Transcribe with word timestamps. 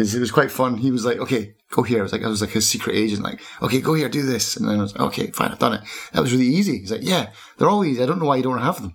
because 0.00 0.14
it 0.14 0.20
was 0.20 0.30
quite 0.30 0.50
fun. 0.50 0.78
He 0.78 0.90
was 0.90 1.04
like, 1.04 1.18
"Okay, 1.18 1.54
go 1.70 1.82
here." 1.82 1.98
I 1.98 2.02
was 2.02 2.12
like, 2.12 2.24
I 2.24 2.28
was 2.28 2.40
like 2.40 2.50
his 2.50 2.66
secret 2.66 2.96
agent, 2.96 3.22
like, 3.22 3.40
"Okay, 3.60 3.80
go 3.82 3.92
here, 3.92 4.08
do 4.08 4.22
this," 4.22 4.56
and 4.56 4.66
then 4.66 4.78
I 4.78 4.82
was 4.82 4.92
like, 4.94 5.02
"Okay, 5.08 5.26
fine, 5.30 5.50
I've 5.52 5.58
done 5.58 5.74
it." 5.74 5.82
That 6.14 6.22
was 6.22 6.32
really 6.32 6.46
easy. 6.46 6.78
He's 6.78 6.90
like, 6.90 7.02
"Yeah, 7.02 7.30
they're 7.58 7.68
all 7.68 7.84
easy. 7.84 8.02
I 8.02 8.06
don't 8.06 8.18
know 8.18 8.24
why 8.24 8.36
you 8.36 8.42
don't 8.42 8.58
have 8.58 8.80
them." 8.80 8.94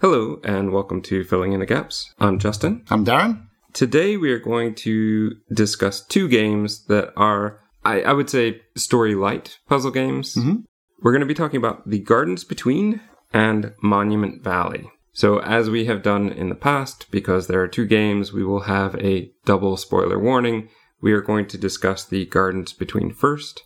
Hello, 0.00 0.40
and 0.44 0.72
welcome 0.72 1.02
to 1.02 1.24
Filling 1.24 1.52
in 1.52 1.58
the 1.58 1.66
Gaps. 1.66 2.14
I'm 2.20 2.38
Justin. 2.38 2.84
I'm 2.90 3.04
Darren. 3.04 3.46
Today 3.72 4.16
we 4.16 4.30
are 4.30 4.38
going 4.38 4.74
to 4.76 5.32
discuss 5.52 6.04
two 6.04 6.28
games 6.28 6.84
that 6.86 7.12
are, 7.16 7.58
I, 7.84 8.02
I 8.02 8.12
would 8.12 8.30
say, 8.30 8.60
story 8.76 9.16
light 9.16 9.58
puzzle 9.68 9.90
games. 9.90 10.36
Mhm. 10.36 10.62
We're 11.02 11.12
going 11.12 11.20
to 11.20 11.26
be 11.26 11.34
talking 11.34 11.58
about 11.58 11.88
The 11.90 11.98
Gardens 11.98 12.44
Between 12.44 13.00
and 13.32 13.72
Monument 13.82 14.44
Valley. 14.44 14.90
So, 15.16 15.38
as 15.38 15.70
we 15.70 15.86
have 15.86 16.02
done 16.02 16.28
in 16.28 16.50
the 16.50 16.54
past, 16.54 17.10
because 17.10 17.46
there 17.46 17.62
are 17.62 17.68
two 17.68 17.86
games, 17.86 18.34
we 18.34 18.44
will 18.44 18.64
have 18.64 18.94
a 18.96 19.32
double 19.46 19.78
spoiler 19.78 20.18
warning. 20.18 20.68
We 21.00 21.14
are 21.14 21.22
going 21.22 21.46
to 21.46 21.56
discuss 21.56 22.04
The 22.04 22.26
Gardens 22.26 22.74
Between 22.74 23.14
first. 23.14 23.62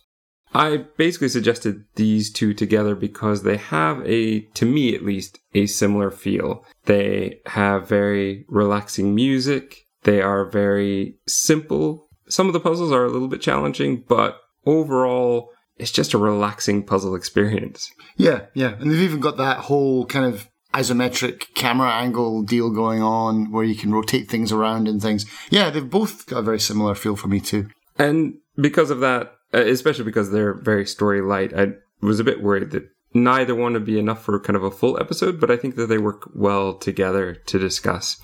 I 0.53 0.85
basically 0.95 1.27
suggested 1.27 1.83
these 1.95 2.31
two 2.31 2.53
together 2.53 2.95
because 2.95 3.43
they 3.43 3.57
have 3.57 4.01
a, 4.05 4.43
to 4.53 4.65
me 4.65 4.95
at 4.95 5.03
least, 5.03 5.39
a 5.53 5.65
similar 5.65 6.09
feel. 6.09 6.63
They 6.85 7.41
have 7.47 7.85
very 7.85 8.45
relaxing 8.47 9.13
music. 9.13 9.75
They 10.03 10.21
are 10.21 10.49
very 10.49 11.17
simple. 11.27 12.07
Some 12.29 12.47
of 12.47 12.53
the 12.53 12.61
puzzles 12.61 12.93
are 12.93 13.03
a 13.03 13.11
little 13.11 13.27
bit 13.27 13.41
challenging, 13.41 14.05
but 14.07 14.39
overall, 14.65 15.49
it's 15.75 15.91
just 15.91 16.13
a 16.13 16.17
relaxing 16.17 16.85
puzzle 16.85 17.13
experience. 17.13 17.91
Yeah, 18.15 18.45
yeah, 18.53 18.75
and 18.79 18.89
they've 18.89 19.01
even 19.01 19.19
got 19.19 19.35
that 19.35 19.57
whole 19.57 20.05
kind 20.05 20.25
of 20.33 20.47
isometric 20.73 21.53
camera 21.53 21.91
angle 21.91 22.43
deal 22.43 22.69
going 22.69 23.01
on 23.01 23.51
where 23.51 23.63
you 23.63 23.75
can 23.75 23.91
rotate 23.91 24.29
things 24.29 24.51
around 24.51 24.87
and 24.87 25.01
things. 25.01 25.25
Yeah, 25.49 25.69
they've 25.69 25.89
both 25.89 26.25
got 26.27 26.39
a 26.39 26.43
very 26.43 26.59
similar 26.59 26.95
feel 26.95 27.15
for 27.15 27.27
me 27.27 27.39
too. 27.39 27.69
And 27.97 28.35
because 28.55 28.89
of 28.89 28.99
that, 29.01 29.33
uh, 29.53 29.59
especially 29.59 30.05
because 30.05 30.31
they're 30.31 30.53
very 30.53 30.85
story 30.85 31.21
light, 31.21 31.53
I 31.53 31.73
was 32.01 32.19
a 32.19 32.23
bit 32.23 32.41
worried 32.41 32.71
that 32.71 32.89
neither 33.13 33.53
one 33.53 33.73
would 33.73 33.85
be 33.85 33.99
enough 33.99 34.23
for 34.23 34.39
kind 34.39 34.55
of 34.55 34.63
a 34.63 34.71
full 34.71 34.99
episode, 34.99 35.39
but 35.39 35.51
I 35.51 35.57
think 35.57 35.75
that 35.75 35.87
they 35.87 35.97
work 35.97 36.29
well 36.33 36.73
together 36.73 37.35
to 37.35 37.59
discuss. 37.59 38.17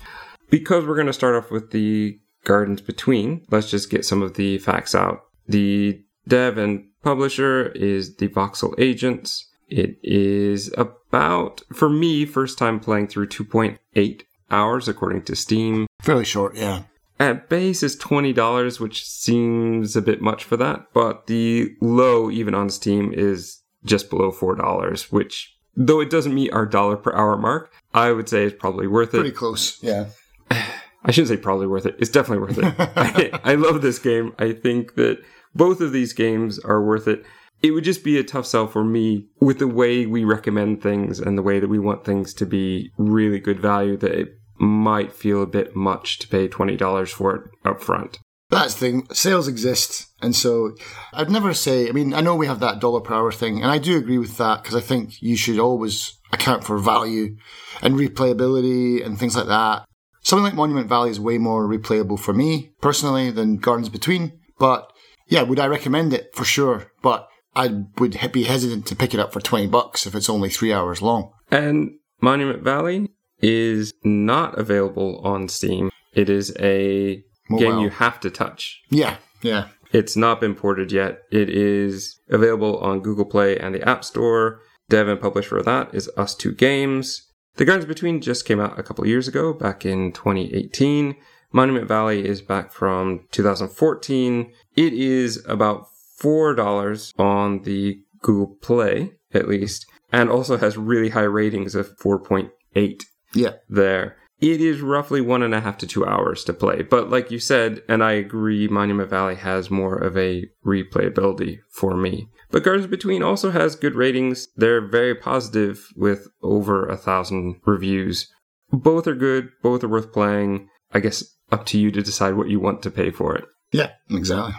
Because 0.50 0.86
we're 0.86 0.94
going 0.94 1.06
to 1.06 1.12
start 1.12 1.34
off 1.34 1.50
with 1.50 1.70
the 1.70 2.18
Gardens 2.44 2.80
Between, 2.80 3.44
let's 3.50 3.70
just 3.70 3.90
get 3.90 4.06
some 4.06 4.22
of 4.22 4.34
the 4.34 4.58
facts 4.58 4.94
out. 4.94 5.20
The 5.46 6.02
dev 6.26 6.56
and 6.56 6.86
publisher 7.02 7.68
is 7.68 8.16
the 8.16 8.28
Voxel 8.28 8.74
Agents. 8.78 9.46
It 9.68 9.98
is 10.02 10.72
about, 10.76 11.62
for 11.72 11.88
me, 11.88 12.24
first 12.24 12.58
time 12.58 12.80
playing 12.80 13.08
through 13.08 13.28
2.8 13.28 14.22
hours 14.50 14.88
according 14.88 15.22
to 15.24 15.36
Steam. 15.36 15.86
Fairly 16.00 16.24
short, 16.24 16.56
yeah. 16.56 16.84
At 17.20 17.48
base 17.48 17.82
is 17.82 17.96
$20, 17.96 18.80
which 18.80 19.04
seems 19.04 19.96
a 19.96 20.02
bit 20.02 20.22
much 20.22 20.44
for 20.44 20.56
that, 20.56 20.86
but 20.94 21.26
the 21.26 21.74
low, 21.80 22.30
even 22.30 22.54
on 22.54 22.70
Steam, 22.70 23.12
is 23.12 23.60
just 23.84 24.08
below 24.08 24.30
$4, 24.30 25.12
which, 25.12 25.56
though 25.76 26.00
it 26.00 26.10
doesn't 26.10 26.34
meet 26.34 26.52
our 26.52 26.64
dollar 26.64 26.96
per 26.96 27.12
hour 27.12 27.36
mark, 27.36 27.72
I 27.92 28.12
would 28.12 28.28
say 28.28 28.44
is 28.44 28.52
probably 28.52 28.86
worth 28.86 29.14
it. 29.14 29.18
Pretty 29.18 29.32
close, 29.32 29.82
yeah. 29.82 30.06
I 30.50 31.10
shouldn't 31.10 31.28
say 31.28 31.36
probably 31.36 31.66
worth 31.66 31.86
it. 31.86 31.96
It's 31.98 32.10
definitely 32.10 32.46
worth 32.46 32.58
it. 32.58 32.74
I, 32.96 33.40
I 33.52 33.54
love 33.54 33.82
this 33.82 33.98
game. 33.98 34.32
I 34.38 34.52
think 34.52 34.94
that 34.94 35.18
both 35.54 35.80
of 35.80 35.92
these 35.92 36.12
games 36.12 36.58
are 36.60 36.82
worth 36.82 37.08
it. 37.08 37.24
It 37.62 37.72
would 37.72 37.84
just 37.84 38.04
be 38.04 38.18
a 38.18 38.24
tough 38.24 38.46
sell 38.46 38.66
for 38.66 38.84
me 38.84 39.26
with 39.40 39.58
the 39.58 39.66
way 39.66 40.06
we 40.06 40.24
recommend 40.24 40.82
things 40.82 41.18
and 41.18 41.36
the 41.36 41.42
way 41.42 41.58
that 41.58 41.68
we 41.68 41.78
want 41.78 42.04
things 42.04 42.32
to 42.34 42.46
be 42.46 42.92
really 42.96 43.40
good 43.40 43.60
value 43.60 43.96
that 43.96 44.12
it 44.12 44.38
might 44.58 45.12
feel 45.12 45.42
a 45.42 45.46
bit 45.46 45.74
much 45.74 46.18
to 46.18 46.28
pay 46.28 46.48
$20 46.48 47.08
for 47.10 47.34
it 47.36 47.42
up 47.64 47.80
front. 47.80 48.18
That's 48.50 48.74
the 48.74 48.80
thing. 48.80 49.08
Sales 49.12 49.46
exist. 49.46 50.06
And 50.22 50.34
so 50.34 50.72
I'd 51.12 51.30
never 51.30 51.52
say, 51.52 51.88
I 51.88 51.92
mean, 51.92 52.14
I 52.14 52.20
know 52.20 52.34
we 52.34 52.46
have 52.46 52.60
that 52.60 52.80
dollar 52.80 53.00
per 53.00 53.14
hour 53.14 53.30
thing, 53.30 53.62
and 53.62 53.70
I 53.70 53.78
do 53.78 53.96
agree 53.96 54.18
with 54.18 54.38
that 54.38 54.62
because 54.62 54.74
I 54.74 54.80
think 54.80 55.20
you 55.20 55.36
should 55.36 55.58
always 55.58 56.18
account 56.32 56.64
for 56.64 56.78
value 56.78 57.36
and 57.82 57.94
replayability 57.94 59.04
and 59.04 59.18
things 59.18 59.36
like 59.36 59.48
that. 59.48 59.84
Something 60.22 60.44
like 60.44 60.54
Monument 60.54 60.88
Valley 60.88 61.10
is 61.10 61.20
way 61.20 61.38
more 61.38 61.68
replayable 61.68 62.18
for 62.18 62.32
me 62.32 62.72
personally 62.80 63.30
than 63.30 63.56
Gardens 63.56 63.88
Between. 63.88 64.40
But 64.58 64.92
yeah, 65.28 65.42
would 65.42 65.60
I 65.60 65.66
recommend 65.66 66.12
it? 66.12 66.34
For 66.34 66.44
sure. 66.44 66.90
But 67.02 67.27
I 67.58 67.84
would 67.98 68.16
be 68.32 68.44
hesitant 68.44 68.86
to 68.86 68.94
pick 68.94 69.14
it 69.14 69.20
up 69.20 69.32
for 69.32 69.40
20 69.40 69.66
bucks 69.66 70.06
if 70.06 70.14
it's 70.14 70.30
only 70.30 70.48
three 70.48 70.72
hours 70.72 71.02
long. 71.02 71.32
And 71.50 71.90
Monument 72.20 72.62
Valley 72.62 73.10
is 73.40 73.92
not 74.04 74.56
available 74.56 75.20
on 75.24 75.48
Steam. 75.48 75.90
It 76.14 76.30
is 76.30 76.54
a 76.60 77.24
game 77.56 77.78
you 77.80 77.90
have 77.90 78.20
to 78.20 78.30
touch. 78.30 78.80
Yeah, 78.90 79.16
yeah. 79.42 79.68
It's 79.92 80.16
not 80.16 80.40
been 80.40 80.54
ported 80.54 80.92
yet. 80.92 81.22
It 81.32 81.50
is 81.50 82.20
available 82.30 82.78
on 82.78 83.00
Google 83.00 83.24
Play 83.24 83.58
and 83.58 83.74
the 83.74 83.86
App 83.88 84.04
Store. 84.04 84.60
Dev 84.88 85.08
and 85.08 85.20
publisher 85.20 85.56
of 85.56 85.64
that 85.64 85.92
is 85.92 86.08
ustwo 86.16 86.56
games. 86.56 87.26
The 87.56 87.64
Gardens 87.64 87.86
Between 87.88 88.20
just 88.20 88.44
came 88.44 88.60
out 88.60 88.78
a 88.78 88.84
couple 88.84 89.04
years 89.04 89.26
ago, 89.26 89.52
back 89.52 89.84
in 89.84 90.12
2018. 90.12 91.16
Monument 91.50 91.88
Valley 91.88 92.24
is 92.24 92.40
back 92.40 92.70
from 92.70 93.26
2014. 93.32 94.52
It 94.76 94.92
is 94.92 95.44
about 95.48 95.88
$4 96.20 97.12
on 97.18 97.62
the 97.62 98.00
Google 98.22 98.56
Play, 98.60 99.12
at 99.32 99.48
least, 99.48 99.86
and 100.12 100.30
also 100.30 100.56
has 100.56 100.76
really 100.76 101.10
high 101.10 101.22
ratings 101.22 101.74
of 101.74 101.96
4.8 101.98 103.02
Yeah. 103.34 103.52
there. 103.68 104.16
It 104.40 104.60
is 104.60 104.80
roughly 104.80 105.20
one 105.20 105.42
and 105.42 105.52
a 105.52 105.60
half 105.60 105.78
to 105.78 105.86
two 105.86 106.06
hours 106.06 106.44
to 106.44 106.52
play. 106.52 106.82
But 106.82 107.10
like 107.10 107.30
you 107.32 107.40
said, 107.40 107.82
and 107.88 108.04
I 108.04 108.12
agree, 108.12 108.68
Monument 108.68 109.10
Valley 109.10 109.34
has 109.34 109.68
more 109.68 109.96
of 109.96 110.16
a 110.16 110.46
replayability 110.64 111.58
for 111.70 111.96
me. 111.96 112.28
But 112.50 112.62
Gardens 112.62 112.86
Between 112.86 113.22
also 113.22 113.50
has 113.50 113.74
good 113.74 113.96
ratings. 113.96 114.46
They're 114.56 114.86
very 114.86 115.14
positive 115.14 115.88
with 115.96 116.28
over 116.40 116.86
a 116.86 116.96
thousand 116.96 117.56
reviews. 117.66 118.30
Both 118.70 119.06
are 119.08 119.14
good, 119.16 119.48
both 119.62 119.82
are 119.82 119.88
worth 119.88 120.12
playing. 120.12 120.68
I 120.92 121.00
guess 121.00 121.24
up 121.50 121.66
to 121.66 121.78
you 121.78 121.90
to 121.90 122.00
decide 122.02 122.34
what 122.34 122.48
you 122.48 122.60
want 122.60 122.82
to 122.82 122.90
pay 122.90 123.10
for 123.10 123.34
it 123.36 123.44
Yeah, 123.72 123.90
exactly. 124.10 124.54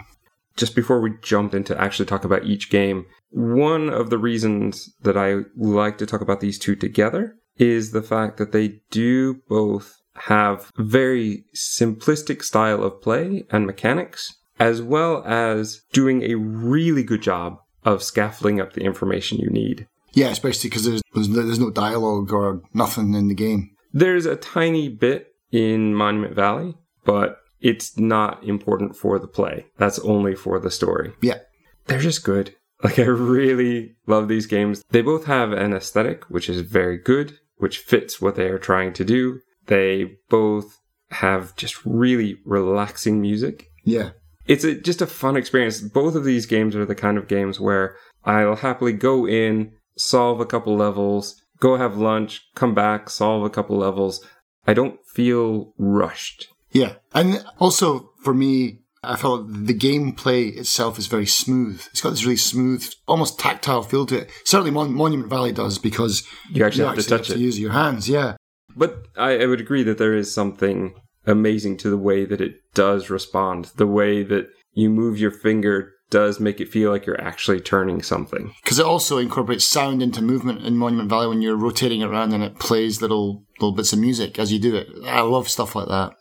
Just 0.56 0.74
before 0.74 1.00
we 1.00 1.12
jump 1.22 1.54
into 1.54 1.80
actually 1.80 2.06
talk 2.06 2.24
about 2.24 2.44
each 2.44 2.70
game, 2.70 3.06
one 3.30 3.88
of 3.88 4.10
the 4.10 4.18
reasons 4.18 4.92
that 5.02 5.16
I 5.16 5.42
like 5.56 5.98
to 5.98 6.06
talk 6.06 6.20
about 6.20 6.40
these 6.40 6.58
two 6.58 6.74
together 6.76 7.36
is 7.56 7.92
the 7.92 8.02
fact 8.02 8.36
that 8.38 8.52
they 8.52 8.80
do 8.90 9.40
both 9.48 9.96
have 10.14 10.70
very 10.76 11.44
simplistic 11.54 12.42
style 12.42 12.82
of 12.82 13.00
play 13.00 13.44
and 13.50 13.66
mechanics, 13.66 14.34
as 14.58 14.82
well 14.82 15.22
as 15.24 15.80
doing 15.92 16.22
a 16.22 16.34
really 16.34 17.02
good 17.02 17.22
job 17.22 17.56
of 17.84 18.02
scaffolding 18.02 18.60
up 18.60 18.72
the 18.74 18.82
information 18.82 19.38
you 19.38 19.48
need. 19.50 19.86
Yeah, 20.12 20.28
especially 20.28 20.68
because 20.68 20.84
there's, 20.84 21.02
there's 21.14 21.28
no- 21.28 21.42
there's 21.42 21.58
no 21.60 21.70
dialogue 21.70 22.32
or 22.32 22.60
nothing 22.74 23.14
in 23.14 23.28
the 23.28 23.34
game. 23.34 23.70
There's 23.92 24.26
a 24.26 24.36
tiny 24.36 24.88
bit 24.88 25.28
in 25.52 25.94
Monument 25.94 26.34
Valley, 26.34 26.74
but 27.04 27.39
it's 27.60 27.98
not 27.98 28.42
important 28.44 28.96
for 28.96 29.18
the 29.18 29.26
play. 29.28 29.66
That's 29.76 29.98
only 30.00 30.34
for 30.34 30.58
the 30.58 30.70
story. 30.70 31.12
Yeah. 31.20 31.38
they're 31.86 32.00
just 32.00 32.24
good. 32.24 32.54
Like 32.82 32.98
I 32.98 33.02
really 33.02 33.96
love 34.06 34.28
these 34.28 34.46
games. 34.46 34.82
They 34.88 35.02
both 35.02 35.26
have 35.26 35.52
an 35.52 35.74
aesthetic 35.74 36.24
which 36.30 36.48
is 36.48 36.62
very 36.62 36.96
good, 36.96 37.38
which 37.58 37.76
fits 37.76 38.22
what 38.22 38.36
they 38.36 38.46
are 38.46 38.58
trying 38.58 38.94
to 38.94 39.04
do. 39.04 39.40
They 39.66 40.12
both 40.30 40.78
have 41.10 41.54
just 41.56 41.84
really 41.84 42.38
relaxing 42.46 43.20
music. 43.20 43.66
Yeah. 43.84 44.12
It's 44.46 44.64
a, 44.64 44.80
just 44.80 45.02
a 45.02 45.06
fun 45.06 45.36
experience. 45.36 45.82
Both 45.82 46.14
of 46.14 46.24
these 46.24 46.46
games 46.46 46.74
are 46.74 46.86
the 46.86 46.94
kind 46.94 47.18
of 47.18 47.28
games 47.28 47.60
where 47.60 47.96
I'll 48.24 48.56
happily 48.56 48.94
go 48.94 49.28
in, 49.28 49.72
solve 49.98 50.40
a 50.40 50.46
couple 50.46 50.74
levels, 50.74 51.40
go 51.58 51.76
have 51.76 51.98
lunch, 51.98 52.40
come 52.54 52.74
back, 52.74 53.10
solve 53.10 53.44
a 53.44 53.50
couple 53.50 53.76
levels. 53.76 54.24
I 54.66 54.72
don't 54.72 54.98
feel 55.06 55.74
rushed. 55.76 56.48
Yeah. 56.72 56.94
And 57.14 57.44
also 57.58 58.10
for 58.22 58.34
me, 58.34 58.78
I 59.02 59.16
felt 59.16 59.46
the 59.50 59.72
gameplay 59.74 60.56
itself 60.56 60.98
is 60.98 61.06
very 61.06 61.26
smooth. 61.26 61.82
It's 61.90 62.00
got 62.02 62.10
this 62.10 62.24
really 62.24 62.36
smooth, 62.36 62.86
almost 63.08 63.38
tactile 63.38 63.82
feel 63.82 64.04
to 64.06 64.18
it. 64.22 64.30
Certainly 64.44 64.72
Mon- 64.72 64.92
Monument 64.92 65.30
Valley 65.30 65.52
does 65.52 65.78
because 65.78 66.22
You 66.50 66.64
actually 66.64 66.82
you 66.82 66.88
have 66.88 66.96
to 66.98 67.02
touch 67.02 67.28
have 67.28 67.36
it. 67.36 67.38
to 67.38 67.44
use 67.44 67.58
your 67.58 67.72
hands. 67.72 68.08
Yeah. 68.08 68.36
But 68.76 69.06
I, 69.16 69.38
I 69.38 69.46
would 69.46 69.60
agree 69.60 69.82
that 69.84 69.98
there 69.98 70.14
is 70.14 70.32
something 70.32 70.94
amazing 71.26 71.76
to 71.78 71.90
the 71.90 71.96
way 71.98 72.24
that 72.26 72.40
it 72.40 72.56
does 72.74 73.10
respond. 73.10 73.66
The 73.76 73.86
way 73.86 74.22
that 74.22 74.48
you 74.74 74.90
move 74.90 75.18
your 75.18 75.30
finger 75.32 75.92
does 76.10 76.38
make 76.40 76.60
it 76.60 76.68
feel 76.68 76.90
like 76.90 77.06
you're 77.06 77.20
actually 77.20 77.60
turning 77.60 78.02
something. 78.02 78.52
Because 78.62 78.78
it 78.78 78.84
also 78.86 79.16
incorporates 79.18 79.64
sound 79.64 80.02
into 80.02 80.20
movement 80.20 80.64
in 80.66 80.76
Monument 80.76 81.08
Valley 81.08 81.28
when 81.28 81.40
you're 81.40 81.56
rotating 81.56 82.00
it 82.02 82.06
around 82.08 82.32
and 82.32 82.42
it 82.42 82.58
plays 82.58 83.00
little 83.00 83.44
little 83.60 83.74
bits 83.74 83.92
of 83.92 83.98
music 83.98 84.38
as 84.38 84.52
you 84.52 84.58
do 84.58 84.74
it. 84.76 84.88
I 85.06 85.20
love 85.22 85.48
stuff 85.48 85.74
like 85.74 85.88
that. 85.88 86.12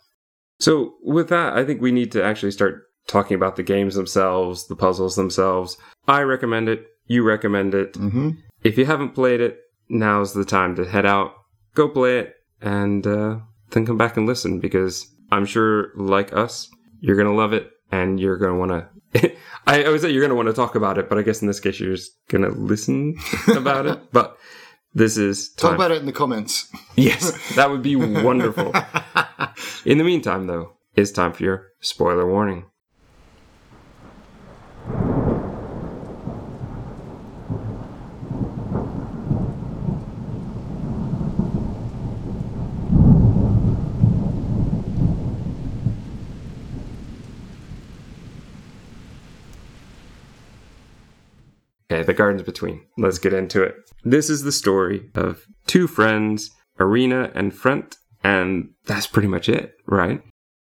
So, 0.59 0.95
with 1.01 1.29
that, 1.29 1.53
I 1.53 1.63
think 1.63 1.81
we 1.81 1.91
need 1.91 2.11
to 2.13 2.23
actually 2.23 2.51
start 2.51 2.83
talking 3.07 3.35
about 3.35 3.55
the 3.55 3.63
games 3.63 3.95
themselves, 3.95 4.67
the 4.67 4.75
puzzles 4.75 5.15
themselves. 5.15 5.77
I 6.07 6.21
recommend 6.21 6.69
it. 6.69 6.87
You 7.07 7.23
recommend 7.23 7.73
it. 7.73 7.93
Mm-hmm. 7.93 8.31
If 8.63 8.77
you 8.77 8.85
haven't 8.85 9.15
played 9.15 9.41
it, 9.41 9.59
now's 9.89 10.33
the 10.33 10.45
time 10.45 10.75
to 10.75 10.85
head 10.85 11.05
out, 11.05 11.33
go 11.73 11.89
play 11.89 12.19
it, 12.19 12.35
and 12.61 13.05
uh, 13.07 13.37
then 13.71 13.85
come 13.85 13.97
back 13.97 14.17
and 14.17 14.27
listen 14.27 14.59
because 14.59 15.07
I'm 15.31 15.45
sure, 15.45 15.91
like 15.95 16.33
us, 16.33 16.69
You're 17.01 17.15
going 17.15 17.27
to 17.27 17.33
love 17.33 17.53
it 17.53 17.71
and 17.91 18.19
you're 18.19 18.37
going 18.37 18.53
to 18.53 18.59
want 18.59 18.71
to. 19.13 19.35
I, 19.67 19.83
always 19.83 20.01
say 20.01 20.11
you're 20.11 20.21
going 20.21 20.29
to 20.29 20.35
want 20.35 20.47
to 20.47 20.53
talk 20.53 20.75
about 20.75 20.97
it, 20.97 21.09
but 21.09 21.17
I 21.17 21.21
guess 21.21 21.41
in 21.41 21.47
this 21.47 21.59
case, 21.59 21.79
you're 21.79 21.95
just 21.95 22.11
going 22.27 22.43
to 22.43 22.49
listen 22.49 23.15
about 23.55 23.85
it. 23.85 23.99
But 24.11 24.37
this 24.93 25.17
is 25.17 25.49
Talk 25.53 25.75
about 25.75 25.91
it 25.91 25.97
in 25.99 26.05
the 26.05 26.11
comments. 26.11 26.67
Yes, 26.95 27.55
that 27.55 27.69
would 27.69 27.81
be 27.81 27.95
wonderful. 27.95 28.73
In 29.85 29.99
the 29.99 30.03
meantime, 30.03 30.47
though, 30.47 30.73
it's 30.95 31.11
time 31.11 31.31
for 31.31 31.43
your 31.43 31.67
spoiler 31.79 32.29
warning. 32.29 32.65
Okay, 51.99 52.05
the 52.05 52.13
gardens 52.13 52.43
between. 52.43 52.85
Let's 52.97 53.19
get 53.19 53.33
into 53.33 53.61
it. 53.61 53.75
This 54.05 54.29
is 54.29 54.43
the 54.43 54.53
story 54.53 55.09
of 55.15 55.45
two 55.67 55.85
friends, 55.85 56.49
Arina 56.79 57.29
and 57.35 57.53
Frendt, 57.53 57.97
and 58.23 58.69
that's 58.85 59.05
pretty 59.05 59.27
much 59.27 59.49
it, 59.49 59.73
right? 59.85 60.21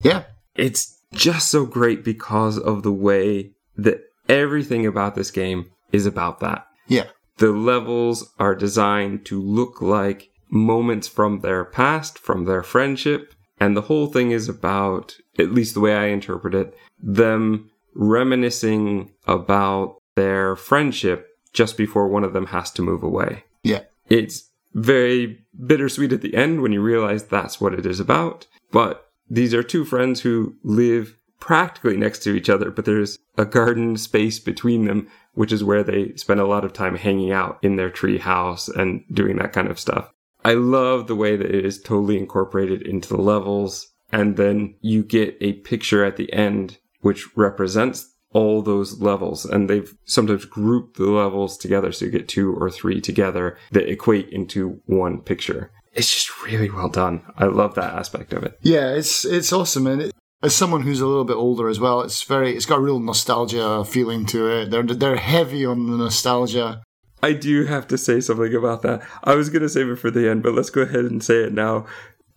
Yeah. 0.02 0.24
It's 0.56 1.00
just 1.14 1.52
so 1.52 1.68
great 1.68 2.04
because 2.04 2.58
of 2.58 2.82
the 2.82 2.92
way 2.92 3.52
that 3.78 4.02
everything 4.28 4.88
about 4.88 5.14
this 5.14 5.30
game 5.30 5.70
is 5.92 6.08
about 6.08 6.40
that. 6.40 6.66
Yeah. 6.88 7.06
The 7.38 7.52
levels 7.52 8.34
are 8.40 8.56
designed 8.56 9.28
to 9.28 9.40
look 9.40 9.84
like 9.84 10.30
moments 10.50 11.08
from 11.08 11.42
their 11.42 11.64
past, 11.64 12.18
from 12.18 12.46
their 12.46 12.64
friendship, 12.64 13.36
and 13.60 13.78
the 13.78 13.82
whole 13.82 14.08
thing 14.08 14.32
is 14.32 14.50
about, 14.50 15.16
at 15.38 15.52
least 15.52 15.76
the 15.76 15.80
way 15.80 15.96
I 15.96 16.06
interpret 16.08 16.56
it, 16.56 16.76
them 17.00 17.70
reminiscing 17.94 19.12
about 19.28 19.99
their 20.20 20.56
friendship 20.56 21.28
just 21.54 21.78
before 21.78 22.08
one 22.08 22.24
of 22.24 22.34
them 22.34 22.48
has 22.48 22.70
to 22.72 22.82
move 22.82 23.04
away. 23.04 23.44
Yeah. 23.64 23.84
It's 24.10 24.50
very 24.74 25.46
bittersweet 25.66 26.12
at 26.12 26.22
the 26.22 26.36
end 26.36 26.62
when 26.62 26.72
you 26.72 26.82
realize 26.82 27.24
that's 27.24 27.60
what 27.60 27.74
it 27.74 27.86
is 27.86 28.00
about. 28.00 28.46
But 28.72 29.08
these 29.30 29.54
are 29.54 29.64
two 29.64 29.86
friends 29.86 30.22
who 30.22 30.56
live 30.64 31.16
practically 31.40 31.96
next 31.96 32.20
to 32.20 32.36
each 32.36 32.50
other, 32.50 32.70
but 32.70 32.86
there's 32.86 33.18
a 33.38 33.46
garden 33.46 33.96
space 33.98 34.40
between 34.40 34.86
them, 34.86 35.08
which 35.34 35.52
is 35.52 35.64
where 35.64 35.84
they 35.84 36.14
spend 36.16 36.40
a 36.40 36.48
lot 36.48 36.66
of 36.66 36.74
time 36.74 36.96
hanging 36.96 37.32
out 37.32 37.58
in 37.62 37.78
their 37.78 37.90
tree 37.90 38.18
house 38.18 38.68
and 38.68 39.04
doing 39.12 39.38
that 39.38 39.54
kind 39.54 39.70
of 39.70 39.80
stuff. 39.80 40.12
I 40.44 40.54
love 40.54 41.08
the 41.08 41.16
way 41.16 41.36
that 41.36 41.54
it 41.54 41.66
is 41.66 41.82
totally 41.82 42.18
incorporated 42.18 42.82
into 42.82 43.10
the 43.10 43.22
levels. 43.22 43.88
And 44.12 44.38
then 44.38 44.76
you 44.82 45.04
get 45.04 45.38
a 45.40 45.54
picture 45.54 46.04
at 46.04 46.18
the 46.18 46.32
end, 46.34 46.78
which 47.02 47.38
represents 47.38 48.14
all 48.32 48.62
those 48.62 49.00
levels 49.02 49.46
and 49.46 49.70
they've 49.70 49.94
sometimes 50.06 50.46
grouped 50.46 50.98
the 50.98 51.10
levels 51.10 51.58
together 51.58 51.92
so 51.92 52.06
you 52.06 52.12
get 52.12 52.28
two 52.28 52.54
or 52.54 52.70
three 52.70 53.02
together 53.02 53.58
that 53.72 53.90
equate 53.90 54.30
into 54.30 54.82
one 54.86 55.22
picture. 55.22 55.72
It's 55.94 56.14
just 56.14 56.44
really 56.44 56.70
well 56.70 56.90
done. 56.90 57.24
I 57.38 57.46
love 57.46 57.76
that 57.76 57.94
aspect 57.96 58.34
of 58.34 58.44
it. 58.44 58.60
Yeah, 58.62 58.94
it's 58.94 59.26
it's 59.26 59.52
awesome, 59.52 59.88
and 59.88 60.04
it, 60.04 60.12
as 60.44 60.56
someone 60.56 60.84
who's 60.84 61.02
a 61.02 61.08
little 61.08 61.26
bit 61.26 61.36
older 61.36 61.68
as 61.68 61.80
well, 61.80 62.02
it's 62.02 62.22
very 62.22 62.56
it's 62.56 62.68
got 62.68 62.78
a 62.78 62.82
real 62.82 63.00
nostalgia 63.00 63.84
feeling 63.84 64.26
to 64.28 64.48
it. 64.48 64.70
They're 64.70 64.84
they're 64.84 65.16
heavy 65.16 65.66
on 65.66 65.90
the 65.90 65.98
nostalgia. 65.98 66.84
i 67.24 67.34
do 67.34 67.66
have 67.66 67.88
to 67.88 67.98
say 67.98 68.22
something 68.22 68.54
about 68.54 68.84
that. 68.84 69.02
I 69.24 69.34
was 69.34 69.50
going 69.50 69.64
to 69.64 69.70
save 69.70 69.90
it 69.90 69.98
for 69.98 70.12
the 70.12 70.30
end 70.30 70.44
but 70.44 70.54
let's 70.54 70.70
go 70.70 70.82
ahead 70.82 71.06
and 71.06 71.24
say 71.24 71.44
it 71.44 71.54
now 71.54 71.86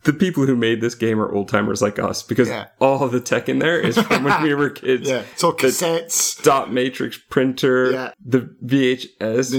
the 0.04 0.12
people 0.12 0.46
who 0.46 0.56
made 0.56 0.80
this 0.80 0.94
game 0.94 1.20
are 1.20 1.32
old 1.32 1.48
timers 1.48 1.80
like 1.82 1.98
us 1.98 2.22
because 2.22 2.48
Yeah. 2.48 2.66
all 2.80 3.08
the 3.08 3.20
tech 3.20 3.48
in 3.48 3.58
there 3.60 3.78
is 3.78 3.96
from 3.98 4.24
when 4.24 4.42
we 4.42 4.54
were 4.60 4.70
kids 4.70 5.08
Yeah, 5.08 5.22
it's 5.32 5.44
all 5.44 5.52
cassettes. 5.54 6.42
dot 6.42 6.72
matrix 6.72 7.18
printer 7.30 7.90
Yeah. 7.92 8.12
the 8.24 8.40
vhs 8.64 9.10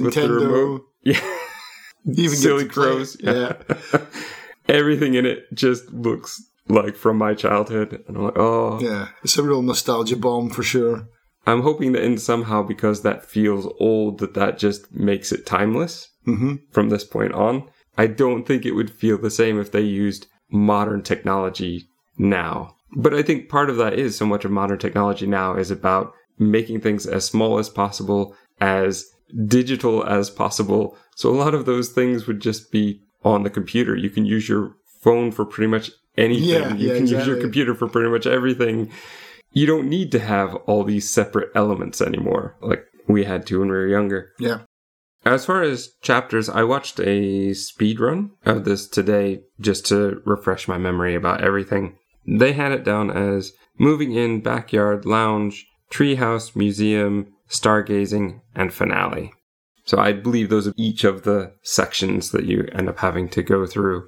with 0.04 0.13
the 0.13 0.22
Nintendo. 0.22 0.42
remote 0.42 0.81
yeah 1.04 1.19
even 2.06 2.36
silly 2.36 2.66
crows. 2.66 3.16
it. 3.16 3.24
Yeah. 3.25 4.00
Everything 4.69 5.13
in 5.16 5.25
it 5.25 5.45
just 5.54 5.92
looks 5.92 6.42
like 6.68 6.96
from 6.96 7.18
my 7.18 7.34
childhood. 7.34 8.04
And 8.07 8.16
I'm 8.18 8.24
like, 8.24 8.38
oh, 8.38 8.80
yeah, 8.81 9.10
it's 9.24 9.38
a 9.38 9.44
real 9.44 9.62
nostalgia 9.62 10.16
bomb 10.16 10.50
for 10.50 10.63
sure. 10.63 11.07
I'm 11.46 11.62
hoping 11.62 11.92
that 11.92 12.04
in 12.04 12.18
somehow 12.18 12.63
because 12.63 13.01
that 13.01 13.25
feels 13.25 13.68
old, 13.80 14.19
that 14.19 14.34
that 14.36 14.57
just 14.57 14.94
makes 14.94 15.31
it 15.31 15.46
timeless 15.46 16.10
hmm 16.25 16.56
from 16.72 16.89
this 16.89 17.04
point 17.04 17.34
on. 17.34 17.68
I 17.98 18.07
don't 18.07 18.46
think 18.48 18.66
it 18.66 18.72
would 18.72 18.89
feel 18.92 19.18
the 19.18 19.30
same 19.30 19.60
if 19.60 19.72
they 19.74 19.81
used 19.81 20.28
modern 20.54 21.02
technology 21.02 21.90
now. 22.18 22.76
But 22.96 23.14
I 23.14 23.24
think 23.24 23.50
part 23.50 23.70
of 23.70 23.78
that 23.78 23.94
is 23.94 24.16
so 24.16 24.26
much 24.26 24.46
of 24.46 24.52
modern 24.52 24.78
technology 24.78 25.26
now 25.26 25.56
is 25.56 25.72
about 25.72 26.14
making 26.38 26.82
things 26.82 27.06
as 27.06 27.26
small 27.26 27.58
as 27.58 27.70
possible, 27.70 28.36
as 28.62 29.06
digital 29.48 30.06
as 30.06 30.30
possible. 30.30 30.96
So 31.16 31.30
a 31.30 31.36
lot 31.36 31.54
of 31.54 31.66
those 31.66 31.90
things 31.90 32.28
would 32.28 32.40
just 32.40 32.72
be 32.72 33.02
on 33.24 33.44
the 33.44 33.50
computer. 33.50 33.96
You 33.96 34.10
can 34.10 34.26
use 34.26 34.48
your 34.48 34.76
phone 35.02 35.32
for 35.32 35.44
pretty 35.46 35.68
much 35.68 35.92
anything. 36.18 36.48
Yeah, 36.48 36.74
you 36.76 36.90
yeah, 36.90 36.98
can 36.98 37.08
use 37.08 37.28
your 37.28 37.42
computer 37.42 37.74
for 37.74 37.88
pretty 37.88 38.10
much 38.10 38.28
everything. 38.28 38.92
You 39.52 39.66
don't 39.66 39.90
need 39.90 40.12
to 40.12 40.20
have 40.20 40.56
all 40.68 40.84
these 40.84 41.10
separate 41.10 41.50
elements 41.56 42.02
anymore, 42.02 42.56
like 42.62 42.84
we 43.08 43.24
had 43.24 43.46
to 43.48 43.60
when 43.60 43.70
we 43.70 43.76
were 43.76 43.88
younger. 43.88 44.32
Yeah. 44.40 44.62
As 45.25 45.46
far 45.46 45.62
as 45.62 45.94
chapters, 46.02 46.50
I 46.50 46.64
watched 46.64 47.00
a 47.00 47.54
speed 47.54 48.00
run 48.00 48.31
of 48.46 48.66
this 48.66 48.88
today 48.88 49.42
just 49.60 49.86
to 49.88 50.22
refresh 50.25 50.68
my 50.68 50.78
memory 50.78 51.16
about 51.16 51.42
everything. 51.42 51.98
They 52.28 52.54
had 52.54 52.72
it 52.74 52.84
down 52.84 53.10
as 53.10 53.54
moving 53.78 54.14
in, 54.14 54.42
backyard, 54.42 55.06
lounge, 55.06 55.66
treehouse, 55.92 56.56
museum, 56.56 57.28
stargazing, 57.50 58.42
and 58.56 58.74
finale. 58.74 59.31
So 59.86 59.98
I 59.98 60.14
believe 60.14 60.50
those 60.50 60.68
are 60.68 60.74
each 60.78 61.04
of 61.04 61.24
the 61.24 61.54
sections 61.62 62.31
that 62.31 62.46
you 62.46 62.68
end 62.74 62.90
up 62.90 63.00
having 63.00 63.30
to 63.30 63.44
go 63.44 63.66
through. 63.66 64.06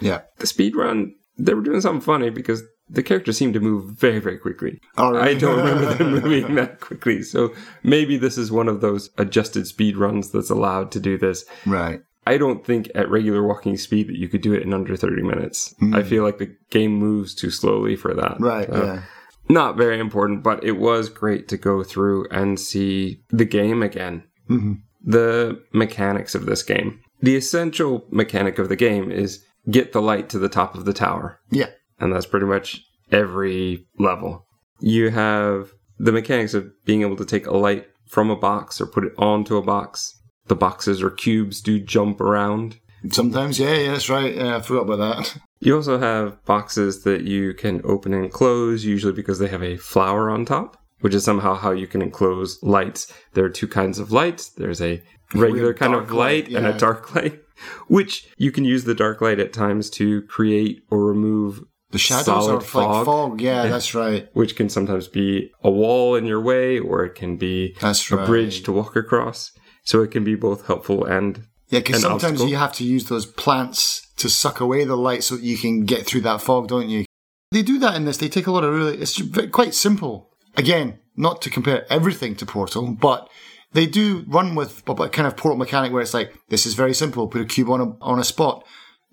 Yeah. 0.00 0.22
The 0.38 0.46
speed 0.46 0.74
run, 0.74 1.14
they 1.38 1.54
were 1.54 1.62
doing 1.62 1.80
something 1.80 2.00
funny 2.00 2.30
because 2.30 2.62
the 2.90 3.02
characters 3.02 3.36
seem 3.36 3.52
to 3.52 3.60
move 3.60 3.92
very, 3.92 4.18
very 4.18 4.38
quickly. 4.38 4.80
Right. 4.96 5.28
I 5.28 5.34
don't 5.34 5.58
remember 5.58 5.94
them 5.94 6.10
moving 6.14 6.54
that 6.54 6.80
quickly. 6.80 7.22
So 7.22 7.52
maybe 7.82 8.16
this 8.16 8.38
is 8.38 8.50
one 8.50 8.68
of 8.68 8.80
those 8.80 9.10
adjusted 9.18 9.66
speed 9.66 9.96
runs 9.96 10.30
that's 10.30 10.50
allowed 10.50 10.90
to 10.92 11.00
do 11.00 11.18
this. 11.18 11.44
Right. 11.66 12.00
I 12.26 12.36
don't 12.36 12.64
think 12.64 12.90
at 12.94 13.08
regular 13.10 13.42
walking 13.46 13.76
speed 13.78 14.08
that 14.08 14.18
you 14.18 14.28
could 14.28 14.42
do 14.42 14.52
it 14.52 14.62
in 14.62 14.74
under 14.74 14.96
30 14.96 15.22
minutes. 15.22 15.74
Hmm. 15.78 15.94
I 15.94 16.02
feel 16.02 16.22
like 16.24 16.38
the 16.38 16.54
game 16.70 16.92
moves 16.92 17.34
too 17.34 17.50
slowly 17.50 17.96
for 17.96 18.14
that. 18.14 18.36
Right. 18.38 18.68
So, 18.68 18.84
yeah. 18.84 19.02
Not 19.48 19.78
very 19.78 19.98
important, 19.98 20.42
but 20.42 20.62
it 20.62 20.72
was 20.72 21.08
great 21.08 21.48
to 21.48 21.56
go 21.56 21.82
through 21.82 22.26
and 22.30 22.60
see 22.60 23.22
the 23.30 23.46
game 23.46 23.82
again. 23.82 24.24
hmm 24.46 24.74
The 25.02 25.62
mechanics 25.72 26.34
of 26.34 26.44
this 26.44 26.62
game. 26.62 27.00
The 27.22 27.34
essential 27.36 28.04
mechanic 28.10 28.58
of 28.58 28.68
the 28.68 28.76
game 28.76 29.10
is 29.10 29.42
get 29.70 29.92
the 29.92 30.02
light 30.02 30.28
to 30.30 30.38
the 30.38 30.48
top 30.48 30.74
of 30.74 30.84
the 30.84 30.92
tower 30.92 31.40
Yeah. 31.50 31.70
And 31.98 32.12
that's 32.12 32.26
pretty 32.26 32.46
much 32.46 32.80
every 33.10 33.86
level. 33.98 34.46
You 34.80 35.10
have 35.10 35.72
the 35.98 36.12
mechanics 36.12 36.54
of 36.54 36.70
being 36.84 37.02
able 37.02 37.16
to 37.16 37.24
take 37.24 37.46
a 37.46 37.56
light 37.56 37.86
from 38.06 38.30
a 38.30 38.36
box 38.36 38.80
or 38.80 38.86
put 38.86 39.04
it 39.04 39.12
onto 39.18 39.56
a 39.56 39.62
box. 39.62 40.14
The 40.46 40.56
boxes 40.56 41.02
or 41.02 41.10
cubes 41.10 41.60
do 41.60 41.78
jump 41.78 42.20
around. 42.20 42.78
Sometimes, 43.10 43.58
yeah, 43.58 43.74
yeah, 43.74 43.92
that's 43.92 44.08
right. 44.08 44.34
Yeah, 44.34 44.56
I 44.56 44.60
forgot 44.60 44.82
about 44.82 45.16
that. 45.16 45.38
You 45.60 45.74
also 45.74 45.98
have 45.98 46.44
boxes 46.44 47.02
that 47.02 47.22
you 47.22 47.52
can 47.52 47.80
open 47.82 48.14
and 48.14 48.30
close, 48.30 48.84
usually 48.84 49.12
because 49.12 49.40
they 49.40 49.48
have 49.48 49.60
a 49.60 49.76
flower 49.76 50.30
on 50.30 50.44
top, 50.44 50.76
which 51.00 51.14
is 51.14 51.24
somehow 51.24 51.54
how 51.54 51.72
you 51.72 51.88
can 51.88 52.00
enclose 52.00 52.62
lights. 52.62 53.12
There 53.32 53.44
are 53.44 53.50
two 53.50 53.66
kinds 53.66 53.98
of 53.98 54.12
lights. 54.12 54.50
There's 54.50 54.80
a 54.80 55.02
regular 55.34 55.74
kind 55.74 55.94
of 55.94 56.12
light, 56.12 56.44
light 56.44 56.54
and 56.54 56.64
yeah. 56.64 56.76
a 56.76 56.78
dark 56.78 57.12
light, 57.16 57.40
which 57.88 58.28
you 58.36 58.52
can 58.52 58.64
use 58.64 58.84
the 58.84 58.94
dark 58.94 59.20
light 59.20 59.40
at 59.40 59.52
times 59.52 59.90
to 59.90 60.22
create 60.22 60.84
or 60.92 61.04
remove 61.04 61.64
The 61.90 61.98
shadows 61.98 62.48
are 62.48 62.54
like 62.56 63.04
fog. 63.06 63.40
Yeah, 63.40 63.66
that's 63.66 63.94
right. 63.94 64.28
which 64.34 64.56
can 64.56 64.68
sometimes 64.68 65.08
be 65.08 65.50
a 65.62 65.70
wall 65.70 66.16
in 66.16 66.26
your 66.26 66.40
way 66.40 66.78
or 66.78 67.04
it 67.04 67.14
can 67.14 67.36
be 67.36 67.74
That's 67.80 68.10
a 68.10 68.16
right. 68.16 68.26
bridge 68.26 68.62
to 68.64 68.72
walk 68.72 68.94
across. 68.96 69.52
So 69.84 70.02
it 70.02 70.10
can 70.10 70.22
be 70.22 70.34
both 70.34 70.66
helpful 70.66 71.04
and 71.06 71.46
Yeah, 71.68 71.78
because 71.80 72.02
sometimes 72.02 72.24
obstacle. 72.24 72.48
you 72.48 72.56
have 72.56 72.74
to 72.74 72.84
use 72.84 73.08
those 73.08 73.24
plants 73.24 74.06
to 74.16 74.28
suck 74.28 74.60
away 74.60 74.84
the 74.84 74.96
light 74.96 75.24
so 75.24 75.36
that 75.36 75.44
you 75.44 75.56
can 75.56 75.84
get 75.86 76.04
through 76.04 76.20
that 76.22 76.42
fog, 76.42 76.68
don't 76.68 76.90
you? 76.90 77.04
They 77.52 77.62
do 77.62 77.78
that 77.78 77.94
in 77.94 78.04
this. 78.04 78.18
They 78.18 78.28
take 78.28 78.46
a 78.46 78.50
lot 78.52 78.64
of 78.64 78.74
really. 78.74 78.98
It's 78.98 79.22
quite 79.50 79.74
simple. 79.74 80.28
Again, 80.56 80.98
not 81.16 81.40
to 81.42 81.50
compare 81.50 81.90
everything 81.90 82.34
to 82.36 82.44
Portal, 82.46 82.92
but 83.00 83.28
they 83.72 83.86
do 83.86 84.24
run 84.28 84.54
with 84.54 84.82
a 84.86 84.92
a 84.92 85.08
kind 85.08 85.26
of 85.26 85.36
Portal 85.38 85.56
mechanic 85.56 85.90
where 85.92 86.02
it's 86.02 86.12
like 86.12 86.34
this 86.50 86.66
is 86.66 86.74
very 86.74 86.92
simple. 86.92 87.28
Put 87.28 87.40
a 87.40 87.46
cube 87.46 87.70
on 87.70 87.80
a 87.80 87.96
on 88.02 88.18
a 88.18 88.24
spot. 88.24 88.66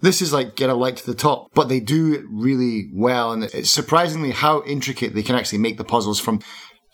This 0.06 0.22
is 0.22 0.32
like 0.32 0.56
get 0.56 0.70
a 0.70 0.76
light 0.76 0.98
to 0.98 1.06
the 1.06 1.16
top, 1.16 1.48
but 1.56 1.68
they 1.68 1.80
do 1.80 2.14
it 2.14 2.22
really 2.30 2.92
well, 2.94 3.34
and 3.34 3.44
it's 3.44 3.72
surprisingly 3.72 4.30
how 4.30 4.64
intricate 4.64 5.16
they 5.16 5.24
can 5.24 5.36
actually 5.36 5.58
make 5.58 5.78
the 5.78 5.84
puzzles 5.84 6.20
from 6.20 6.42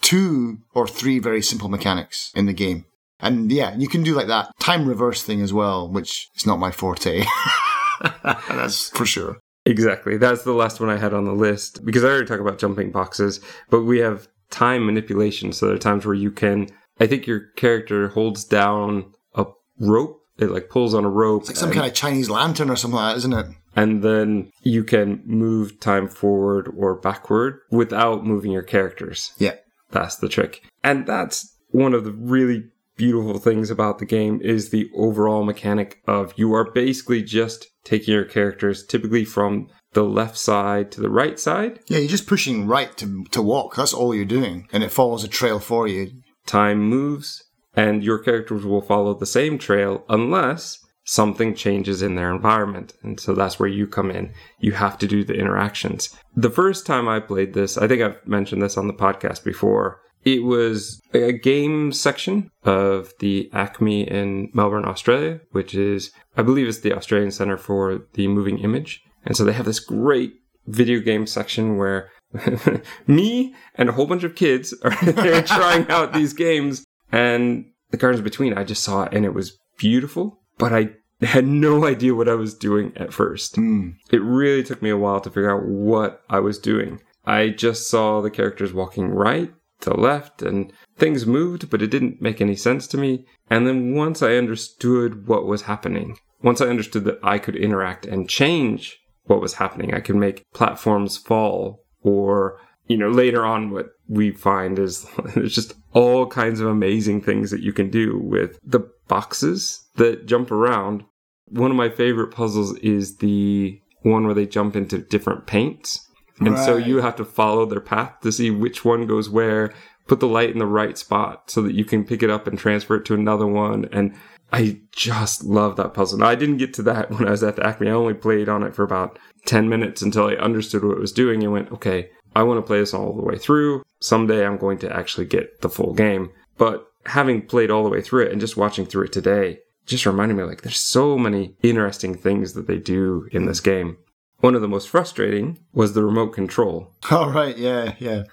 two 0.02 0.60
or 0.74 0.88
three 0.88 1.20
very 1.20 1.42
simple 1.42 1.68
mechanics 1.68 2.32
in 2.36 2.46
the 2.46 2.54
game. 2.54 2.86
And 3.20 3.52
yeah, 3.52 3.76
you 3.78 3.90
can 3.90 4.02
do 4.02 4.16
like 4.16 4.28
that 4.28 4.52
time 4.60 4.88
reverse 4.88 5.24
thing 5.24 5.42
as 5.42 5.52
well, 5.52 5.92
which 5.92 6.30
is 6.38 6.46
not 6.46 6.58
my 6.58 6.72
forte. 6.72 7.26
That's 8.24 8.90
for 8.90 9.06
sure. 9.06 9.40
Exactly. 9.66 10.16
That's 10.18 10.44
the 10.44 10.54
last 10.54 10.80
one 10.80 10.90
I 10.90 10.96
had 10.98 11.14
on 11.14 11.26
the 11.26 11.34
list 11.34 11.86
because 11.86 12.06
I 12.06 12.08
already 12.08 12.28
talked 12.28 12.40
about 12.40 12.60
jumping 12.60 12.92
boxes, 12.92 13.42
but 13.70 13.84
we 13.84 14.00
have 14.00 14.30
time 14.50 14.86
manipulation. 14.86 15.52
So 15.52 15.66
there 15.66 15.76
are 15.76 15.80
times 15.80 16.06
where 16.06 16.16
you 16.16 16.32
can, 16.32 16.70
I 17.00 17.08
think 17.08 17.28
your 17.28 17.42
character 17.58 18.08
holds 18.08 18.46
down 18.46 19.12
a 19.36 19.46
rope. 19.80 20.21
It 20.42 20.52
like 20.52 20.70
pulls 20.70 20.94
on 20.94 21.06
a 21.06 21.10
rope. 21.10 21.44
It's 21.44 21.52
like 21.52 21.58
some 21.58 21.72
kind 21.72 21.86
of 21.86 21.94
Chinese 21.94 22.30
lantern 22.30 22.70
or 22.70 22.76
something 22.76 22.98
like 22.98 23.14
that, 23.14 23.18
isn't 23.20 23.34
it? 23.34 23.46
and 23.76 24.04
then 24.04 24.52
you 24.64 24.84
can 24.84 25.22
move 25.26 25.80
time 25.80 26.08
forward 26.08 26.70
or 26.78 26.96
backward 26.96 27.60
without 27.70 28.26
moving 28.26 28.52
your 28.52 28.64
characters. 28.64 29.32
Yeah. 29.38 29.56
That's 29.92 30.18
the 30.18 30.30
trick. 30.30 30.62
And 30.84 31.06
that's 31.06 31.56
one 31.70 31.94
of 31.94 32.04
the 32.04 32.12
really 32.12 32.66
beautiful 32.98 33.40
things 33.40 33.70
about 33.70 34.00
the 34.00 34.06
game 34.06 34.40
is 34.42 34.70
the 34.70 34.90
overall 34.96 35.44
mechanic 35.44 36.02
of 36.06 36.34
you 36.36 36.54
are 36.54 36.70
basically 36.72 37.24
just 37.24 37.68
taking 37.84 38.14
your 38.14 38.26
characters 38.26 38.86
typically 38.86 39.26
from 39.26 39.68
the 39.94 40.04
left 40.04 40.38
side 40.38 40.92
to 40.92 41.02
the 41.02 41.10
right 41.10 41.40
side. 41.40 41.80
Yeah, 41.88 41.98
you're 41.98 42.08
just 42.10 42.28
pushing 42.28 42.68
right 42.68 42.96
to, 42.98 43.26
to 43.32 43.42
walk. 43.42 43.76
That's 43.76 43.94
all 43.94 44.14
you're 44.14 44.26
doing. 44.26 44.68
And 44.72 44.84
it 44.84 44.92
follows 44.92 45.24
a 45.24 45.28
trail 45.28 45.60
for 45.60 45.88
you. 45.88 46.12
Time 46.46 46.80
moves 46.80 47.44
and 47.76 48.04
your 48.04 48.20
characters 48.20 48.66
will 48.66 48.82
follow 48.82 49.14
the 49.14 49.26
same 49.26 49.58
trail 49.58 50.04
unless 50.10 50.80
something 51.04 51.56
changes 51.56 52.02
in 52.02 52.16
their 52.16 52.32
environment. 52.32 52.94
And 53.02 53.20
so 53.20 53.34
that's 53.34 53.60
where 53.60 53.70
you 53.70 53.88
come 53.88 54.12
in. 54.12 54.34
You 54.60 54.74
have 54.74 54.98
to 55.00 55.08
do 55.08 55.24
the 55.24 55.34
interactions. 55.34 56.16
The 56.36 56.50
first 56.50 56.86
time 56.86 57.08
I 57.08 57.20
played 57.20 57.54
this, 57.54 57.78
I 57.78 57.88
think 57.88 58.02
I've 58.02 58.26
mentioned 58.26 58.62
this 58.62 58.78
on 58.78 58.88
the 58.88 58.94
podcast 58.94 59.44
before. 59.44 60.00
It 60.24 60.44
was 60.44 61.02
a 61.14 61.32
game 61.32 61.92
section 61.92 62.52
of 62.64 63.12
the 63.20 63.50
ACMI 63.54 64.08
in 64.08 64.52
Melbourne, 64.54 64.86
Australia, 64.86 65.42
which 65.52 65.74
is, 65.74 66.12
I 66.38 66.44
believe, 66.44 66.68
is 66.68 66.82
the 66.82 66.94
Australian 66.94 67.32
Center 67.32 67.58
for 67.58 68.06
the 68.14 68.28
Moving 68.28 68.60
Image. 68.60 69.04
And 69.26 69.36
so 69.36 69.44
they 69.44 69.54
have 69.54 69.66
this 69.66 69.80
great 69.80 70.34
video 70.68 71.00
game 71.00 71.26
section 71.26 71.78
where 71.78 72.12
me 73.08 73.56
and 73.76 73.90
a 73.90 73.92
whole 73.92 74.06
bunch 74.06 74.24
of 74.24 74.36
kids 74.36 74.74
are 74.84 74.92
trying 75.46 75.90
out 75.90 76.14
these 76.14 76.34
games. 76.34 76.86
And 77.12 77.66
the 77.92 77.98
Gardens 77.98 78.24
Between, 78.24 78.58
I 78.58 78.64
just 78.64 78.84
saw 78.84 79.04
it 79.04 79.14
and 79.14 79.26
it 79.26 79.34
was 79.34 79.58
beautiful, 79.78 80.40
but 80.58 80.74
I 80.74 80.92
had 81.22 81.46
no 81.68 81.86
idea 81.86 82.16
what 82.16 82.30
I 82.30 82.36
was 82.36 82.54
doing 82.54 82.94
at 82.96 83.14
first. 83.14 83.56
Mm. 83.56 83.96
It 84.12 84.22
really 84.22 84.64
took 84.64 84.82
me 84.82 84.90
a 84.90 84.98
while 84.98 85.20
to 85.22 85.30
figure 85.30 85.56
out 85.56 85.66
what 85.66 86.22
I 86.30 86.40
was 86.40 86.58
doing. 86.58 87.02
I 87.26 87.50
just 87.50 87.90
saw 87.90 88.22
the 88.22 88.32
characters 88.32 88.74
walking 88.74 89.10
right 89.10 89.54
to 89.82 89.94
left 89.94 90.42
and 90.42 90.72
things 90.98 91.26
moved, 91.26 91.70
but 91.70 91.82
it 91.82 91.88
didn't 91.88 92.22
make 92.22 92.42
any 92.42 92.56
sense 92.56 92.88
to 92.88 92.98
me. 92.98 93.26
And 93.50 93.68
then 93.68 93.96
once 93.96 94.22
I 94.22 94.36
understood 94.36 95.28
what 95.28 95.46
was 95.46 95.64
happening, 95.64 96.18
once 96.42 96.62
I 96.62 96.68
understood 96.68 97.04
that 97.06 97.20
I 97.24 97.38
could 97.38 97.56
interact 97.56 98.06
and 98.06 98.30
change 98.30 99.00
what 99.24 99.42
was 99.42 99.56
happening, 99.56 99.94
I 99.94 100.00
could 100.00 100.16
make 100.16 100.46
platforms 100.54 101.18
fall 101.18 101.84
or 102.02 102.60
you 102.92 102.98
know, 102.98 103.10
later 103.10 103.46
on, 103.46 103.72
what 103.72 103.92
we 104.10 104.32
find 104.32 104.78
is 104.78 105.08
there's 105.34 105.56
just 105.56 105.74
all 105.94 106.28
kinds 106.28 106.60
of 106.60 106.68
amazing 106.68 107.22
things 107.22 107.52
that 107.52 107.62
you 107.62 107.74
can 107.74 107.90
do 107.90 108.18
with 108.18 108.58
the 108.64 108.80
boxes 109.08 109.86
that 109.96 110.26
jump 110.26 110.52
around. 110.52 111.04
One 111.48 111.72
of 111.72 111.78
my 111.78 111.90
favorite 111.90 112.32
puzzles 112.32 112.78
is 112.78 113.18
the 113.18 113.82
one 114.04 114.26
where 114.26 114.34
they 114.34 114.46
jump 114.46 114.76
into 114.76 115.00
different 115.00 115.48
paints. 115.48 116.08
And 116.40 116.58
so 116.58 116.76
you 116.76 117.02
have 117.02 117.18
to 117.18 117.26
follow 117.26 117.68
their 117.68 117.82
path 117.82 118.20
to 118.22 118.32
see 118.32 118.50
which 118.50 118.84
one 118.84 119.06
goes 119.06 119.30
where, 119.30 119.72
put 120.08 120.20
the 120.20 120.28
light 120.28 120.50
in 120.50 120.58
the 120.58 120.66
right 120.66 120.98
spot 120.98 121.52
so 121.52 121.62
that 121.62 121.76
you 121.76 121.86
can 121.86 122.04
pick 122.04 122.24
it 122.24 122.32
up 122.32 122.48
and 122.48 122.58
transfer 122.58 122.96
it 122.96 123.06
to 123.06 123.14
another 123.14 123.46
one. 123.46 123.88
And 123.92 124.16
I 124.52 124.82
just 124.92 125.44
love 125.44 125.76
that 125.76 125.94
puzzle. 125.94 126.20
Now, 126.20 126.28
I 126.28 126.36
didn't 126.36 126.58
get 126.58 126.74
to 126.76 126.84
that 126.84 127.12
when 127.12 127.28
I 127.28 127.32
was 127.32 127.44
at 127.44 127.58
the 127.58 127.62
ACMI. 127.62 127.88
I 127.88 127.92
only 127.92 128.14
played 128.14 128.50
on 128.50 128.64
it 128.64 128.76
for 128.76 128.84
about 128.84 129.20
10 129.46 129.70
minutes 129.70 130.02
until 130.02 130.28
I 130.28 130.34
understood 130.34 130.84
what 130.84 130.98
it 130.98 131.02
was 131.02 131.12
doing 131.12 131.44
and 131.44 131.54
went, 131.54 131.72
okay, 131.72 132.10
I 132.36 132.44
want 132.44 132.58
to 132.58 132.68
play 132.68 132.80
this 132.80 132.94
all 132.94 133.14
the 133.14 133.22
way 133.22 133.38
through. 133.38 133.84
Someday 134.00 134.46
I'm 134.46 134.58
going 134.58 134.78
to 134.80 134.96
actually 134.96 135.26
get 135.26 135.62
the 135.62 135.70
full 135.70 135.94
game. 135.94 136.32
But 136.58 136.86
having 137.06 137.46
played 137.46 137.72
all 137.72 137.84
the 137.84 137.90
way 137.90 138.02
through 138.02 138.26
it 138.26 138.32
and 138.32 138.42
just 138.42 138.58
watching 138.58 138.86
through 138.86 139.06
it 139.06 139.14
today, 139.14 139.60
just 139.86 140.06
reminded 140.06 140.36
me 140.38 140.44
like 140.44 140.62
there's 140.62 140.80
so 140.80 141.18
many 141.18 141.56
interesting 141.64 142.16
things 142.16 142.54
that 142.54 142.68
they 142.68 142.78
do 142.78 143.28
in 143.32 143.46
this 143.46 143.60
game. 143.60 143.98
One 144.40 144.56
of 144.56 144.62
the 144.62 144.68
most 144.68 144.90
frustrating 144.90 145.60
was 145.74 145.94
the 145.94 146.04
remote 146.04 146.30
control. 146.30 146.94
All 147.12 147.32
right, 147.32 147.58
yeah, 147.58 147.94
yeah. 148.00 148.24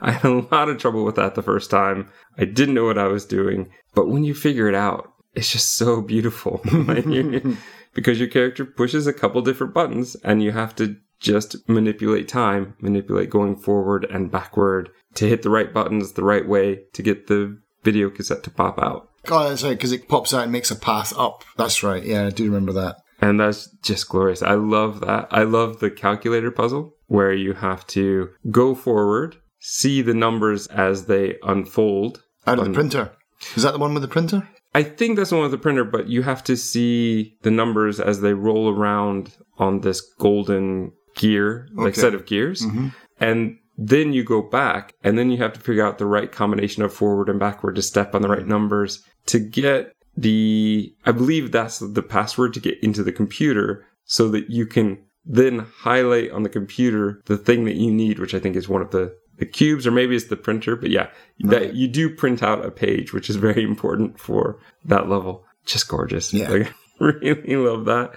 I 0.00 0.12
had 0.12 0.24
a 0.24 0.46
lot 0.50 0.68
of 0.68 0.78
trouble 0.78 1.04
with 1.04 1.16
that 1.16 1.34
the 1.34 1.42
first 1.42 1.70
time. 1.70 2.08
I 2.36 2.44
didn't 2.44 2.74
know 2.74 2.84
what 2.84 2.98
I 2.98 3.06
was 3.06 3.24
doing, 3.24 3.70
but 3.94 4.08
when 4.08 4.24
you 4.24 4.34
figure 4.34 4.68
it 4.68 4.74
out, 4.74 5.12
it's 5.34 5.50
just 5.50 5.74
so 5.74 6.00
beautiful. 6.02 6.62
Because 7.94 8.18
your 8.18 8.28
character 8.28 8.64
pushes 8.64 9.06
a 9.06 9.12
couple 9.12 9.42
different 9.42 9.74
buttons 9.74 10.16
and 10.24 10.42
you 10.42 10.52
have 10.52 10.74
to 10.76 10.96
just 11.22 11.56
manipulate 11.68 12.28
time, 12.28 12.74
manipulate 12.80 13.30
going 13.30 13.56
forward 13.56 14.04
and 14.10 14.30
backward 14.30 14.90
to 15.14 15.28
hit 15.28 15.42
the 15.42 15.50
right 15.50 15.72
buttons 15.72 16.12
the 16.12 16.24
right 16.24 16.46
way 16.46 16.80
to 16.92 17.02
get 17.02 17.28
the 17.28 17.58
video 17.82 18.10
cassette 18.10 18.42
to 18.42 18.50
pop 18.50 18.78
out. 18.78 19.08
Oh, 19.28 19.48
that's 19.48 19.62
right, 19.62 19.70
because 19.70 19.92
it 19.92 20.08
pops 20.08 20.34
out 20.34 20.42
and 20.42 20.52
makes 20.52 20.70
a 20.70 20.76
path 20.76 21.16
up. 21.16 21.44
That's 21.56 21.82
right, 21.82 22.04
yeah, 22.04 22.26
I 22.26 22.30
do 22.30 22.44
remember 22.44 22.72
that. 22.72 22.96
And 23.20 23.38
that's 23.38 23.68
just 23.82 24.08
glorious. 24.08 24.42
I 24.42 24.54
love 24.54 25.00
that. 25.00 25.28
I 25.30 25.44
love 25.44 25.78
the 25.78 25.90
calculator 25.90 26.50
puzzle 26.50 26.96
where 27.06 27.32
you 27.32 27.52
have 27.52 27.86
to 27.88 28.30
go 28.50 28.74
forward, 28.74 29.36
see 29.60 30.02
the 30.02 30.14
numbers 30.14 30.66
as 30.66 31.06
they 31.06 31.36
unfold. 31.44 32.24
Out 32.48 32.58
of 32.58 32.64
the 32.64 32.72
printer. 32.72 33.12
Is 33.54 33.62
that 33.62 33.74
the 33.74 33.78
one 33.78 33.94
with 33.94 34.02
the 34.02 34.08
printer? 34.08 34.48
I 34.74 34.82
think 34.82 35.16
that's 35.16 35.30
the 35.30 35.36
one 35.36 35.44
with 35.44 35.52
the 35.52 35.58
printer, 35.58 35.84
but 35.84 36.08
you 36.08 36.22
have 36.22 36.42
to 36.44 36.56
see 36.56 37.36
the 37.42 37.50
numbers 37.50 38.00
as 38.00 38.22
they 38.22 38.32
roll 38.32 38.70
around 38.70 39.36
on 39.58 39.82
this 39.82 40.00
golden 40.00 40.92
gear, 41.16 41.68
like 41.74 41.94
set 41.94 42.14
of 42.14 42.26
gears. 42.26 42.62
Mhm. 42.62 42.94
And 43.20 43.58
then 43.78 44.12
you 44.12 44.22
go 44.24 44.42
back 44.42 44.94
and 45.02 45.16
then 45.16 45.30
you 45.30 45.38
have 45.38 45.52
to 45.54 45.60
figure 45.60 45.84
out 45.86 45.98
the 45.98 46.06
right 46.06 46.30
combination 46.30 46.82
of 46.82 46.92
forward 46.92 47.28
and 47.28 47.40
backward 47.40 47.74
to 47.76 47.82
step 47.82 48.14
on 48.14 48.22
the 48.22 48.28
right 48.28 48.46
numbers 48.46 49.02
to 49.26 49.38
get 49.38 49.94
the, 50.16 50.92
I 51.06 51.12
believe 51.12 51.52
that's 51.52 51.78
the 51.78 52.02
password 52.02 52.52
to 52.54 52.60
get 52.60 52.78
into 52.82 53.02
the 53.02 53.12
computer 53.12 53.84
so 54.04 54.28
that 54.28 54.50
you 54.50 54.66
can 54.66 54.98
then 55.24 55.60
highlight 55.60 56.30
on 56.32 56.42
the 56.42 56.48
computer 56.48 57.22
the 57.26 57.38
thing 57.38 57.64
that 57.64 57.76
you 57.76 57.90
need, 57.92 58.18
which 58.18 58.34
I 58.34 58.38
think 58.40 58.56
is 58.56 58.68
one 58.68 58.82
of 58.82 58.90
the, 58.90 59.14
the 59.38 59.46
cubes 59.46 59.86
or 59.86 59.90
maybe 59.90 60.14
it's 60.16 60.26
the 60.26 60.36
printer. 60.36 60.76
But 60.76 60.90
yeah, 60.90 61.08
Right. 61.42 61.60
that 61.62 61.74
you 61.74 61.88
do 61.88 62.10
print 62.14 62.42
out 62.42 62.64
a 62.64 62.70
page, 62.70 63.12
which 63.14 63.30
is 63.30 63.36
very 63.36 63.62
important 63.62 64.18
for 64.20 64.58
that 64.84 65.08
level. 65.08 65.44
Just 65.64 65.88
gorgeous. 65.88 66.32
Yeah. 66.34 66.50
Like, 66.50 66.74
really 67.00 67.56
love 67.56 67.86
that. 67.86 68.14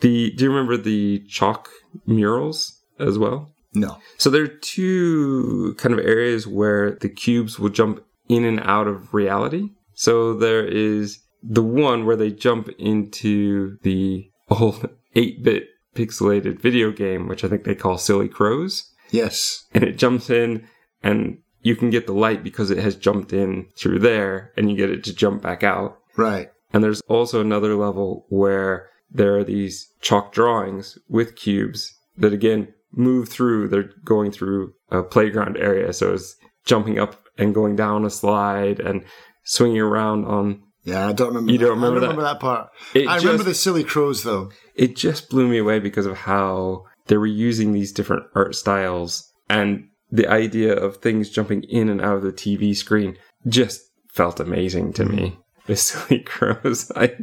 The, 0.00 0.30
do 0.32 0.44
you 0.44 0.50
remember 0.50 0.76
the 0.76 1.20
chalk 1.28 1.68
murals 2.06 2.80
as 2.98 3.18
well? 3.18 3.50
No. 3.74 3.98
So 4.18 4.30
there 4.30 4.42
are 4.42 4.48
two 4.48 5.74
kind 5.78 5.92
of 5.92 6.04
areas 6.04 6.46
where 6.46 6.92
the 6.92 7.08
cubes 7.08 7.58
will 7.58 7.70
jump 7.70 8.04
in 8.28 8.44
and 8.44 8.60
out 8.60 8.86
of 8.86 9.12
reality. 9.12 9.70
So 9.94 10.34
there 10.34 10.64
is 10.64 11.20
the 11.42 11.62
one 11.62 12.06
where 12.06 12.16
they 12.16 12.30
jump 12.30 12.68
into 12.78 13.78
the 13.82 14.30
old 14.48 14.88
8 15.14 15.42
bit 15.42 15.68
pixelated 15.94 16.60
video 16.60 16.90
game, 16.90 17.28
which 17.28 17.44
I 17.44 17.48
think 17.48 17.64
they 17.64 17.74
call 17.74 17.98
Silly 17.98 18.28
Crows. 18.28 18.90
Yes. 19.10 19.64
And 19.72 19.84
it 19.84 19.98
jumps 19.98 20.30
in, 20.30 20.66
and 21.02 21.38
you 21.62 21.76
can 21.76 21.90
get 21.90 22.06
the 22.06 22.12
light 22.12 22.42
because 22.42 22.70
it 22.70 22.78
has 22.78 22.96
jumped 22.96 23.32
in 23.32 23.66
through 23.76 24.00
there, 24.00 24.52
and 24.56 24.70
you 24.70 24.76
get 24.76 24.90
it 24.90 25.04
to 25.04 25.14
jump 25.14 25.42
back 25.42 25.62
out. 25.62 25.98
Right. 26.16 26.50
And 26.72 26.82
there's 26.82 27.00
also 27.02 27.40
another 27.40 27.76
level 27.76 28.26
where 28.28 28.90
there 29.14 29.38
are 29.38 29.44
these 29.44 29.92
chalk 30.00 30.32
drawings 30.32 30.98
with 31.08 31.36
cubes 31.36 31.94
that 32.18 32.32
again 32.32 32.74
move 32.92 33.28
through. 33.28 33.68
They're 33.68 33.90
going 34.04 34.32
through 34.32 34.74
a 34.90 35.02
playground 35.02 35.56
area. 35.56 35.92
So 35.92 36.12
it's 36.12 36.36
jumping 36.66 36.98
up 36.98 37.22
and 37.38 37.54
going 37.54 37.76
down 37.76 38.04
a 38.04 38.10
slide 38.10 38.80
and 38.80 39.04
swinging 39.44 39.80
around 39.80 40.24
on. 40.26 40.62
Yeah, 40.82 41.08
I 41.08 41.12
don't 41.12 41.28
remember. 41.28 41.52
You 41.52 41.58
that. 41.58 41.64
don't 41.66 41.76
remember 41.76 41.98
I 41.98 42.02
remember 42.02 42.22
that, 42.22 42.40
part. 42.40 42.68
It 42.94 43.08
I 43.08 43.14
just, 43.14 43.24
remember 43.24 43.44
the 43.44 43.54
silly 43.54 43.84
crows 43.84 44.22
though. 44.22 44.50
It 44.74 44.96
just 44.96 45.30
blew 45.30 45.48
me 45.48 45.58
away 45.58 45.78
because 45.78 46.06
of 46.06 46.18
how 46.18 46.84
they 47.06 47.16
were 47.16 47.26
using 47.26 47.72
these 47.72 47.92
different 47.92 48.24
art 48.34 48.54
styles 48.54 49.32
and 49.48 49.88
the 50.10 50.28
idea 50.28 50.74
of 50.74 50.98
things 50.98 51.30
jumping 51.30 51.62
in 51.64 51.88
and 51.88 52.00
out 52.00 52.16
of 52.16 52.22
the 52.22 52.32
TV 52.32 52.76
screen 52.76 53.16
just 53.46 53.80
felt 54.08 54.40
amazing 54.40 54.92
to 54.94 55.04
me. 55.04 55.30
Mm. 55.30 55.36
The 55.66 55.76
silly 55.76 56.20
crows. 56.20 56.92
I 56.94 57.14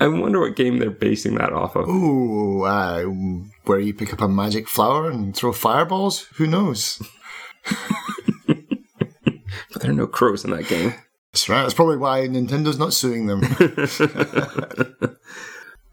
I 0.00 0.08
wonder 0.08 0.40
what 0.40 0.56
game 0.56 0.78
they're 0.78 0.90
basing 0.90 1.34
that 1.36 1.52
off 1.52 1.76
of. 1.76 1.88
Ooh, 1.88 2.64
uh, 2.64 3.02
where 3.64 3.78
you 3.78 3.94
pick 3.94 4.12
up 4.12 4.20
a 4.20 4.28
magic 4.28 4.68
flower 4.68 5.10
and 5.10 5.36
throw 5.36 5.52
fireballs? 5.52 6.22
Who 6.36 6.46
knows? 6.46 7.02
But 8.46 8.56
there 9.80 9.90
are 9.90 9.94
no 9.94 10.06
crows 10.06 10.44
in 10.44 10.50
that 10.52 10.68
game. 10.68 10.94
That's 11.32 11.48
right. 11.48 11.62
That's 11.62 11.74
probably 11.74 11.98
why 11.98 12.26
Nintendo's 12.26 12.78
not 12.78 12.92
suing 12.92 13.26
them. 13.26 13.42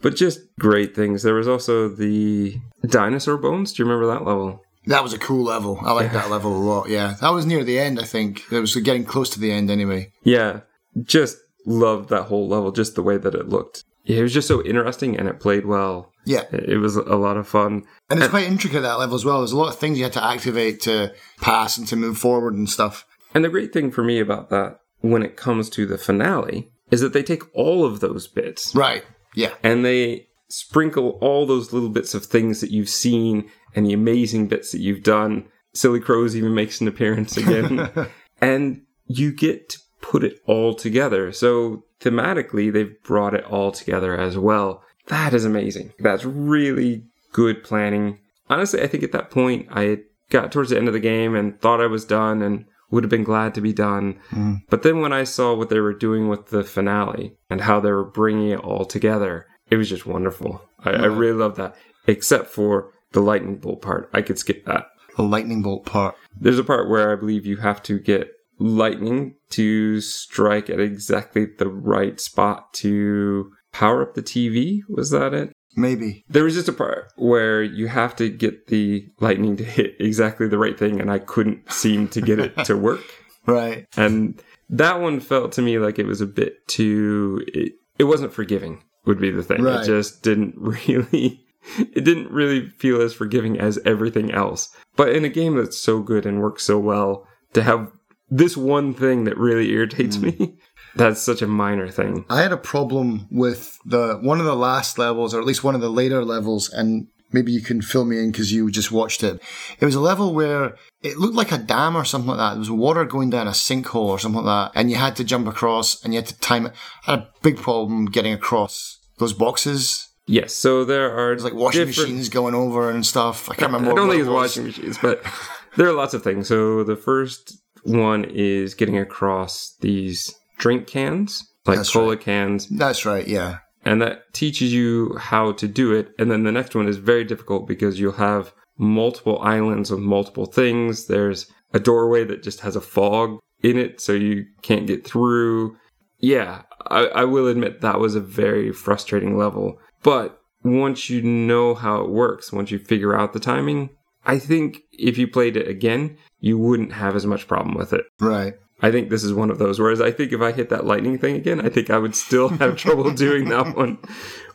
But 0.01 0.15
just 0.15 0.41
great 0.59 0.95
things. 0.95 1.23
There 1.23 1.33
was 1.33 1.47
also 1.47 1.89
the 1.89 2.55
dinosaur 2.87 3.37
bones. 3.37 3.73
Do 3.73 3.81
you 3.81 3.89
remember 3.89 4.13
that 4.13 4.25
level? 4.25 4.63
that 4.85 5.03
was 5.03 5.11
a 5.11 5.19
cool 5.19 5.43
level. 5.43 5.77
I 5.81 5.91
like 5.91 6.13
that 6.13 6.29
level 6.29 6.55
a 6.55 6.63
lot. 6.63 6.87
Yeah, 6.87 7.15
that 7.19 7.33
was 7.33 7.45
near 7.45 7.65
the 7.65 7.77
end. 7.77 7.99
I 7.99 8.03
think 8.03 8.43
it 8.51 8.59
was 8.59 8.73
getting 8.75 9.03
close 9.03 9.29
to 9.31 9.39
the 9.39 9.51
end 9.51 9.69
anyway. 9.69 10.13
Yeah, 10.23 10.61
just 11.03 11.37
loved 11.65 12.07
that 12.09 12.23
whole 12.23 12.47
level, 12.47 12.71
just 12.71 12.95
the 12.95 13.03
way 13.03 13.17
that 13.17 13.35
it 13.35 13.49
looked. 13.49 13.83
Yeah, 14.07 14.19
it 14.19 14.23
was 14.23 14.33
just 14.33 14.47
so 14.47 14.63
interesting 14.63 15.17
and 15.17 15.27
it 15.27 15.39
played 15.39 15.65
well. 15.65 16.11
Yeah. 16.25 16.43
It 16.51 16.79
was 16.79 16.95
a 16.95 17.15
lot 17.15 17.37
of 17.37 17.47
fun. 17.47 17.83
And 18.09 18.19
it's 18.19 18.29
quite 18.29 18.47
intricate 18.47 18.77
at 18.77 18.81
that 18.83 18.99
level 18.99 19.15
as 19.15 19.23
well. 19.23 19.39
There's 19.39 19.51
a 19.53 19.57
lot 19.57 19.69
of 19.73 19.79
things 19.79 19.97
you 19.97 20.03
had 20.03 20.13
to 20.13 20.23
activate 20.23 20.81
to 20.81 21.13
pass 21.39 21.77
and 21.77 21.87
to 21.89 21.95
move 21.95 22.17
forward 22.17 22.53
and 22.53 22.69
stuff. 22.69 23.05
And 23.33 23.43
the 23.45 23.49
great 23.49 23.71
thing 23.71 23.91
for 23.91 24.03
me 24.03 24.19
about 24.19 24.49
that 24.49 24.79
when 24.99 25.23
it 25.23 25.37
comes 25.37 25.69
to 25.71 25.85
the 25.85 25.97
finale 25.97 26.71
is 26.91 27.01
that 27.01 27.13
they 27.13 27.23
take 27.23 27.43
all 27.55 27.85
of 27.85 27.99
those 27.99 28.27
bits 28.27 28.73
Right. 28.75 29.03
Yeah. 29.35 29.53
and 29.63 29.85
they 29.85 30.27
sprinkle 30.49 31.17
all 31.21 31.45
those 31.45 31.71
little 31.73 31.89
bits 31.89 32.13
of 32.13 32.25
things 32.25 32.61
that 32.61 32.71
you've 32.71 32.89
seen 32.89 33.49
and 33.75 33.85
the 33.85 33.93
amazing 33.93 34.47
bits 34.47 34.71
that 34.71 34.79
you've 34.81 35.03
done. 35.03 35.47
Silly 35.73 35.99
Crows 35.99 36.35
even 36.35 36.53
makes 36.55 36.81
an 36.81 36.87
appearance 36.87 37.37
again. 37.37 37.89
and 38.41 38.81
you 39.05 39.31
get 39.31 39.69
to 39.69 39.79
put 40.01 40.23
it 40.23 40.39
all 40.45 40.73
together. 40.73 41.31
So 41.31 41.83
thematically, 41.99 42.71
they've 42.71 43.01
brought 43.03 43.33
it 43.33 43.45
all 43.45 43.71
together 43.71 44.17
as 44.17 44.37
well. 44.37 44.83
That 45.07 45.33
is 45.33 45.45
amazing. 45.45 45.93
That's 45.99 46.25
really 46.25 47.05
good 47.31 47.63
planning. 47.63 48.19
Honestly, 48.49 48.81
I 48.81 48.87
think 48.87 49.03
at 49.03 49.11
that 49.11 49.31
point, 49.31 49.67
I 49.71 49.99
got 50.29 50.51
towards 50.51 50.69
the 50.69 50.77
end 50.77 50.87
of 50.87 50.93
the 50.93 50.99
game 50.99 51.35
and 51.35 51.59
thought 51.59 51.81
I 51.81 51.87
was 51.87 52.05
done 52.05 52.41
and 52.41 52.65
would 52.89 53.03
have 53.03 53.09
been 53.09 53.23
glad 53.23 53.53
to 53.55 53.61
be 53.61 53.73
done. 53.73 54.19
Hmm. 54.29 54.55
But 54.69 54.83
then 54.83 55.01
when 55.01 55.13
I 55.13 55.23
saw 55.23 55.53
what 55.53 55.69
they 55.69 55.79
were 55.79 55.93
doing 55.93 56.29
with 56.29 56.47
the 56.47 56.63
finale 56.63 57.35
and 57.49 57.61
how 57.61 57.79
they 57.79 57.91
were 57.91 58.05
bringing 58.05 58.49
it 58.49 58.59
all 58.59 58.85
together, 58.85 59.45
it 59.69 59.75
was 59.75 59.89
just 59.89 60.05
wonderful. 60.05 60.61
I, 60.79 60.91
I 60.91 61.05
really 61.05 61.37
love 61.37 61.55
that, 61.55 61.75
except 62.05 62.47
for 62.47 62.91
the 63.11 63.19
lightning 63.21 63.57
bolt 63.57 63.81
part. 63.81 64.09
I 64.13 64.21
could 64.21 64.39
skip 64.39 64.65
that. 64.65 64.87
The 65.17 65.23
lightning 65.23 65.61
bolt 65.61 65.85
part. 65.85 66.15
There's 66.39 66.59
a 66.59 66.63
part 66.63 66.89
where 66.89 67.11
I 67.11 67.15
believe 67.15 67.45
you 67.45 67.57
have 67.57 67.81
to 67.83 67.99
get 67.99 68.31
lightning 68.59 69.35
to 69.51 70.01
strike 70.01 70.69
at 70.69 70.79
exactly 70.79 71.47
the 71.57 71.67
right 71.67 72.19
spot 72.19 72.73
to 72.75 73.51
power 73.71 74.01
up 74.01 74.15
the 74.15 74.23
TV. 74.23 74.81
Was 74.89 75.11
that 75.11 75.33
it? 75.33 75.53
Maybe. 75.75 76.25
There 76.27 76.43
was 76.43 76.55
just 76.55 76.67
a 76.67 76.73
part 76.73 77.13
where 77.17 77.61
you 77.61 77.87
have 77.87 78.15
to 78.15 78.29
get 78.29 78.67
the 78.67 79.07
lightning 79.19 79.55
to 79.57 79.63
hit 79.63 79.95
exactly 79.99 80.47
the 80.47 80.57
right 80.57 80.77
thing, 80.77 80.99
and 80.99 81.11
I 81.11 81.19
couldn't 81.19 81.71
seem 81.71 82.07
to 82.09 82.21
get 82.21 82.39
it 82.39 82.65
to 82.65 82.75
work. 82.75 83.01
Right. 83.47 83.85
And 83.95 84.43
that 84.69 84.99
one 84.99 85.21
felt 85.21 85.53
to 85.53 85.61
me 85.61 85.79
like 85.79 85.99
it 85.99 86.05
was 86.05 86.19
a 86.19 86.25
bit 86.25 86.67
too. 86.67 87.45
It, 87.47 87.75
it 87.97 88.03
wasn't 88.03 88.33
forgiving, 88.33 88.83
would 89.05 89.21
be 89.21 89.31
the 89.31 89.41
thing. 89.41 89.61
Right. 89.61 89.79
It 89.79 89.85
just 89.85 90.21
didn't 90.21 90.55
really. 90.57 91.45
It 91.77 92.03
didn't 92.03 92.29
really 92.29 92.67
feel 92.67 93.01
as 93.01 93.13
forgiving 93.13 93.57
as 93.57 93.79
everything 93.85 94.31
else. 94.31 94.67
But 94.97 95.15
in 95.15 95.23
a 95.23 95.29
game 95.29 95.55
that's 95.55 95.77
so 95.77 96.01
good 96.01 96.25
and 96.25 96.41
works 96.41 96.63
so 96.63 96.77
well, 96.77 97.25
to 97.53 97.63
have 97.63 97.89
this 98.29 98.57
one 98.57 98.93
thing 98.93 99.23
that 99.25 99.37
really 99.37 99.71
irritates 99.71 100.17
hmm. 100.17 100.25
me, 100.25 100.55
that's 100.95 101.21
such 101.21 101.41
a 101.41 101.47
minor 101.47 101.89
thing. 101.89 102.25
I 102.29 102.41
had 102.41 102.51
a 102.51 102.57
problem 102.57 103.27
with 103.31 103.77
the 103.85 104.17
one 104.21 104.39
of 104.39 104.45
the 104.45 104.55
last 104.55 104.97
levels, 104.97 105.33
or 105.33 105.39
at 105.39 105.45
least 105.45 105.63
one 105.63 105.75
of 105.75 105.81
the 105.81 105.89
later 105.89 106.23
levels, 106.23 106.69
and 106.69 107.07
maybe 107.31 107.51
you 107.51 107.61
can 107.61 107.81
fill 107.81 108.05
me 108.05 108.19
in 108.19 108.31
because 108.31 108.51
you 108.51 108.69
just 108.71 108.91
watched 108.91 109.23
it. 109.23 109.41
It 109.79 109.85
was 109.85 109.95
a 109.95 109.99
level 109.99 110.33
where 110.33 110.75
it 111.01 111.17
looked 111.17 111.35
like 111.35 111.51
a 111.51 111.57
dam 111.57 111.95
or 111.95 112.05
something 112.05 112.29
like 112.29 112.37
that. 112.37 112.51
There 112.51 112.59
was 112.59 112.71
water 112.71 113.05
going 113.05 113.29
down 113.29 113.47
a 113.47 113.51
sinkhole 113.51 114.07
or 114.07 114.19
something 114.19 114.43
like 114.43 114.73
that, 114.73 114.79
and 114.79 114.89
you 114.89 114.97
had 114.97 115.15
to 115.17 115.23
jump 115.23 115.47
across 115.47 116.03
and 116.03 116.13
you 116.13 116.19
had 116.19 116.27
to 116.27 116.39
time 116.39 116.67
it. 116.67 116.73
I 117.05 117.11
had 117.11 117.19
a 117.19 117.29
big 117.41 117.57
problem 117.57 118.05
getting 118.05 118.33
across 118.33 118.99
those 119.19 119.33
boxes. 119.33 120.07
Yes, 120.29 120.53
so 120.53 120.83
there 120.83 121.11
are 121.17 121.29
There's 121.29 121.45
like 121.45 121.53
washing 121.53 121.85
different- 121.85 122.09
machines 122.09 122.29
going 122.29 122.53
over 122.53 122.89
and 122.89 123.05
stuff. 123.05 123.49
I 123.49 123.55
can't 123.55 123.71
remember. 123.71 123.91
I 123.91 123.95
don't 123.95 124.07
what 124.07 124.13
think 124.13 124.19
it 124.19 124.27
it's 124.27 124.29
was. 124.29 124.57
washing 124.57 124.65
machines, 124.65 124.97
but 124.97 125.23
there 125.77 125.87
are 125.87 125.93
lots 125.93 126.13
of 126.13 126.21
things. 126.23 126.49
So 126.49 126.83
the 126.83 126.97
first 126.97 127.57
one 127.87 128.25
is 128.25 128.73
getting 128.73 128.97
across 128.97 129.75
these 129.81 130.35
drink 130.57 130.87
cans, 130.87 131.43
like 131.65 131.77
That's 131.77 131.91
cola 131.91 132.09
right. 132.09 132.19
cans, 132.21 132.67
That's 132.67 133.05
right. 133.05 133.27
Yeah. 133.27 133.59
and 133.85 134.01
that 134.01 134.33
teaches 134.33 134.73
you 134.73 135.15
how 135.17 135.53
to 135.53 135.67
do 135.67 135.93
it. 135.93 136.09
And 136.19 136.29
then 136.29 136.43
the 136.43 136.51
next 136.51 136.75
one 136.75 136.87
is 136.87 136.97
very 136.97 137.23
difficult 137.23 137.67
because 137.67 137.99
you'll 137.99 138.13
have 138.13 138.53
multiple 138.77 139.39
islands 139.41 139.89
with 139.91 139.99
multiple 140.01 140.45
things. 140.45 141.07
There's 141.07 141.47
a 141.73 141.79
doorway 141.79 142.23
that 142.25 142.43
just 142.43 142.59
has 142.61 142.75
a 142.75 142.81
fog 142.81 143.39
in 143.63 143.77
it, 143.77 143.99
so 144.01 144.13
you 144.13 144.45
can't 144.61 144.87
get 144.87 145.05
through. 145.05 145.75
Yeah, 146.19 146.63
I, 146.87 147.05
I 147.07 147.23
will 147.25 147.47
admit 147.47 147.81
that 147.81 147.99
was 147.99 148.15
a 148.15 148.19
very 148.21 148.71
frustrating 148.71 149.37
level. 149.37 149.79
But 150.03 150.39
once 150.63 151.09
you 151.09 151.21
know 151.21 151.73
how 151.75 152.01
it 152.01 152.09
works, 152.09 152.51
once 152.51 152.71
you 152.71 152.79
figure 152.79 153.15
out 153.15 153.33
the 153.33 153.39
timing, 153.39 153.89
I 154.25 154.39
think 154.39 154.81
if 154.91 155.17
you 155.17 155.27
played 155.27 155.55
it 155.57 155.67
again, 155.67 156.17
you 156.39 156.57
wouldn't 156.57 156.93
have 156.93 157.15
as 157.15 157.25
much 157.25 157.47
problem 157.47 157.75
with 157.75 157.93
it. 157.93 158.05
Right. 158.19 158.53
I 158.81 158.91
think 158.91 159.09
this 159.09 159.23
is 159.23 159.33
one 159.33 159.49
of 159.49 159.57
those. 159.57 159.79
Whereas 159.79 160.01
I 160.01 160.11
think 160.11 160.31
if 160.31 160.41
I 160.41 160.51
hit 160.51 160.69
that 160.69 160.85
lightning 160.85 161.17
thing 161.17 161.35
again, 161.35 161.65
I 161.65 161.69
think 161.69 161.89
I 161.89 161.97
would 161.97 162.15
still 162.15 162.49
have 162.49 162.77
trouble 162.77 163.11
doing 163.11 163.49
that 163.49 163.75
one. 163.75 163.97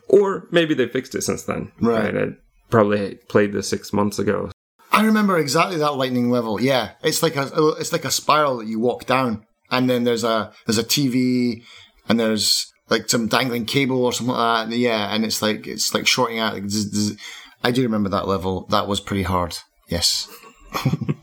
Or 0.07 0.47
maybe 0.51 0.73
they 0.73 0.87
fixed 0.87 1.15
it 1.15 1.23
since 1.23 1.43
then. 1.43 1.71
Right. 1.81 2.15
I 2.15 2.27
probably 2.69 3.15
played 3.27 3.53
this 3.53 3.67
six 3.67 3.91
months 3.91 4.19
ago. 4.19 4.49
I 4.91 5.03
remember 5.05 5.37
exactly 5.37 5.77
that 5.77 5.95
lightning 5.95 6.29
level. 6.29 6.61
Yeah, 6.61 6.91
it's 7.03 7.23
like 7.23 7.35
a 7.35 7.49
it's 7.79 7.91
like 7.91 8.05
a 8.05 8.11
spiral 8.11 8.57
that 8.57 8.67
you 8.67 8.79
walk 8.79 9.07
down, 9.07 9.43
and 9.71 9.89
then 9.89 10.03
there's 10.03 10.23
a 10.23 10.53
there's 10.67 10.77
a 10.77 10.83
TV, 10.83 11.63
and 12.07 12.19
there's 12.19 12.71
like 12.89 13.09
some 13.09 13.27
dangling 13.27 13.65
cable 13.65 14.05
or 14.05 14.13
something 14.13 14.35
like 14.35 14.69
that. 14.69 14.77
Yeah, 14.77 15.13
and 15.13 15.25
it's 15.25 15.41
like 15.41 15.65
it's 15.65 15.95
like 15.95 16.05
shorting 16.05 16.37
out. 16.37 16.53
Like, 16.53 16.69
zzz, 16.69 16.91
zzz. 16.91 17.17
I 17.63 17.71
do 17.71 17.81
remember 17.81 18.09
that 18.09 18.27
level. 18.27 18.67
That 18.67 18.87
was 18.87 18.99
pretty 18.99 19.23
hard. 19.23 19.57
Yes. 19.89 20.27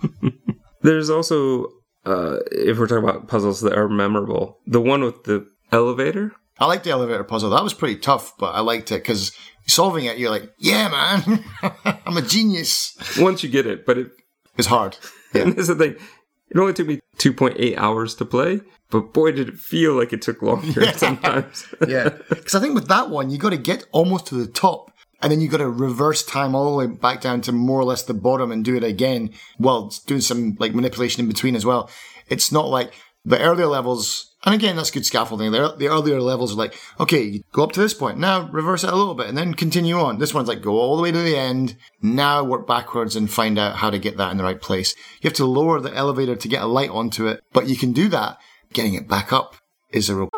There's 0.83 1.11
also, 1.11 1.67
uh, 2.05 2.39
if 2.51 2.79
we're 2.79 2.87
talking 2.87 3.05
about 3.05 3.29
puzzles 3.29 3.61
that 3.63 3.77
are 3.77 3.89
memorable, 3.89 4.59
the 4.67 4.81
one 4.81 5.03
with 5.03 5.25
the 5.25 5.47
elevator. 5.73 6.33
I 6.59 6.67
like 6.67 6.83
the 6.83 6.91
elevator 6.91 7.25
puzzle. 7.25 7.51
That 7.51 7.63
was 7.63 7.75
pretty 7.75 7.97
tough, 7.97 8.37
but 8.39 8.55
I 8.55 8.61
liked 8.61 8.93
it 8.93 9.03
because 9.03 9.33
solving 9.67 10.05
it, 10.05 10.19
you're 10.19 10.31
like, 10.31 10.53
yeah, 10.59 10.89
man, 10.89 11.45
I'm 12.07 12.17
a 12.17 12.23
genius. 12.23 12.97
Once 13.19 13.43
you 13.43 13.49
get 13.49 13.67
it, 13.67 13.87
but 13.87 13.99
it, 13.99 14.11
It's 14.59 14.67
hard. 14.67 14.97
and 15.35 15.55
this 15.55 15.69
is 15.69 15.77
the 15.77 15.77
thing. 15.77 15.97
It 16.51 16.59
only 16.59 16.73
took 16.73 16.89
me 16.89 17.01
2.8 17.19 17.77
hours 17.77 18.15
to 18.17 18.25
play, 18.25 18.61
but 18.91 19.13
boy, 19.13 19.31
did 19.33 19.49
it 19.49 19.57
feel 19.57 19.95
like 19.95 20.13
it 20.13 20.21
took 20.21 20.43
longer 20.43 20.93
sometimes. 20.97 21.73
Yeah. 21.87 22.09
Because 22.29 22.57
I 22.57 22.61
think 22.61 22.75
with 22.75 22.89
that 22.89 23.09
one, 23.09 23.31
you 23.31 23.39
got 23.39 23.51
to 23.51 23.57
get 23.57 23.85
almost 23.93 24.27
to 24.29 24.35
the 24.35 24.49
top. 24.49 24.90
And 25.23 25.31
then 25.31 25.41
you've 25.41 25.51
got 25.51 25.59
to 25.59 25.69
reverse 25.69 26.25
time 26.25 26.55
all 26.55 26.71
the 26.71 26.77
way 26.77 26.87
back 26.87 27.21
down 27.21 27.41
to 27.43 27.53
more 27.53 27.81
or 27.81 27.85
less 27.85 28.03
the 28.03 28.15
bottom 28.15 28.51
and 28.51 28.65
do 28.65 28.77
it 28.77 28.85
again 28.85 29.31
while 29.59 29.93
doing 30.07 30.21
some 30.21 30.57
like 30.59 30.75
manipulation 30.75 31.21
in 31.21 31.29
between 31.29 31.55
as 31.55 31.67
well. 31.67 31.91
It's 32.29 32.51
not 32.51 32.69
like 32.69 32.93
the 33.25 33.39
earlier 33.41 33.67
levels, 33.67 34.35
and 34.45 34.55
again, 34.55 34.77
that's 34.77 34.91
good 34.91 35.05
scaffolding. 35.05 35.53
The, 35.53 35.89
earlier 35.89 36.21
levels 36.21 36.53
are 36.53 36.57
like, 36.57 36.75
okay, 36.99 37.23
you 37.23 37.43
go 37.53 37.65
up 37.65 37.73
to 37.73 37.81
this 37.81 37.93
point, 37.93 38.19
now 38.19 38.49
reverse 38.51 38.83
it 38.83 38.91
a 38.91 38.97
little 38.97 39.15
bit 39.15 39.27
and 39.27 39.37
then 39.37 39.53
continue 39.53 39.97
on. 39.99 40.19
This 40.19 40.33
one's 40.33 40.49
like, 40.49 40.63
go 40.63 40.79
all 40.79 40.97
the 40.97 41.03
way 41.03 41.13
to 41.13 41.19
the 41.19 41.37
end, 41.37 41.77
now 42.01 42.43
work 42.43 42.67
backwards 42.67 43.17
and 43.17 43.31
find 43.31 43.59
out 43.59 43.77
how 43.77 43.91
to 43.91 43.99
get 43.99 44.17
that 44.17 44.31
in 44.31 44.39
the 44.39 44.45
right 44.45 44.61
place. 44.61 44.95
You 45.21 45.29
have 45.29 45.37
to 45.37 45.45
lower 45.45 45.81
the 45.81 45.95
elevator 45.95 46.37
to 46.37 46.49
get 46.49 46.63
a 46.63 46.67
light 46.67 46.91
onto 46.91 47.27
it, 47.27 47.43
but 47.53 47.69
you 47.69 47.77
can 47.77 47.93
do 47.93 48.09
that. 48.09 48.39
Getting 48.73 48.95
it 48.95 49.09
back 49.09 49.33
up 49.33 49.57
is 49.91 50.09
a 50.09 50.15
real 50.15 50.31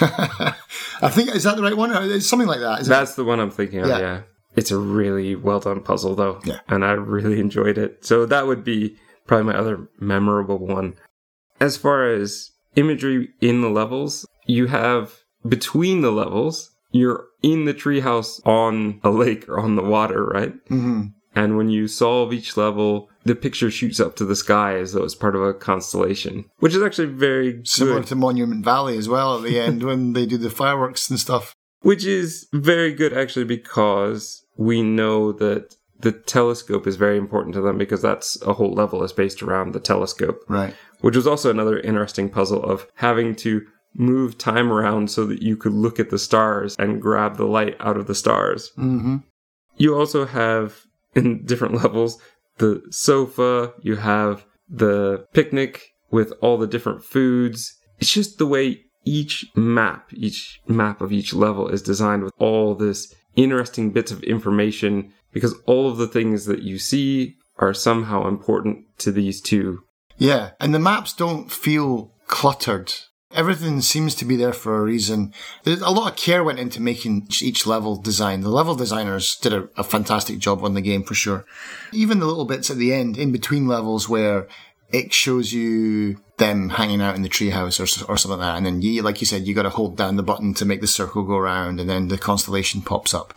I 1.02 1.08
think 1.10 1.34
is 1.34 1.44
that 1.44 1.56
the 1.56 1.62
right 1.62 1.76
one? 1.76 1.90
Or 1.92 2.02
It's 2.02 2.26
something 2.28 2.48
like 2.48 2.60
that. 2.60 2.80
Is 2.80 2.88
it? 2.88 2.90
That's 2.90 3.14
the 3.14 3.24
one 3.24 3.40
I'm 3.40 3.50
thinking 3.50 3.80
of, 3.80 3.88
Yeah. 3.88 3.98
yeah. 3.98 4.20
It's 4.56 4.70
a 4.70 4.78
really 4.78 5.36
well 5.36 5.60
done 5.60 5.82
puzzle, 5.82 6.14
though. 6.16 6.40
Yeah. 6.44 6.60
And 6.68 6.84
I 6.84 6.92
really 6.92 7.38
enjoyed 7.38 7.78
it. 7.78 8.04
So 8.04 8.26
that 8.26 8.46
would 8.46 8.64
be 8.64 8.96
probably 9.26 9.52
my 9.52 9.58
other 9.58 9.88
memorable 10.00 10.58
one. 10.58 10.94
As 11.60 11.76
far 11.76 12.10
as 12.10 12.50
imagery 12.74 13.28
in 13.40 13.60
the 13.60 13.68
levels, 13.70 14.26
you 14.46 14.66
have 14.66 15.12
between 15.46 16.00
the 16.00 16.10
levels, 16.10 16.70
you're 16.90 17.26
in 17.42 17.66
the 17.66 17.74
treehouse 17.74 18.40
on 18.46 19.00
a 19.04 19.10
lake 19.10 19.48
or 19.48 19.60
on 19.60 19.76
the 19.76 19.82
water, 19.82 20.24
right? 20.24 20.54
hmm 20.68 21.02
And 21.38 21.56
when 21.56 21.68
you 21.68 21.86
solve 21.86 22.32
each 22.32 22.56
level, 22.56 23.08
the 23.24 23.36
picture 23.36 23.70
shoots 23.70 24.00
up 24.00 24.16
to 24.16 24.24
the 24.24 24.34
sky 24.34 24.76
as 24.76 24.92
though 24.92 25.04
it's 25.04 25.14
part 25.14 25.36
of 25.36 25.42
a 25.42 25.54
constellation, 25.54 26.46
which 26.58 26.74
is 26.74 26.82
actually 26.82 27.06
very 27.30 27.60
Similar 27.64 28.00
good. 28.00 28.08
to 28.08 28.14
Monument 28.16 28.64
Valley 28.64 28.98
as 28.98 29.08
well 29.08 29.36
at 29.36 29.44
the 29.44 29.60
end 29.60 29.84
when 29.84 30.14
they 30.14 30.26
do 30.26 30.36
the 30.36 30.50
fireworks 30.50 31.08
and 31.10 31.18
stuff. 31.18 31.54
Which 31.82 32.04
is 32.04 32.48
very 32.52 32.92
good 32.92 33.12
actually 33.12 33.44
because 33.44 34.44
we 34.56 34.82
know 34.82 35.30
that 35.44 35.76
the 36.00 36.10
telescope 36.10 36.86
is 36.88 36.96
very 36.96 37.16
important 37.16 37.54
to 37.54 37.60
them 37.60 37.78
because 37.78 38.02
that's 38.02 38.40
a 38.42 38.54
whole 38.54 38.72
level 38.72 39.04
is 39.04 39.12
based 39.12 39.40
around 39.42 39.72
the 39.74 39.80
telescope, 39.80 40.40
Right. 40.48 40.74
which 41.02 41.14
was 41.14 41.26
also 41.26 41.50
another 41.50 41.78
interesting 41.78 42.28
puzzle 42.30 42.62
of 42.64 42.86
having 42.94 43.36
to 43.36 43.62
move 43.94 44.38
time 44.38 44.72
around 44.72 45.10
so 45.10 45.24
that 45.26 45.40
you 45.42 45.56
could 45.56 45.72
look 45.72 46.00
at 46.00 46.10
the 46.10 46.18
stars 46.18 46.74
and 46.80 47.00
grab 47.00 47.36
the 47.36 47.46
light 47.46 47.76
out 47.80 47.96
of 47.96 48.06
the 48.08 48.14
stars. 48.14 48.70
hmm 48.74 49.18
You 49.76 49.94
also 49.96 50.24
have 50.26 50.84
in 51.18 51.44
different 51.44 51.74
levels 51.82 52.18
the 52.58 52.82
sofa, 52.90 53.72
you 53.80 53.96
have 53.96 54.44
the 54.68 55.26
picnic 55.32 55.94
with 56.10 56.32
all 56.40 56.58
the 56.58 56.66
different 56.66 57.02
foods. 57.02 57.74
It's 57.98 58.12
just 58.12 58.38
the 58.38 58.46
way 58.46 58.82
each 59.04 59.46
map, 59.54 60.12
each 60.12 60.60
map 60.66 61.00
of 61.00 61.12
each 61.12 61.32
level 61.32 61.68
is 61.68 61.82
designed 61.82 62.24
with 62.24 62.34
all 62.38 62.74
this 62.74 63.14
interesting 63.36 63.90
bits 63.90 64.10
of 64.12 64.22
information 64.24 65.12
because 65.32 65.54
all 65.66 65.88
of 65.88 65.96
the 65.96 66.08
things 66.08 66.44
that 66.46 66.62
you 66.62 66.78
see 66.78 67.36
are 67.56 67.74
somehow 67.74 68.26
important 68.26 68.84
to 68.98 69.10
these 69.10 69.40
two. 69.40 69.82
Yeah. 70.16 70.50
And 70.60 70.74
the 70.74 70.78
maps 70.78 71.12
don't 71.12 71.50
feel 71.50 72.12
cluttered. 72.26 72.92
Everything 73.32 73.82
seems 73.82 74.14
to 74.16 74.24
be 74.24 74.36
there 74.36 74.54
for 74.54 74.78
a 74.78 74.82
reason. 74.82 75.34
There's 75.64 75.82
a 75.82 75.90
lot 75.90 76.10
of 76.10 76.16
care 76.16 76.42
went 76.42 76.58
into 76.58 76.80
making 76.80 77.28
each 77.42 77.66
level 77.66 77.96
design. 77.96 78.40
The 78.40 78.48
level 78.48 78.74
designers 78.74 79.36
did 79.36 79.52
a, 79.52 79.68
a 79.76 79.84
fantastic 79.84 80.38
job 80.38 80.64
on 80.64 80.72
the 80.72 80.80
game 80.80 81.02
for 81.02 81.14
sure. 81.14 81.44
Even 81.92 82.20
the 82.20 82.26
little 82.26 82.46
bits 82.46 82.70
at 82.70 82.78
the 82.78 82.92
end, 82.94 83.18
in 83.18 83.30
between 83.30 83.68
levels, 83.68 84.08
where 84.08 84.48
it 84.90 85.12
shows 85.12 85.52
you 85.52 86.18
them 86.38 86.70
hanging 86.70 87.02
out 87.02 87.16
in 87.16 87.22
the 87.22 87.28
treehouse 87.28 87.78
or, 87.78 88.10
or 88.10 88.16
something 88.16 88.38
like 88.38 88.48
that. 88.48 88.56
And 88.56 88.64
then 88.64 88.80
you, 88.80 89.02
like 89.02 89.20
you 89.20 89.26
said, 89.26 89.46
you 89.46 89.54
got 89.54 89.64
to 89.64 89.70
hold 89.70 89.98
down 89.98 90.16
the 90.16 90.22
button 90.22 90.54
to 90.54 90.64
make 90.64 90.80
the 90.80 90.86
circle 90.86 91.22
go 91.24 91.36
around 91.36 91.80
and 91.80 91.90
then 91.90 92.08
the 92.08 92.16
constellation 92.16 92.80
pops 92.80 93.12
up. 93.12 93.34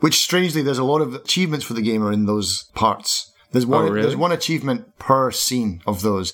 Which 0.00 0.20
strangely, 0.20 0.62
there's 0.62 0.78
a 0.78 0.84
lot 0.84 1.02
of 1.02 1.14
achievements 1.14 1.66
for 1.66 1.74
the 1.74 1.82
gamer 1.82 2.10
in 2.10 2.24
those 2.24 2.64
parts. 2.74 3.30
There's 3.50 3.66
oh, 3.66 3.68
one, 3.68 3.82
Oh, 3.82 3.88
really? 3.90 4.02
there's 4.02 4.16
one 4.16 4.32
achievement 4.32 4.98
per 4.98 5.30
scene 5.30 5.82
of 5.86 6.00
those. 6.00 6.32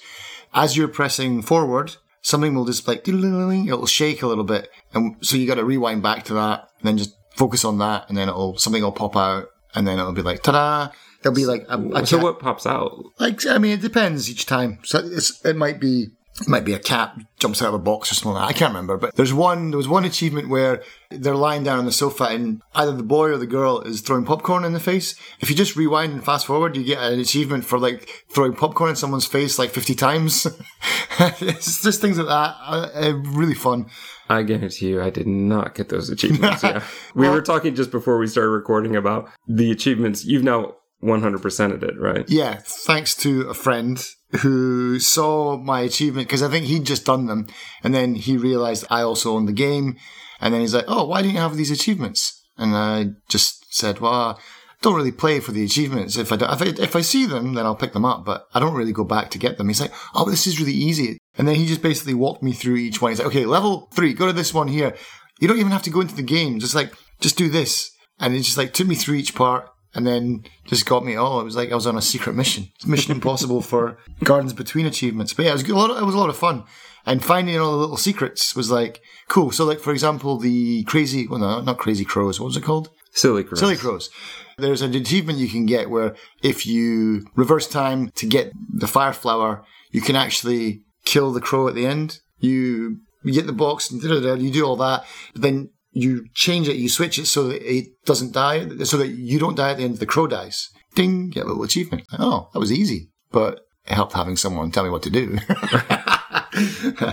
As 0.54 0.76
you're 0.76 0.88
pressing 0.88 1.42
forward, 1.42 1.96
something 2.28 2.54
will 2.54 2.66
just 2.66 2.86
like, 2.86 3.08
it'll 3.08 3.86
shake 3.86 4.22
a 4.22 4.26
little 4.26 4.44
bit. 4.44 4.68
And 4.92 5.16
so 5.20 5.36
you 5.36 5.46
got 5.46 5.54
to 5.54 5.64
rewind 5.64 6.02
back 6.02 6.24
to 6.26 6.34
that 6.34 6.68
and 6.78 6.86
then 6.86 6.98
just 6.98 7.16
focus 7.34 7.64
on 7.64 7.78
that. 7.78 8.08
And 8.08 8.18
then 8.18 8.28
it'll, 8.28 8.58
something 8.58 8.82
will 8.82 8.92
pop 8.92 9.16
out 9.16 9.46
and 9.74 9.88
then 9.88 9.98
it'll 9.98 10.12
be 10.12 10.22
like, 10.22 10.42
ta-da. 10.42 10.92
There'll 11.22 11.34
be 11.34 11.46
like 11.46 11.64
a, 11.68 11.78
a 11.78 12.06
so 12.06 12.18
cat- 12.18 12.22
what 12.22 12.38
pops 12.38 12.66
out? 12.66 12.92
like 13.18 13.44
I 13.46 13.58
mean, 13.58 13.72
it 13.72 13.80
depends 13.80 14.30
each 14.30 14.44
time. 14.44 14.78
So 14.84 14.98
it's, 14.98 15.44
it 15.44 15.56
might 15.56 15.80
be 15.80 16.08
it 16.40 16.48
might 16.48 16.64
be 16.64 16.72
a 16.72 16.78
cat 16.78 17.16
jumps 17.38 17.62
out 17.62 17.68
of 17.68 17.74
a 17.74 17.78
box 17.78 18.10
or 18.10 18.14
something 18.14 18.32
like 18.32 18.48
that. 18.48 18.54
I 18.54 18.58
can't 18.58 18.70
remember. 18.70 18.96
But 18.96 19.14
there's 19.16 19.32
one 19.32 19.70
there 19.70 19.76
was 19.76 19.88
one 19.88 20.04
achievement 20.04 20.48
where 20.48 20.82
they're 21.10 21.34
lying 21.34 21.64
down 21.64 21.78
on 21.78 21.84
the 21.84 21.92
sofa 21.92 22.24
and 22.24 22.62
either 22.74 22.92
the 22.92 23.02
boy 23.02 23.30
or 23.30 23.38
the 23.38 23.46
girl 23.46 23.80
is 23.80 24.00
throwing 24.00 24.24
popcorn 24.24 24.64
in 24.64 24.72
the 24.72 24.80
face. 24.80 25.14
If 25.40 25.50
you 25.50 25.56
just 25.56 25.76
rewind 25.76 26.12
and 26.12 26.24
fast 26.24 26.46
forward, 26.46 26.76
you 26.76 26.84
get 26.84 27.02
an 27.02 27.18
achievement 27.18 27.64
for 27.64 27.78
like 27.78 28.08
throwing 28.30 28.54
popcorn 28.54 28.90
in 28.90 28.96
someone's 28.96 29.26
face 29.26 29.58
like 29.58 29.70
50 29.70 29.94
times. 29.94 30.46
it's 31.18 31.82
just 31.82 32.00
things 32.00 32.18
like 32.18 32.28
that. 32.28 32.56
Uh, 32.60 32.88
uh, 32.94 33.12
really 33.30 33.54
fun. 33.54 33.86
I 34.30 34.42
guarantee 34.42 34.88
you, 34.88 35.02
I 35.02 35.10
did 35.10 35.26
not 35.26 35.74
get 35.74 35.88
those 35.88 36.10
achievements. 36.10 36.62
yeah. 36.62 36.84
We 37.14 37.28
were 37.28 37.40
talking 37.40 37.74
just 37.74 37.90
before 37.90 38.18
we 38.18 38.26
started 38.26 38.50
recording 38.50 38.94
about 38.94 39.30
the 39.46 39.70
achievements. 39.70 40.24
You've 40.24 40.44
now 40.44 40.76
100%ed 41.02 41.82
it, 41.82 41.98
right? 41.98 42.28
Yeah, 42.28 42.60
thanks 42.64 43.14
to 43.16 43.42
a 43.42 43.54
friend 43.54 44.04
who 44.40 44.98
saw 44.98 45.56
my 45.56 45.80
achievement 45.80 46.28
because 46.28 46.42
I 46.42 46.48
think 46.48 46.66
he'd 46.66 46.84
just 46.84 47.06
done 47.06 47.26
them, 47.26 47.46
and 47.82 47.94
then 47.94 48.14
he 48.14 48.36
realized 48.36 48.84
I 48.90 49.02
also 49.02 49.34
owned 49.34 49.48
the 49.48 49.52
game, 49.52 49.96
and 50.40 50.52
then 50.52 50.60
he's 50.60 50.74
like, 50.74 50.84
"Oh, 50.88 51.06
why 51.06 51.22
didn't 51.22 51.34
you 51.34 51.40
have 51.40 51.56
these 51.56 51.70
achievements?" 51.70 52.42
And 52.56 52.74
I 52.74 53.10
just 53.28 53.72
said, 53.72 54.00
"Well, 54.00 54.12
I 54.12 54.36
don't 54.82 54.96
really 54.96 55.12
play 55.12 55.40
for 55.40 55.52
the 55.52 55.64
achievements. 55.64 56.16
If 56.16 56.32
I, 56.32 56.36
if 56.36 56.62
I 56.62 56.82
if 56.82 56.96
I 56.96 57.00
see 57.00 57.26
them, 57.26 57.54
then 57.54 57.64
I'll 57.64 57.76
pick 57.76 57.92
them 57.92 58.04
up, 58.04 58.24
but 58.24 58.46
I 58.52 58.60
don't 58.60 58.74
really 58.74 58.92
go 58.92 59.04
back 59.04 59.30
to 59.30 59.38
get 59.38 59.56
them." 59.56 59.68
He's 59.68 59.80
like, 59.80 59.94
"Oh, 60.14 60.28
this 60.28 60.46
is 60.46 60.60
really 60.60 60.72
easy," 60.72 61.18
and 61.36 61.46
then 61.46 61.54
he 61.54 61.66
just 61.66 61.82
basically 61.82 62.14
walked 62.14 62.42
me 62.42 62.52
through 62.52 62.76
each 62.76 63.00
one. 63.00 63.12
He's 63.12 63.20
like, 63.20 63.28
"Okay, 63.28 63.46
level 63.46 63.88
three, 63.94 64.12
go 64.12 64.26
to 64.26 64.32
this 64.32 64.52
one 64.52 64.68
here. 64.68 64.94
You 65.40 65.46
don't 65.46 65.58
even 65.58 65.72
have 65.72 65.84
to 65.84 65.90
go 65.90 66.00
into 66.00 66.16
the 66.16 66.22
game. 66.22 66.58
Just 66.58 66.74
like 66.74 66.92
just 67.20 67.38
do 67.38 67.48
this." 67.48 67.90
And 68.20 68.34
he 68.34 68.40
just 68.40 68.58
like 68.58 68.72
took 68.72 68.88
me 68.88 68.96
through 68.96 69.14
each 69.14 69.36
part 69.36 69.70
and 69.94 70.06
then 70.06 70.44
just 70.66 70.86
got 70.86 71.04
me. 71.04 71.16
Oh, 71.16 71.40
it 71.40 71.44
was 71.44 71.56
like 71.56 71.72
I 71.72 71.74
was 71.74 71.86
on 71.86 71.96
a 71.96 72.02
secret 72.02 72.34
mission. 72.34 72.68
It's 72.76 72.86
Mission 72.86 73.12
Impossible 73.12 73.60
for 73.60 73.98
Gardens 74.24 74.52
Between 74.52 74.86
achievements. 74.86 75.32
But 75.32 75.44
yeah, 75.44 75.50
it 75.50 75.54
was 75.54 75.68
a 75.68 75.74
lot. 75.74 75.90
Of, 75.90 75.98
it 75.98 76.04
was 76.04 76.14
a 76.14 76.18
lot 76.18 76.30
of 76.30 76.36
fun, 76.36 76.64
and 77.06 77.24
finding 77.24 77.58
all 77.58 77.72
the 77.72 77.78
little 77.78 77.96
secrets 77.96 78.54
was 78.54 78.70
like 78.70 79.00
cool. 79.28 79.50
So, 79.50 79.64
like 79.64 79.80
for 79.80 79.92
example, 79.92 80.38
the 80.38 80.84
crazy. 80.84 81.26
Well, 81.26 81.40
no, 81.40 81.60
not 81.60 81.78
crazy 81.78 82.04
crows. 82.04 82.40
What 82.40 82.46
was 82.46 82.56
it 82.56 82.62
called? 82.62 82.90
Silly 83.12 83.44
crows. 83.44 83.60
Silly 83.60 83.76
crows. 83.76 84.10
There's 84.58 84.82
an 84.82 84.94
achievement 84.94 85.38
you 85.38 85.48
can 85.48 85.66
get 85.66 85.90
where 85.90 86.14
if 86.42 86.66
you 86.66 87.26
reverse 87.36 87.68
time 87.68 88.10
to 88.16 88.26
get 88.26 88.52
the 88.72 88.86
fire 88.86 89.12
flower, 89.12 89.64
you 89.90 90.00
can 90.00 90.16
actually 90.16 90.82
kill 91.04 91.32
the 91.32 91.40
crow 91.40 91.68
at 91.68 91.74
the 91.74 91.86
end. 91.86 92.20
You, 92.38 92.98
you 93.24 93.32
get 93.32 93.46
the 93.46 93.52
box 93.52 93.90
and 93.90 94.02
you 94.02 94.52
do 94.52 94.64
all 94.64 94.76
that, 94.76 95.04
but 95.32 95.42
then 95.42 95.70
you 95.98 96.26
change 96.34 96.68
it, 96.68 96.76
you 96.76 96.88
switch 96.88 97.18
it 97.18 97.26
so 97.26 97.48
that 97.48 97.60
it 97.62 97.86
doesn't 98.04 98.32
die, 98.32 98.68
so 98.84 98.96
that 98.96 99.08
you 99.08 99.38
don't 99.38 99.56
die 99.56 99.70
at 99.72 99.78
the 99.78 99.84
end, 99.84 99.94
of 99.94 100.00
the 100.00 100.06
crow 100.06 100.26
dies. 100.26 100.68
Ding, 100.94 101.30
get 101.30 101.44
a 101.44 101.48
little 101.48 101.64
achievement. 101.64 102.04
Oh, 102.18 102.48
that 102.52 102.58
was 102.60 102.72
easy, 102.72 103.10
but 103.32 103.60
it 103.86 103.94
helped 103.94 104.12
having 104.14 104.36
someone 104.36 104.70
tell 104.70 104.84
me 104.84 104.90
what 104.90 105.02
to 105.02 105.10
do. 105.10 105.38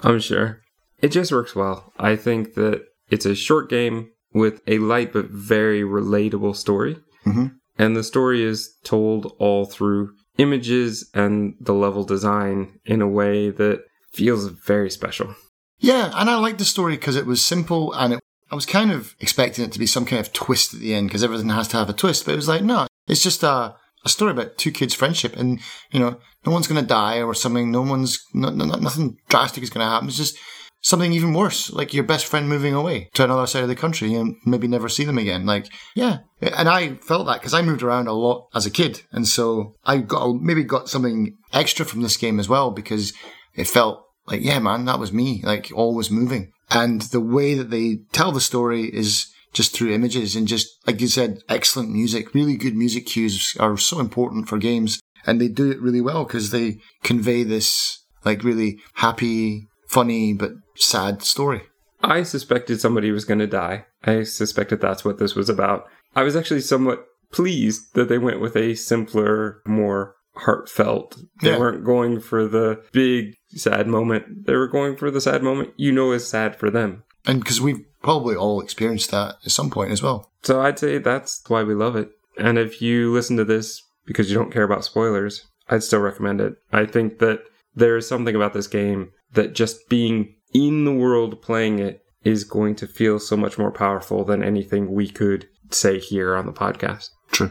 I'm 0.00 0.20
sure. 0.20 0.60
It 1.00 1.08
just 1.08 1.32
works 1.32 1.54
well. 1.54 1.92
I 1.98 2.16
think 2.16 2.54
that 2.54 2.82
it's 3.10 3.26
a 3.26 3.34
short 3.34 3.68
game 3.70 4.10
with 4.32 4.60
a 4.66 4.78
light 4.78 5.12
but 5.12 5.30
very 5.30 5.82
relatable 5.82 6.56
story. 6.56 6.96
Mhm. 7.26 7.52
And 7.78 7.96
the 7.96 8.04
story 8.04 8.42
is 8.42 8.74
told 8.84 9.34
all 9.38 9.66
through 9.66 10.12
images 10.38 11.08
and 11.14 11.54
the 11.60 11.74
level 11.74 12.04
design 12.04 12.78
in 12.84 13.00
a 13.02 13.08
way 13.08 13.50
that 13.50 13.84
feels 14.12 14.46
very 14.46 14.90
special. 14.90 15.34
Yeah, 15.78 16.10
and 16.14 16.30
I 16.30 16.36
liked 16.36 16.58
the 16.58 16.64
story 16.64 16.96
because 16.96 17.16
it 17.16 17.26
was 17.26 17.44
simple 17.44 17.92
and 17.92 18.14
it, 18.14 18.20
I 18.50 18.54
was 18.54 18.66
kind 18.66 18.92
of 18.92 19.14
expecting 19.20 19.64
it 19.64 19.72
to 19.72 19.78
be 19.78 19.86
some 19.86 20.06
kind 20.06 20.20
of 20.20 20.32
twist 20.32 20.74
at 20.74 20.80
the 20.80 20.94
end 20.94 21.08
because 21.08 21.24
everything 21.24 21.48
has 21.48 21.68
to 21.68 21.76
have 21.76 21.90
a 21.90 21.92
twist. 21.92 22.24
But 22.24 22.32
it 22.32 22.36
was 22.36 22.48
like, 22.48 22.62
no, 22.62 22.86
it's 23.08 23.22
just 23.22 23.42
a, 23.42 23.74
a 24.04 24.08
story 24.08 24.30
about 24.30 24.56
two 24.56 24.70
kids' 24.70 24.94
friendship 24.94 25.36
and, 25.36 25.60
you 25.90 26.00
know, 26.00 26.18
no 26.44 26.52
one's 26.52 26.68
going 26.68 26.80
to 26.80 26.86
die 26.86 27.20
or 27.20 27.34
something. 27.34 27.70
No 27.70 27.82
one's, 27.82 28.24
no, 28.32 28.50
no, 28.50 28.64
nothing 28.64 29.18
drastic 29.28 29.62
is 29.62 29.70
going 29.70 29.84
to 29.84 29.90
happen. 29.90 30.08
It's 30.08 30.16
just 30.16 30.38
something 30.80 31.12
even 31.12 31.34
worse, 31.34 31.72
like 31.72 31.92
your 31.92 32.04
best 32.04 32.26
friend 32.26 32.48
moving 32.48 32.72
away 32.72 33.10
to 33.14 33.24
another 33.24 33.46
side 33.46 33.64
of 33.64 33.68
the 33.68 33.74
country 33.74 34.14
and 34.14 34.36
maybe 34.46 34.68
never 34.68 34.88
see 34.88 35.04
them 35.04 35.18
again. 35.18 35.44
Like, 35.44 35.66
yeah. 35.96 36.18
And 36.40 36.68
I 36.68 36.94
felt 36.96 37.26
that 37.26 37.40
because 37.40 37.54
I 37.54 37.62
moved 37.62 37.82
around 37.82 38.06
a 38.06 38.12
lot 38.12 38.46
as 38.54 38.66
a 38.66 38.70
kid. 38.70 39.02
And 39.10 39.26
so 39.26 39.74
I 39.84 39.98
got, 39.98 40.36
maybe 40.36 40.62
got 40.62 40.88
something 40.88 41.36
extra 41.52 41.84
from 41.84 42.02
this 42.02 42.16
game 42.16 42.38
as 42.38 42.48
well 42.48 42.70
because 42.70 43.12
it 43.54 43.66
felt 43.66 44.05
like, 44.26 44.42
yeah, 44.42 44.58
man, 44.58 44.84
that 44.86 44.98
was 44.98 45.12
me, 45.12 45.40
like 45.44 45.70
always 45.74 46.10
moving. 46.10 46.52
And 46.70 47.02
the 47.02 47.20
way 47.20 47.54
that 47.54 47.70
they 47.70 48.00
tell 48.12 48.32
the 48.32 48.40
story 48.40 48.84
is 48.84 49.26
just 49.52 49.74
through 49.74 49.94
images 49.94 50.36
and 50.36 50.46
just, 50.48 50.68
like 50.86 51.00
you 51.00 51.08
said, 51.08 51.38
excellent 51.48 51.90
music. 51.90 52.34
Really 52.34 52.56
good 52.56 52.76
music 52.76 53.06
cues 53.06 53.56
are 53.58 53.76
so 53.76 54.00
important 54.00 54.48
for 54.48 54.58
games. 54.58 55.00
And 55.26 55.40
they 55.40 55.48
do 55.48 55.70
it 55.70 55.80
really 55.80 56.00
well 56.00 56.24
because 56.24 56.50
they 56.50 56.78
convey 57.02 57.42
this, 57.42 58.04
like, 58.24 58.44
really 58.44 58.78
happy, 58.94 59.66
funny, 59.88 60.34
but 60.34 60.52
sad 60.76 61.22
story. 61.22 61.62
I 62.02 62.22
suspected 62.22 62.80
somebody 62.80 63.10
was 63.10 63.24
going 63.24 63.40
to 63.40 63.46
die. 63.46 63.86
I 64.04 64.24
suspected 64.24 64.80
that's 64.80 65.04
what 65.04 65.18
this 65.18 65.34
was 65.34 65.48
about. 65.48 65.86
I 66.14 66.22
was 66.22 66.36
actually 66.36 66.60
somewhat 66.60 67.04
pleased 67.32 67.94
that 67.94 68.08
they 68.08 68.18
went 68.18 68.40
with 68.40 68.56
a 68.56 68.74
simpler, 68.74 69.62
more 69.66 70.15
heartfelt. 70.36 71.16
They 71.42 71.50
Yeah. 71.50 71.58
weren't 71.58 71.84
going 71.84 72.20
for 72.20 72.46
the 72.46 72.82
big 72.92 73.34
sad 73.48 73.86
moment. 73.86 74.46
They 74.46 74.54
were 74.54 74.68
going 74.68 74.96
for 74.96 75.10
the 75.10 75.20
sad 75.20 75.42
moment 75.42 75.70
you 75.76 75.92
know 75.92 76.12
is 76.12 76.26
sad 76.26 76.56
for 76.56 76.70
them. 76.70 77.02
And 77.26 77.40
because 77.40 77.60
we've 77.60 77.84
probably 78.02 78.36
all 78.36 78.60
experienced 78.60 79.10
that 79.10 79.36
at 79.44 79.50
some 79.50 79.70
point 79.70 79.90
as 79.90 80.02
well. 80.02 80.30
So 80.42 80.60
I'd 80.60 80.78
say 80.78 80.98
that's 80.98 81.42
why 81.48 81.62
we 81.64 81.74
love 81.74 81.96
it. 81.96 82.10
And 82.38 82.58
if 82.58 82.80
you 82.80 83.12
listen 83.12 83.36
to 83.38 83.44
this 83.44 83.82
because 84.06 84.30
you 84.30 84.36
don't 84.36 84.52
care 84.52 84.62
about 84.62 84.84
spoilers, 84.84 85.46
I'd 85.68 85.82
still 85.82 86.00
recommend 86.00 86.40
it. 86.40 86.54
I 86.72 86.84
think 86.86 87.18
that 87.18 87.40
there 87.74 87.96
is 87.96 88.06
something 88.06 88.36
about 88.36 88.52
this 88.52 88.68
game 88.68 89.10
that 89.32 89.54
just 89.54 89.88
being 89.88 90.34
in 90.54 90.84
the 90.84 90.92
world 90.92 91.42
playing 91.42 91.78
it 91.80 92.02
is 92.22 92.44
going 92.44 92.74
to 92.76 92.86
feel 92.86 93.18
so 93.18 93.36
much 93.36 93.58
more 93.58 93.72
powerful 93.72 94.24
than 94.24 94.42
anything 94.42 94.92
we 94.92 95.08
could 95.08 95.48
say 95.70 95.98
here 95.98 96.36
on 96.36 96.46
the 96.46 96.52
podcast. 96.52 97.08
True. 97.32 97.50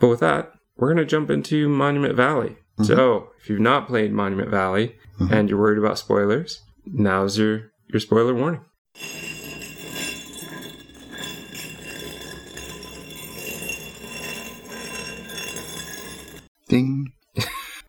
But 0.00 0.08
with 0.08 0.20
that, 0.20 0.52
we're 0.76 0.88
going 0.88 0.98
to 0.98 1.06
jump 1.06 1.30
into 1.30 1.68
Monument 1.68 2.14
Valley. 2.14 2.56
So, 2.82 2.94
mm-hmm. 2.94 3.28
if 3.40 3.48
you've 3.48 3.60
not 3.60 3.86
played 3.86 4.12
Monument 4.12 4.50
Valley 4.50 4.96
mm-hmm. 5.18 5.32
and 5.32 5.48
you're 5.48 5.58
worried 5.58 5.78
about 5.78 5.98
spoilers, 5.98 6.60
now's 6.84 7.38
your, 7.38 7.72
your 7.88 8.00
spoiler 8.00 8.34
warning. 8.34 8.60
Ding. 16.68 17.12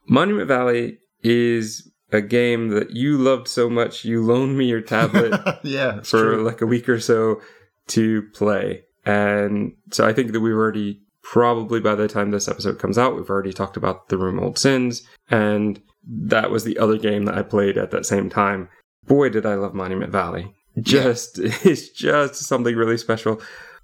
Monument 0.08 0.48
Valley 0.48 1.00
is 1.22 1.92
a 2.14 2.22
game 2.22 2.70
that 2.70 2.92
you 2.92 3.18
loved 3.18 3.50
so 3.50 3.70
much 3.70 4.06
you 4.06 4.24
loaned 4.24 4.58
me 4.58 4.66
your 4.66 4.80
tablet 4.80 5.60
yeah, 5.64 5.98
for 5.98 6.36
true. 6.36 6.46
like 6.46 6.62
a 6.62 6.66
week 6.66 6.88
or 6.88 7.02
so 7.02 7.42
to 7.88 8.22
play. 8.34 8.86
And 9.06 9.74
so 9.92 10.08
I 10.08 10.14
think 10.14 10.32
that 10.32 10.40
we've 10.40 10.54
already 10.54 11.02
probably 11.32 11.80
by 11.80 11.96
the 11.96 12.08
time 12.08 12.32
this 12.32 12.48
episode 12.48 12.80
comes 12.80 12.98
out, 12.98 13.16
we've 13.16 13.30
already 13.30 13.54
talked 13.54 13.78
about 13.78 14.08
the 14.10 14.18
Room 14.18 14.40
Old 14.40 14.58
Sins, 14.58 15.04
and 15.30 15.82
that 16.10 16.52
was 16.52 16.64
the 16.64 16.78
other 16.78 16.98
game 16.98 17.26
that 17.26 17.38
I 17.38 17.42
played 17.42 17.78
at 17.78 17.92
that 17.92 18.06
same 18.06 18.30
time. 18.30 18.70
Boy, 19.08 19.30
did 19.30 19.46
I 19.46 19.56
love 19.56 19.74
Monument 19.74 20.12
Valley. 20.12 20.54
Just 20.80 21.40
it's 21.40 21.90
just 21.90 22.36
something 22.36 22.76
really 22.76 22.98
special. 22.98 23.42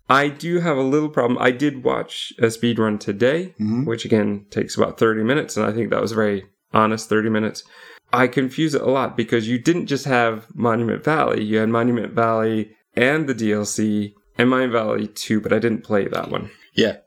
I 0.09 0.27
do 0.29 0.59
have 0.59 0.77
a 0.77 0.81
little 0.83 1.09
problem. 1.09 1.37
I 1.41 1.51
did 1.51 1.83
watch 1.83 2.33
a 2.39 2.49
speed 2.51 2.77
run 2.79 2.97
today, 2.99 3.53
Mhm. 3.59 3.85
which 3.85 4.05
again 4.05 4.45
takes 4.49 4.75
about 4.77 4.97
30 4.97 5.23
minutes, 5.23 5.57
and 5.57 5.65
I 5.65 5.71
think 5.71 5.89
that 5.89 6.01
was 6.01 6.11
a 6.11 6.15
very 6.15 6.45
honest 6.73 7.09
30 7.09 7.29
minutes. 7.29 7.63
I 8.11 8.27
confuse 8.27 8.75
it 8.75 8.81
a 8.81 8.89
lot 8.91 9.17
because 9.17 9.47
you 9.47 9.57
didn't 9.57 9.87
just 9.87 10.05
have 10.05 10.45
Monument 10.55 11.03
Valley, 11.03 11.43
you 11.43 11.57
had 11.57 11.69
Monument 11.69 12.13
Valley 12.13 12.71
and 12.95 13.27
the 13.27 13.33
DLC 13.33 14.13
and 14.37 14.49
Monument 14.49 14.73
Valley 14.73 15.07
2, 15.07 15.41
but 15.41 15.51
I 15.53 15.59
didn't 15.59 15.83
play 15.83 16.07
that 16.07 16.29
one. 16.29 16.51
Yeah, 16.75 16.97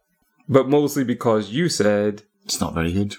But 0.48 0.68
mostly 0.68 1.04
because 1.04 1.50
you 1.50 1.68
said, 1.68 2.22
it's 2.44 2.60
not 2.60 2.74
very 2.74 2.92
good. 2.92 3.16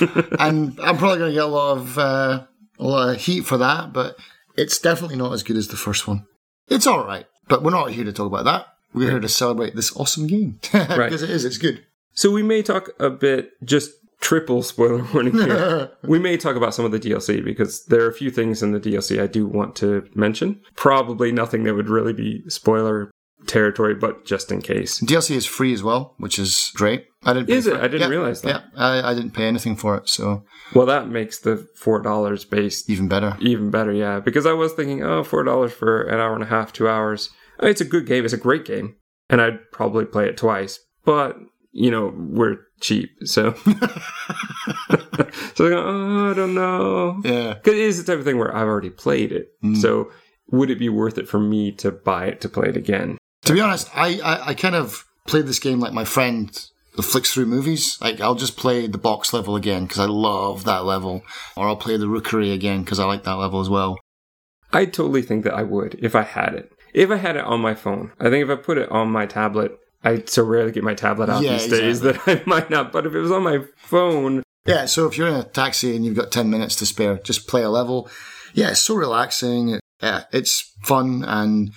and 0.38 0.78
I'm 0.80 0.98
probably 0.98 1.18
going 1.18 1.30
to 1.30 1.34
get 1.34 1.44
a 1.44 1.46
lot 1.46 1.78
of 1.78 1.98
uh, 1.98 2.44
a 2.78 2.84
lot 2.84 3.14
of 3.14 3.20
heat 3.20 3.46
for 3.46 3.58
that, 3.58 3.92
but 3.92 4.16
it's 4.56 4.78
definitely 4.78 5.16
not 5.16 5.32
as 5.32 5.42
good 5.42 5.56
as 5.56 5.68
the 5.68 5.76
first 5.76 6.06
one. 6.06 6.26
It's 6.68 6.86
all 6.86 7.04
right, 7.04 7.26
but 7.48 7.62
we're 7.62 7.70
not 7.70 7.92
here 7.92 8.04
to 8.04 8.12
talk 8.12 8.26
about 8.26 8.44
that. 8.44 8.66
We're 8.92 9.10
here 9.10 9.20
to 9.20 9.28
celebrate 9.28 9.76
this 9.76 9.94
awesome 9.96 10.26
game 10.26 10.58
because 10.72 11.22
it 11.22 11.30
is. 11.30 11.44
It's 11.44 11.58
good. 11.58 11.84
So 12.14 12.30
we 12.30 12.42
may 12.42 12.62
talk 12.62 12.90
a 12.98 13.10
bit, 13.10 13.52
just 13.64 13.92
triple 14.20 14.62
spoiler 14.62 15.06
warning 15.14 15.34
here. 15.34 15.90
we 16.02 16.18
may 16.18 16.36
talk 16.36 16.56
about 16.56 16.74
some 16.74 16.84
of 16.84 16.90
the 16.90 16.98
DLC 16.98 17.44
because 17.44 17.84
there 17.86 18.02
are 18.02 18.08
a 18.08 18.14
few 18.14 18.30
things 18.30 18.62
in 18.62 18.72
the 18.72 18.80
DLC 18.80 19.22
I 19.22 19.26
do 19.26 19.46
want 19.46 19.76
to 19.76 20.08
mention. 20.14 20.60
Probably 20.74 21.30
nothing 21.30 21.62
that 21.64 21.74
would 21.74 21.88
really 21.88 22.12
be 22.12 22.42
spoiler 22.48 23.10
territory, 23.46 23.94
but 23.94 24.24
just 24.26 24.50
in 24.52 24.60
case. 24.62 25.00
DLC 25.00 25.36
is 25.36 25.46
free 25.46 25.72
as 25.72 25.82
well, 25.82 26.14
which 26.18 26.38
is 26.38 26.70
great. 26.74 27.06
I 27.24 27.32
didn't. 27.32 27.46
Pay 27.48 27.54
Is 27.54 27.66
it? 27.66 27.74
for 27.76 27.78
I 27.78 27.88
didn't 27.88 28.00
Yeah, 28.02 28.16
realize 28.16 28.42
that. 28.42 28.48
Yeah, 28.48 28.82
I, 28.82 29.10
I 29.10 29.14
didn't 29.14 29.32
pay 29.32 29.44
anything 29.46 29.76
for 29.76 29.96
it, 29.96 30.08
so 30.08 30.44
Well, 30.74 30.86
that 30.86 31.08
makes 31.08 31.38
the 31.40 31.66
four 31.76 32.00
dollars 32.00 32.44
base 32.44 32.88
even 32.88 33.08
better. 33.08 33.36
even 33.40 33.70
better. 33.70 33.92
Yeah, 33.92 34.20
because 34.20 34.46
I 34.46 34.52
was 34.52 34.72
thinking, 34.72 35.02
oh, 35.02 35.24
four 35.24 35.42
dollars 35.44 35.72
for 35.72 36.02
an 36.02 36.20
hour 36.20 36.34
and 36.34 36.42
a 36.42 36.46
half, 36.46 36.72
two 36.72 36.88
hours. 36.88 37.30
I 37.58 37.64
mean, 37.64 37.70
it's 37.72 37.80
a 37.80 37.84
good 37.86 38.06
game. 38.06 38.24
It's 38.24 38.34
a 38.34 38.38
great 38.38 38.64
game, 38.64 38.96
and 39.28 39.40
I'd 39.40 39.58
probably 39.72 40.04
play 40.04 40.28
it 40.28 40.36
twice. 40.36 40.78
But 41.04 41.36
you 41.72 41.90
know, 41.90 42.12
we're 42.16 42.56
cheap, 42.80 43.10
so 43.24 43.52
so 45.54 45.66
I 45.66 45.72
oh, 45.72 46.30
I 46.30 46.34
don't 46.34 46.54
know. 46.54 47.20
Yeah, 47.24 47.54
Because 47.54 47.74
it 47.74 47.78
is 47.80 48.02
the 48.04 48.10
type 48.12 48.18
of 48.20 48.24
thing 48.24 48.38
where 48.38 48.54
I've 48.54 48.66
already 48.66 48.90
played 48.90 49.32
it. 49.32 49.48
Mm. 49.64 49.76
So 49.76 50.10
would 50.50 50.70
it 50.70 50.78
be 50.78 50.88
worth 50.88 51.18
it 51.18 51.28
for 51.28 51.38
me 51.38 51.72
to 51.72 51.90
buy 51.90 52.26
it 52.26 52.40
to 52.42 52.48
play 52.48 52.68
it 52.68 52.76
again? 52.76 53.17
To 53.48 53.54
be 53.54 53.60
honest, 53.60 53.88
I, 53.94 54.20
I 54.20 54.48
I 54.48 54.54
kind 54.54 54.74
of 54.74 55.04
play 55.26 55.42
this 55.42 55.58
game 55.58 55.80
like 55.80 55.92
my 55.92 56.04
friend 56.04 56.50
that 56.96 57.02
flicks 57.02 57.32
through 57.32 57.46
movies. 57.46 57.98
Like 58.00 58.20
I'll 58.20 58.34
just 58.34 58.56
play 58.56 58.86
the 58.86 58.98
box 58.98 59.32
level 59.32 59.56
again 59.56 59.84
because 59.84 59.98
I 59.98 60.04
love 60.06 60.64
that 60.64 60.84
level, 60.84 61.22
or 61.56 61.66
I'll 61.66 61.76
play 61.76 61.96
the 61.96 62.08
rookery 62.08 62.52
again 62.52 62.82
because 62.82 62.98
I 63.00 63.04
like 63.04 63.24
that 63.24 63.34
level 63.34 63.60
as 63.60 63.70
well. 63.70 63.98
I 64.72 64.84
totally 64.84 65.22
think 65.22 65.44
that 65.44 65.54
I 65.54 65.62
would 65.62 65.98
if 66.00 66.14
I 66.14 66.22
had 66.22 66.54
it. 66.54 66.70
If 66.92 67.10
I 67.10 67.16
had 67.16 67.36
it 67.36 67.44
on 67.44 67.60
my 67.60 67.74
phone. 67.74 68.12
I 68.20 68.28
think 68.28 68.44
if 68.44 68.50
I 68.50 68.60
put 68.60 68.78
it 68.78 68.90
on 68.90 69.10
my 69.10 69.24
tablet, 69.26 69.72
I 70.04 70.22
so 70.26 70.42
rarely 70.44 70.72
get 70.72 70.84
my 70.84 70.94
tablet 70.94 71.30
out 71.30 71.42
Yeah, 71.42 71.56
these 71.56 71.68
days 71.68 72.00
that 72.00 72.18
I 72.26 72.42
might 72.46 72.68
not. 72.70 72.92
But 72.92 73.06
if 73.06 73.14
it 73.14 73.20
was 73.20 73.32
on 73.32 73.42
my 73.44 73.60
phone, 73.76 74.42
Yeah, 74.66 74.84
so 74.86 75.06
if 75.06 75.16
you're 75.16 75.28
in 75.28 75.34
a 75.34 75.44
taxi 75.44 75.96
and 75.96 76.04
you've 76.04 76.16
got 76.16 76.30
10 76.30 76.50
minutes 76.50 76.76
to 76.76 76.86
spare, 76.86 77.16
just 77.18 77.48
play 77.48 77.62
a 77.62 77.70
level. 77.70 78.10
Yeah, 78.52 78.70
it's 78.70 78.80
so 78.80 78.94
relaxing. 78.94 79.80
Yeah, 80.02 80.24
it's 80.32 80.74
fun. 80.82 81.24
And 81.26 81.72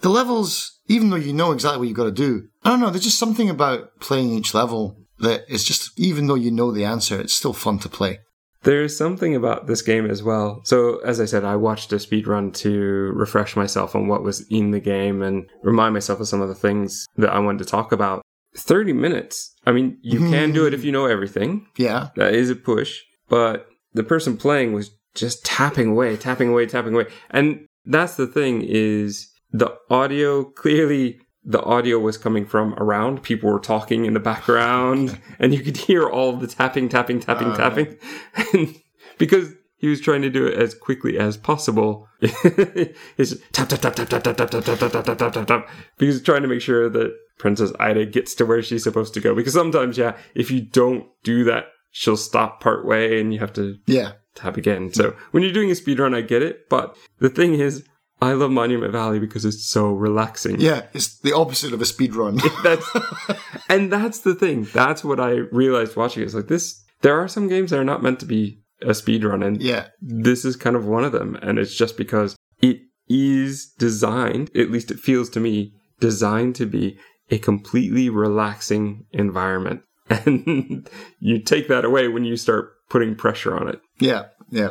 the 0.00 0.08
levels, 0.08 0.79
even 0.90 1.08
though 1.10 1.16
you 1.16 1.32
know 1.32 1.52
exactly 1.52 1.78
what 1.78 1.88
you've 1.88 1.96
got 1.96 2.04
to 2.04 2.10
do, 2.10 2.48
I 2.64 2.70
don't 2.70 2.80
know, 2.80 2.90
there's 2.90 3.04
just 3.04 3.18
something 3.18 3.48
about 3.48 4.00
playing 4.00 4.32
each 4.32 4.54
level 4.54 4.96
that 5.20 5.44
is 5.48 5.64
just, 5.64 5.98
even 5.98 6.26
though 6.26 6.34
you 6.34 6.50
know 6.50 6.72
the 6.72 6.84
answer, 6.84 7.20
it's 7.20 7.32
still 7.32 7.52
fun 7.52 7.78
to 7.78 7.88
play. 7.88 8.18
There's 8.62 8.96
something 8.96 9.34
about 9.36 9.68
this 9.68 9.82
game 9.82 10.10
as 10.10 10.22
well. 10.22 10.60
So, 10.64 10.98
as 10.98 11.20
I 11.20 11.24
said, 11.24 11.44
I 11.44 11.56
watched 11.56 11.92
a 11.92 11.98
speed 11.98 12.26
run 12.26 12.50
to 12.52 13.12
refresh 13.14 13.56
myself 13.56 13.94
on 13.94 14.08
what 14.08 14.22
was 14.22 14.46
in 14.50 14.72
the 14.72 14.80
game 14.80 15.22
and 15.22 15.48
remind 15.62 15.94
myself 15.94 16.20
of 16.20 16.28
some 16.28 16.42
of 16.42 16.48
the 16.48 16.54
things 16.54 17.06
that 17.16 17.32
I 17.32 17.38
wanted 17.38 17.60
to 17.60 17.70
talk 17.70 17.92
about. 17.92 18.20
30 18.56 18.92
minutes. 18.92 19.54
I 19.64 19.72
mean, 19.72 19.96
you 20.02 20.18
can 20.18 20.52
do 20.52 20.66
it 20.66 20.74
if 20.74 20.84
you 20.84 20.90
know 20.90 21.06
everything. 21.06 21.66
Yeah. 21.78 22.08
That 22.16 22.34
is 22.34 22.50
a 22.50 22.56
push. 22.56 22.98
But 23.28 23.66
the 23.94 24.02
person 24.02 24.36
playing 24.36 24.72
was 24.72 24.90
just 25.14 25.44
tapping 25.44 25.90
away, 25.90 26.16
tapping 26.16 26.48
away, 26.48 26.66
tapping 26.66 26.94
away. 26.94 27.06
And 27.30 27.64
that's 27.86 28.16
the 28.16 28.26
thing 28.26 28.62
is 28.62 29.30
the 29.52 29.76
audio 29.90 30.44
clearly 30.44 31.20
the 31.44 31.62
audio 31.62 31.98
was 31.98 32.18
coming 32.18 32.44
from 32.44 32.74
around. 32.74 33.22
People 33.22 33.50
were 33.50 33.58
talking 33.60 34.04
in 34.04 34.12
the 34.14 34.20
background 34.20 35.18
and 35.38 35.54
you 35.54 35.60
could 35.60 35.76
hear 35.78 36.06
all 36.08 36.34
the 36.36 36.46
tapping, 36.46 36.88
tapping, 36.88 37.18
tapping, 37.20 37.48
Uh. 37.48 37.56
tapping. 37.56 37.96
And 38.52 38.76
because 39.18 39.54
he 39.78 39.88
was 39.88 40.00
trying 40.02 40.20
to 40.22 40.28
do 40.30 40.46
it 40.46 40.54
as 40.58 40.74
quickly 40.74 41.18
as 41.18 41.38
possible. 41.38 42.06
it's 42.20 43.34
tap, 43.52 43.68
tap, 43.70 43.80
tap, 43.80 43.94
tap, 43.94 44.08
tap, 44.08 44.22
tap, 44.22 44.36
tap, 44.36 44.50
tap, 44.50 44.64
tap, 44.64 44.78
tap, 44.92 45.04
tap, 45.04 45.18
tap, 45.18 45.32
tap, 45.32 45.46
tap. 45.46 45.68
Because 45.96 46.16
he's 46.16 46.22
trying 46.24 46.42
to 46.42 46.48
make 46.48 46.60
sure 46.60 46.88
that 46.90 47.14
Princess 47.38 47.72
Ida 47.80 48.04
gets 48.06 48.34
to 48.36 48.44
where 48.44 48.62
she's 48.62 48.84
supposed 48.84 49.14
to 49.14 49.20
go. 49.20 49.34
Because 49.34 49.54
sometimes, 49.54 49.96
yeah, 49.96 50.16
if 50.34 50.50
you 50.50 50.60
don't 50.60 51.06
do 51.24 51.44
that, 51.44 51.64
she'll 51.90 52.18
stop 52.18 52.60
part 52.60 52.84
way 52.84 53.18
and 53.20 53.32
you 53.32 53.40
have 53.40 53.52
to 53.54 53.76
Yeah. 53.86 54.12
tap 54.34 54.56
again. 54.58 54.92
So 54.92 55.14
when 55.30 55.42
you're 55.42 55.52
doing 55.52 55.70
a 55.70 55.74
speed 55.74 55.98
run, 55.98 56.14
I 56.14 56.20
get 56.20 56.42
it. 56.42 56.68
But 56.68 56.96
the 57.18 57.30
thing 57.30 57.54
is, 57.54 57.82
I 58.22 58.32
love 58.32 58.50
Monument 58.50 58.92
Valley 58.92 59.18
because 59.18 59.44
it's 59.44 59.64
so 59.66 59.92
relaxing. 59.92 60.60
Yeah. 60.60 60.82
It's 60.92 61.18
the 61.20 61.32
opposite 61.32 61.72
of 61.72 61.80
a 61.80 61.86
speed 61.86 62.14
run. 62.14 62.38
That's 62.62 62.86
and 63.68 63.92
that's 63.92 64.20
the 64.20 64.34
thing. 64.34 64.64
That's 64.72 65.02
what 65.02 65.20
I 65.20 65.30
realized 65.52 65.96
watching. 65.96 66.22
it. 66.22 66.26
It's 66.26 66.34
like 66.34 66.48
this. 66.48 66.84
There 67.00 67.18
are 67.18 67.28
some 67.28 67.48
games 67.48 67.70
that 67.70 67.80
are 67.80 67.84
not 67.84 68.02
meant 68.02 68.20
to 68.20 68.26
be 68.26 68.60
a 68.82 68.94
speed 68.94 69.24
run, 69.24 69.42
and 69.42 69.60
yeah. 69.60 69.86
this 70.00 70.44
is 70.44 70.56
kind 70.56 70.76
of 70.76 70.86
one 70.86 71.04
of 71.04 71.12
them. 71.12 71.34
And 71.36 71.58
it's 71.58 71.74
just 71.74 71.96
because 71.96 72.36
it 72.60 72.80
is 73.08 73.72
designed, 73.78 74.50
at 74.54 74.70
least 74.70 74.90
it 74.90 75.00
feels 75.00 75.30
to 75.30 75.40
me, 75.40 75.72
designed 75.98 76.56
to 76.56 76.66
be 76.66 76.98
a 77.30 77.38
completely 77.38 78.08
relaxing 78.08 79.06
environment. 79.12 79.82
And 80.10 80.90
you 81.20 81.40
take 81.40 81.68
that 81.68 81.84
away 81.84 82.08
when 82.08 82.24
you 82.24 82.36
start 82.36 82.72
putting 82.88 83.14
pressure 83.14 83.56
on 83.56 83.68
it. 83.68 83.80
Yeah. 84.00 84.24
Yeah. 84.50 84.70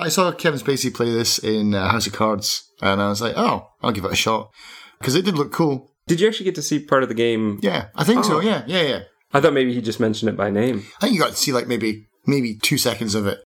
I 0.00 0.08
saw 0.08 0.30
Kevin 0.32 0.60
Spacey 0.60 0.92
play 0.94 1.10
this 1.12 1.38
in 1.38 1.74
uh, 1.74 1.88
House 1.88 2.06
of 2.06 2.12
Cards 2.12 2.70
and 2.80 3.00
I 3.02 3.08
was 3.08 3.20
like, 3.20 3.34
oh, 3.36 3.68
I'll 3.82 3.92
give 3.92 4.04
it 4.04 4.12
a 4.12 4.16
shot 4.16 4.50
because 4.98 5.14
it 5.14 5.24
did 5.24 5.36
look 5.36 5.52
cool. 5.52 5.90
Did 6.06 6.20
you 6.20 6.28
actually 6.28 6.44
get 6.46 6.54
to 6.56 6.62
see 6.62 6.78
part 6.78 7.02
of 7.02 7.08
the 7.08 7.14
game? 7.14 7.58
Yeah. 7.62 7.88
I 7.94 8.04
think 8.04 8.20
Oh. 8.20 8.22
so. 8.22 8.40
Yeah. 8.40 8.64
Yeah. 8.66 8.82
Yeah. 8.82 9.00
I 9.32 9.40
thought 9.40 9.52
maybe 9.52 9.74
he 9.74 9.82
just 9.82 10.00
mentioned 10.00 10.30
it 10.30 10.36
by 10.36 10.48
name. 10.50 10.84
I 10.96 11.00
think 11.02 11.14
you 11.14 11.20
got 11.20 11.30
to 11.30 11.36
see 11.36 11.52
like 11.52 11.66
maybe 11.68 12.06
maybe 12.26 12.54
two 12.56 12.78
seconds 12.78 13.14
of 13.14 13.26
it. 13.26 13.40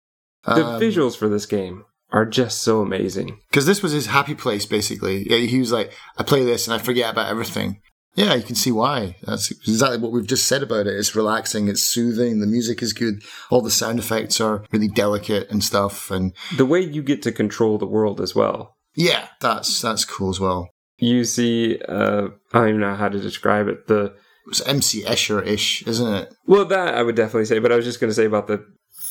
The 0.44 0.64
Um, 0.66 0.80
visuals 0.80 1.16
for 1.16 1.28
this 1.28 1.46
game 1.46 1.84
are 2.10 2.24
just 2.24 2.62
so 2.62 2.80
amazing. 2.80 3.38
because 3.50 3.66
this 3.66 3.82
was 3.82 3.92
his 3.92 4.06
happy 4.06 4.34
place 4.34 4.66
basically. 4.66 5.28
Yeah, 5.30 5.36
he 5.38 5.58
was 5.60 5.70
like, 5.72 5.92
I 6.16 6.22
play 6.24 6.44
this 6.44 6.66
and 6.66 6.74
I 6.74 6.78
forget 6.78 7.10
about 7.12 7.28
everything. 7.30 7.80
Yeah, 8.14 8.34
you 8.34 8.42
can 8.42 8.56
see 8.56 8.72
why. 8.72 9.16
That's 9.22 9.50
exactly 9.50 9.98
what 9.98 10.10
we've 10.12 10.26
just 10.26 10.46
said 10.48 10.62
about 10.62 10.86
it. 10.88 10.94
It's 10.96 11.14
relaxing, 11.14 11.68
it's 11.68 11.82
soothing, 11.82 12.40
the 12.40 12.46
music 12.46 12.82
is 12.82 12.92
good, 12.92 13.22
all 13.50 13.62
the 13.62 13.70
sound 13.70 13.98
effects 14.00 14.40
are 14.40 14.64
really 14.72 14.88
delicate 14.88 15.48
and 15.50 15.62
stuff. 15.62 16.10
And 16.10 16.32
The 16.56 16.66
way 16.66 16.80
you 16.80 17.02
get 17.02 17.22
to 17.22 17.32
control 17.32 17.78
the 17.78 17.86
world 17.86 18.20
as 18.20 18.34
well. 18.34 18.74
yeah, 18.96 19.28
that's 19.40 19.80
that's 19.80 20.04
cool 20.04 20.30
as 20.30 20.40
well. 20.40 20.68
You 20.96 21.22
see, 21.24 21.78
uh, 21.88 22.28
I 22.52 22.58
don't 22.58 22.68
even 22.70 22.80
know 22.80 22.96
how 22.96 23.08
to 23.08 23.20
describe 23.20 23.68
it. 23.68 23.86
The 23.86 24.16
It's 24.48 24.66
MC 24.66 25.04
Escher 25.04 25.46
ish, 25.46 25.86
isn't 25.86 26.12
it? 26.14 26.34
well, 26.46 26.64
that 26.64 26.94
I 26.94 27.02
would 27.04 27.14
definitely 27.14 27.44
say, 27.44 27.60
but 27.60 27.70
I 27.70 27.76
was 27.76 27.84
just 27.84 28.00
going 28.00 28.10
to 28.10 28.14
say 28.14 28.24
about 28.24 28.48
the 28.48 28.64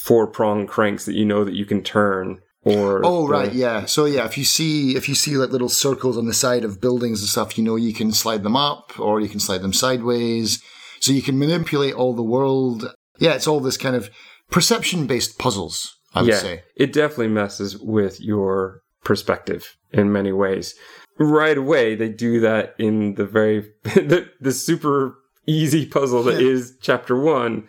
four 0.04 0.28
prong 0.28 0.68
cranks 0.68 1.06
that 1.06 1.16
you 1.16 1.24
know 1.26 1.46
that 1.46 1.54
you 1.56 1.66
can 1.66 1.82
turn. 1.84 2.40
Or 2.76 3.02
Oh 3.06 3.28
the- 3.28 3.34
right, 3.34 3.54
yeah. 3.54 3.86
So 3.86 4.06
yeah, 4.06 4.26
if 4.26 4.38
you 4.38 4.44
see 4.46 4.96
if 4.96 5.08
you 5.10 5.16
see 5.16 5.38
like 5.38 5.52
little 5.52 5.70
circles 5.70 6.18
on 6.18 6.26
the 6.26 6.34
side 6.34 6.64
of 6.64 6.82
buildings 6.82 7.22
and 7.22 7.30
stuff, 7.30 7.58
you 7.58 7.64
know 7.64 7.76
you 7.76 7.94
can 7.94 8.12
slide 8.12 8.44
them 8.44 8.56
up 8.56 9.00
or 9.00 9.20
you 9.22 9.30
can 9.30 9.40
slide 9.40 9.62
them 9.62 9.74
sideways. 9.74 10.62
So 11.00 11.12
you 11.12 11.22
can 11.22 11.38
manipulate 11.38 11.94
all 11.94 12.14
the 12.14 12.24
world. 12.24 12.94
Yeah, 13.20 13.34
it's 13.34 13.48
all 13.48 13.60
this 13.60 13.78
kind 13.78 13.96
of 13.96 14.10
perception 14.52 15.08
based 15.08 15.38
puzzles, 15.38 15.96
I 16.14 16.22
would 16.22 16.30
yeah, 16.30 16.40
say. 16.40 16.64
it 16.76 16.94
definitely 16.94 17.28
messes 17.30 17.78
with 17.78 18.20
your 18.22 18.82
perspective 19.04 19.76
in 19.92 20.12
many 20.12 20.32
ways. 20.32 20.74
Right 21.20 21.58
away, 21.58 21.96
they 21.96 22.10
do 22.10 22.40
that 22.42 22.76
in 22.78 23.16
the 23.16 23.26
very 23.26 23.62
the, 23.84 24.30
the 24.40 24.52
super 24.52 25.16
easy 25.46 25.86
puzzle 25.86 26.24
that 26.24 26.42
Yeah. 26.42 26.50
is 26.50 26.78
chapter 26.82 27.16
one, 27.20 27.68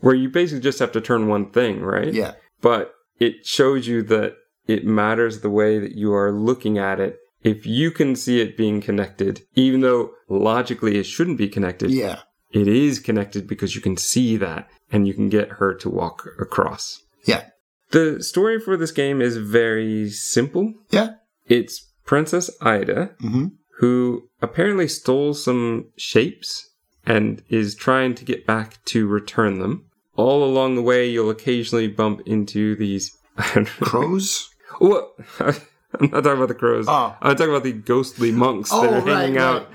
where 0.00 0.14
you 0.14 0.28
basically 0.28 0.60
just 0.60 0.78
have 0.80 0.92
to 0.92 1.00
turn 1.00 1.28
one 1.28 1.50
thing, 1.50 1.80
right? 1.80 2.12
Yeah. 2.12 2.32
But 2.60 2.92
it 3.18 3.46
shows 3.46 3.86
you 3.86 4.02
that 4.04 4.34
it 4.70 4.84
matters 4.86 5.40
the 5.40 5.50
way 5.50 5.78
that 5.78 5.92
you 5.96 6.12
are 6.14 6.32
looking 6.32 6.78
at 6.78 7.00
it. 7.00 7.16
If 7.42 7.66
you 7.66 7.90
can 7.90 8.16
see 8.16 8.40
it 8.40 8.56
being 8.56 8.80
connected, 8.80 9.42
even 9.54 9.80
though 9.80 10.10
logically 10.28 10.98
it 10.98 11.04
shouldn't 11.04 11.38
be 11.38 11.48
connected, 11.48 11.90
Yeah. 11.90 12.20
it 12.52 12.68
is 12.68 12.98
connected 12.98 13.46
because 13.46 13.74
you 13.74 13.80
can 13.80 13.96
see 13.96 14.36
that 14.36 14.68
and 14.92 15.06
you 15.08 15.14
can 15.14 15.28
get 15.28 15.48
her 15.58 15.74
to 15.74 15.88
walk 15.88 16.26
across. 16.38 17.00
Yeah. 17.24 17.44
The 17.90 18.22
story 18.22 18.60
for 18.60 18.76
this 18.76 18.92
game 18.92 19.20
is 19.20 19.36
very 19.36 20.10
simple. 20.10 20.74
Yeah. 20.90 21.14
It's 21.46 21.90
Princess 22.04 22.50
Ida, 22.60 23.10
hmm 23.20 23.46
who 23.78 24.28
apparently 24.42 24.86
stole 24.86 25.32
some 25.32 25.86
shapes 25.96 26.68
and 27.06 27.42
is 27.48 27.74
trying 27.74 28.14
to 28.14 28.26
get 28.26 28.46
back 28.46 28.76
to 28.84 29.06
return 29.06 29.58
them. 29.58 29.86
All 30.16 30.44
along 30.44 30.74
the 30.74 30.82
way, 30.82 31.08
you'll 31.08 31.30
occasionally 31.30 31.88
bump 31.88 32.20
into 32.26 32.76
these. 32.76 33.10
Crows? 33.80 34.50
Well, 34.80 35.14
I'm 35.40 36.10
not 36.10 36.24
talking 36.24 36.32
about 36.38 36.48
the 36.48 36.54
crows. 36.54 36.86
Oh. 36.88 37.16
I'm 37.20 37.36
talking 37.36 37.50
about 37.52 37.64
the 37.64 37.72
ghostly 37.72 38.32
monks 38.32 38.70
that 38.70 38.76
Oh, 38.76 38.94
are 38.94 39.00
right, 39.00 39.22
hanging 39.22 39.38
out. 39.38 39.68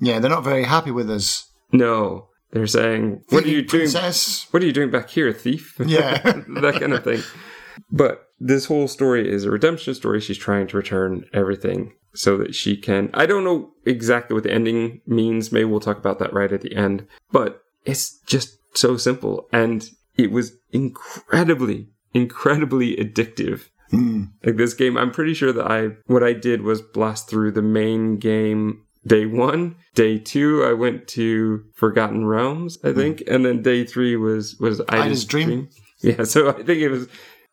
Yeah, 0.00 0.18
they're 0.18 0.30
not 0.30 0.44
very 0.44 0.64
happy 0.64 0.90
with 0.90 1.10
us. 1.10 1.50
No, 1.72 2.28
they're 2.52 2.66
saying, 2.66 3.22
"What 3.28 3.44
are 3.44 3.48
you 3.48 3.62
doing? 3.62 3.90
Princess? 3.90 4.46
What 4.50 4.62
are 4.62 4.66
you 4.66 4.72
doing 4.72 4.90
back 4.90 5.10
here, 5.10 5.32
thief?" 5.32 5.76
Yeah. 5.84 6.20
that 6.22 6.76
kind 6.80 6.92
of 6.94 7.04
thing. 7.04 7.22
But 7.92 8.26
this 8.40 8.64
whole 8.66 8.88
story 8.88 9.30
is 9.30 9.44
a 9.44 9.50
redemption 9.50 9.94
story. 9.94 10.20
She's 10.20 10.38
trying 10.38 10.66
to 10.68 10.76
return 10.76 11.24
everything 11.32 11.92
so 12.14 12.36
that 12.38 12.54
she 12.54 12.76
can. 12.76 13.10
I 13.14 13.26
don't 13.26 13.44
know 13.44 13.70
exactly 13.84 14.34
what 14.34 14.42
the 14.44 14.52
ending 14.52 15.00
means. 15.06 15.52
Maybe 15.52 15.64
we'll 15.66 15.80
talk 15.80 15.98
about 15.98 16.18
that 16.18 16.32
right 16.32 16.52
at 16.52 16.62
the 16.62 16.74
end. 16.74 17.06
But 17.30 17.62
it's 17.84 18.18
just 18.26 18.58
so 18.74 18.96
simple. 18.96 19.48
And 19.52 19.88
it 20.16 20.32
was 20.32 20.52
incredibly, 20.72 21.88
incredibly 22.14 22.96
addictive 22.96 23.68
Hmm. 23.90 24.24
Like 24.44 24.56
this 24.56 24.74
game, 24.74 24.96
I'm 24.96 25.10
pretty 25.10 25.34
sure 25.34 25.52
that 25.52 25.70
I 25.70 25.96
what 26.06 26.22
I 26.22 26.32
did 26.32 26.62
was 26.62 26.80
blast 26.80 27.28
through 27.28 27.52
the 27.52 27.62
main 27.62 28.18
game 28.18 28.84
day 29.06 29.26
one. 29.26 29.76
Day 29.94 30.18
two, 30.18 30.64
I 30.64 30.72
went 30.72 31.08
to 31.08 31.64
Forgotten 31.74 32.26
Realms, 32.26 32.78
I 32.84 32.90
hmm. 32.90 32.98
think, 32.98 33.22
and 33.26 33.44
then 33.44 33.62
day 33.62 33.84
three 33.84 34.16
was 34.16 34.56
was 34.60 34.80
Ida's, 34.82 35.04
Ida's 35.04 35.24
Dream. 35.24 35.68
Yeah, 36.02 36.24
so 36.24 36.48
I 36.48 36.62
think 36.62 36.80
it 36.80 36.88
was. 36.88 37.08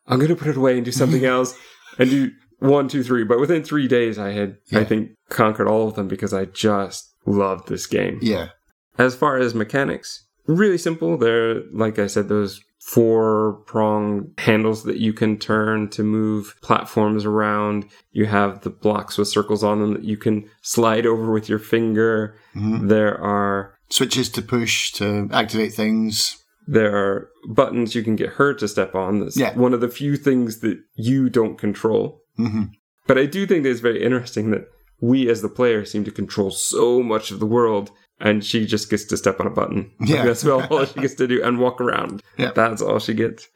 I'm 0.06 0.18
gonna 0.20 0.36
put 0.36 0.48
it 0.48 0.56
away 0.56 0.76
and 0.76 0.84
do 0.84 0.92
something 0.92 1.24
else, 1.26 1.54
and 1.98 2.08
do 2.08 2.30
one, 2.60 2.88
two, 2.88 3.02
three. 3.02 3.24
But 3.24 3.40
within 3.40 3.62
three 3.62 3.88
days, 3.88 4.18
I 4.18 4.30
had 4.30 4.56
I 4.72 4.84
think 4.84 5.10
conquered 5.28 5.68
all 5.68 5.88
of 5.88 5.94
them 5.94 6.08
because 6.08 6.32
I 6.32 6.46
just 6.46 7.12
loved 7.26 7.68
this 7.68 7.86
game. 7.86 8.18
Yeah. 8.22 8.48
As 8.96 9.14
far 9.14 9.36
as 9.36 9.54
mechanics, 9.54 10.26
really 10.46 10.78
simple. 10.78 11.16
They're, 11.16 11.62
like 11.72 11.98
I 11.98 12.08
said, 12.08 12.28
those 12.28 12.60
four 12.92 13.62
prong 13.66 14.30
handles 14.38 14.84
that 14.84 14.96
you 14.96 15.12
can 15.12 15.36
turn 15.38 15.88
to 15.90 16.02
move 16.02 16.54
platforms 16.62 17.24
around. 17.26 17.84
You 18.12 18.24
have 18.26 18.62
the 18.62 18.70
blocks 18.70 19.18
with 19.18 19.28
circles 19.28 19.62
on 19.62 19.80
them 19.80 19.92
that 19.92 20.04
you 20.04 20.16
can 20.16 20.48
slide 20.62 21.04
over 21.04 21.30
with 21.30 21.48
your 21.50 21.58
finger. 21.58 22.36
Mm-hmm. 22.56 22.88
There 22.88 23.18
are 23.20 23.74
Switches 23.90 24.28
to 24.30 24.42
push 24.42 24.92
to 24.92 25.28
activate 25.32 25.72
things. 25.74 26.42
there 26.66 26.94
are 26.94 27.30
buttons 27.48 27.94
you 27.94 28.02
can 28.02 28.14
get 28.16 28.34
her 28.34 28.52
to 28.52 28.68
step 28.68 28.94
on. 28.94 29.20
That's 29.20 29.36
Yeah. 29.38 29.54
one 29.56 29.72
of 29.72 29.80
the 29.80 29.88
few 29.88 30.16
things 30.16 30.60
that 30.60 30.78
you 30.94 31.30
don't 31.30 31.56
control. 31.58 32.20
hmm 32.36 32.64
But 33.06 33.16
I 33.16 33.24
do 33.24 33.46
think 33.46 33.62
that 33.62 33.70
it's 33.70 33.80
very 33.80 34.02
interesting 34.02 34.50
that 34.50 34.66
we 35.00 35.30
as 35.30 35.40
the 35.40 35.48
player 35.48 35.84
seem 35.86 36.04
to 36.04 36.10
control 36.10 36.50
so 36.50 37.02
much 37.02 37.30
of 37.30 37.38
the 37.40 37.46
world 37.46 37.90
and 38.20 38.44
she 38.44 38.66
just 38.66 38.90
gets 38.90 39.04
to 39.06 39.16
step 39.16 39.40
on 39.40 39.46
a 39.46 39.50
button. 39.50 39.90
Yeah. 40.00 40.24
That's 40.26 40.44
all 40.46 40.84
she 40.84 41.00
gets 41.00 41.14
to 41.14 41.26
do 41.26 41.42
and 41.42 41.58
walk 41.58 41.80
around. 41.80 42.22
Yeah. 42.36 42.52
That's 42.54 42.82
all 42.82 42.98
she 42.98 43.14
gets. 43.14 43.48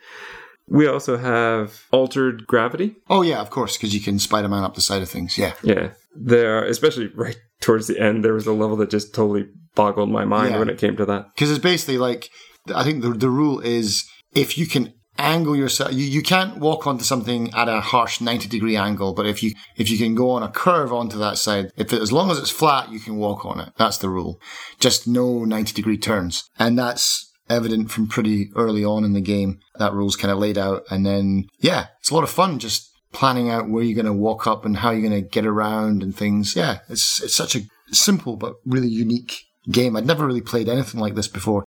We 0.68 0.86
also 0.86 1.16
have 1.18 1.82
altered 1.90 2.46
gravity. 2.46 2.94
Oh 3.10 3.22
yeah, 3.22 3.40
of 3.40 3.50
course, 3.50 3.76
because 3.76 3.94
you 3.94 4.00
can 4.00 4.18
Spider 4.18 4.48
Man 4.48 4.62
up 4.64 4.74
the 4.74 4.80
side 4.80 5.02
of 5.02 5.08
things. 5.10 5.36
Yeah. 5.36 5.54
Yeah. 5.62 5.90
There 6.14 6.58
are, 6.58 6.64
especially 6.64 7.08
right 7.08 7.36
towards 7.60 7.86
the 7.86 7.98
end, 7.98 8.24
there 8.24 8.34
was 8.34 8.46
a 8.46 8.52
level 8.52 8.76
that 8.76 8.90
just 8.90 9.14
totally 9.14 9.46
boggled 9.74 10.10
my 10.10 10.24
mind 10.24 10.52
Yeah. 10.52 10.58
when 10.58 10.68
it 10.70 10.78
came 10.78 10.96
to 10.96 11.04
that. 11.06 11.26
Because 11.34 11.50
it's 11.50 11.58
basically 11.62 11.98
like 11.98 12.30
I 12.74 12.84
think 12.84 13.02
the 13.02 13.10
the 13.10 13.30
rule 13.30 13.60
is 13.60 14.04
if 14.34 14.56
you 14.56 14.66
can 14.66 14.94
angle 15.22 15.56
yourself, 15.56 15.92
you, 15.92 16.04
you 16.04 16.22
can't 16.22 16.58
walk 16.58 16.86
onto 16.86 17.04
something 17.04 17.52
at 17.54 17.68
a 17.68 17.80
harsh 17.80 18.20
ninety 18.20 18.48
degree 18.48 18.76
angle, 18.76 19.14
but 19.14 19.26
if 19.26 19.42
you 19.42 19.54
if 19.76 19.88
you 19.88 19.96
can 19.96 20.14
go 20.14 20.30
on 20.30 20.42
a 20.42 20.50
curve 20.50 20.92
onto 20.92 21.18
that 21.18 21.38
side, 21.38 21.70
if 21.76 21.92
it, 21.92 22.02
as 22.02 22.12
long 22.12 22.30
as 22.30 22.38
it's 22.38 22.50
flat, 22.50 22.90
you 22.90 23.00
can 23.00 23.16
walk 23.16 23.46
on 23.46 23.60
it. 23.60 23.72
That's 23.78 23.98
the 23.98 24.08
rule. 24.08 24.40
Just 24.80 25.06
no 25.06 25.44
ninety 25.44 25.72
degree 25.72 25.98
turns, 25.98 26.48
and 26.58 26.78
that's 26.78 27.30
evident 27.48 27.90
from 27.90 28.08
pretty 28.08 28.50
early 28.56 28.84
on 28.84 29.04
in 29.04 29.12
the 29.12 29.20
game. 29.20 29.60
That 29.78 29.92
rule's 29.92 30.16
kind 30.16 30.32
of 30.32 30.38
laid 30.38 30.58
out, 30.58 30.82
and 30.90 31.06
then 31.06 31.46
yeah, 31.60 31.86
it's 32.00 32.10
a 32.10 32.14
lot 32.14 32.24
of 32.24 32.30
fun 32.30 32.58
just 32.58 32.90
planning 33.12 33.50
out 33.50 33.68
where 33.68 33.82
you're 33.82 33.94
going 33.94 34.06
to 34.06 34.12
walk 34.12 34.46
up 34.46 34.64
and 34.64 34.78
how 34.78 34.90
you're 34.90 35.08
going 35.08 35.22
to 35.22 35.28
get 35.28 35.46
around 35.46 36.02
and 36.02 36.16
things. 36.16 36.56
Yeah, 36.56 36.78
it's 36.88 37.22
it's 37.22 37.34
such 37.34 37.54
a 37.54 37.60
simple 37.90 38.36
but 38.36 38.54
really 38.64 38.88
unique 38.88 39.44
game. 39.70 39.96
I'd 39.96 40.06
never 40.06 40.26
really 40.26 40.40
played 40.40 40.68
anything 40.68 41.00
like 41.00 41.14
this 41.14 41.28
before. 41.28 41.64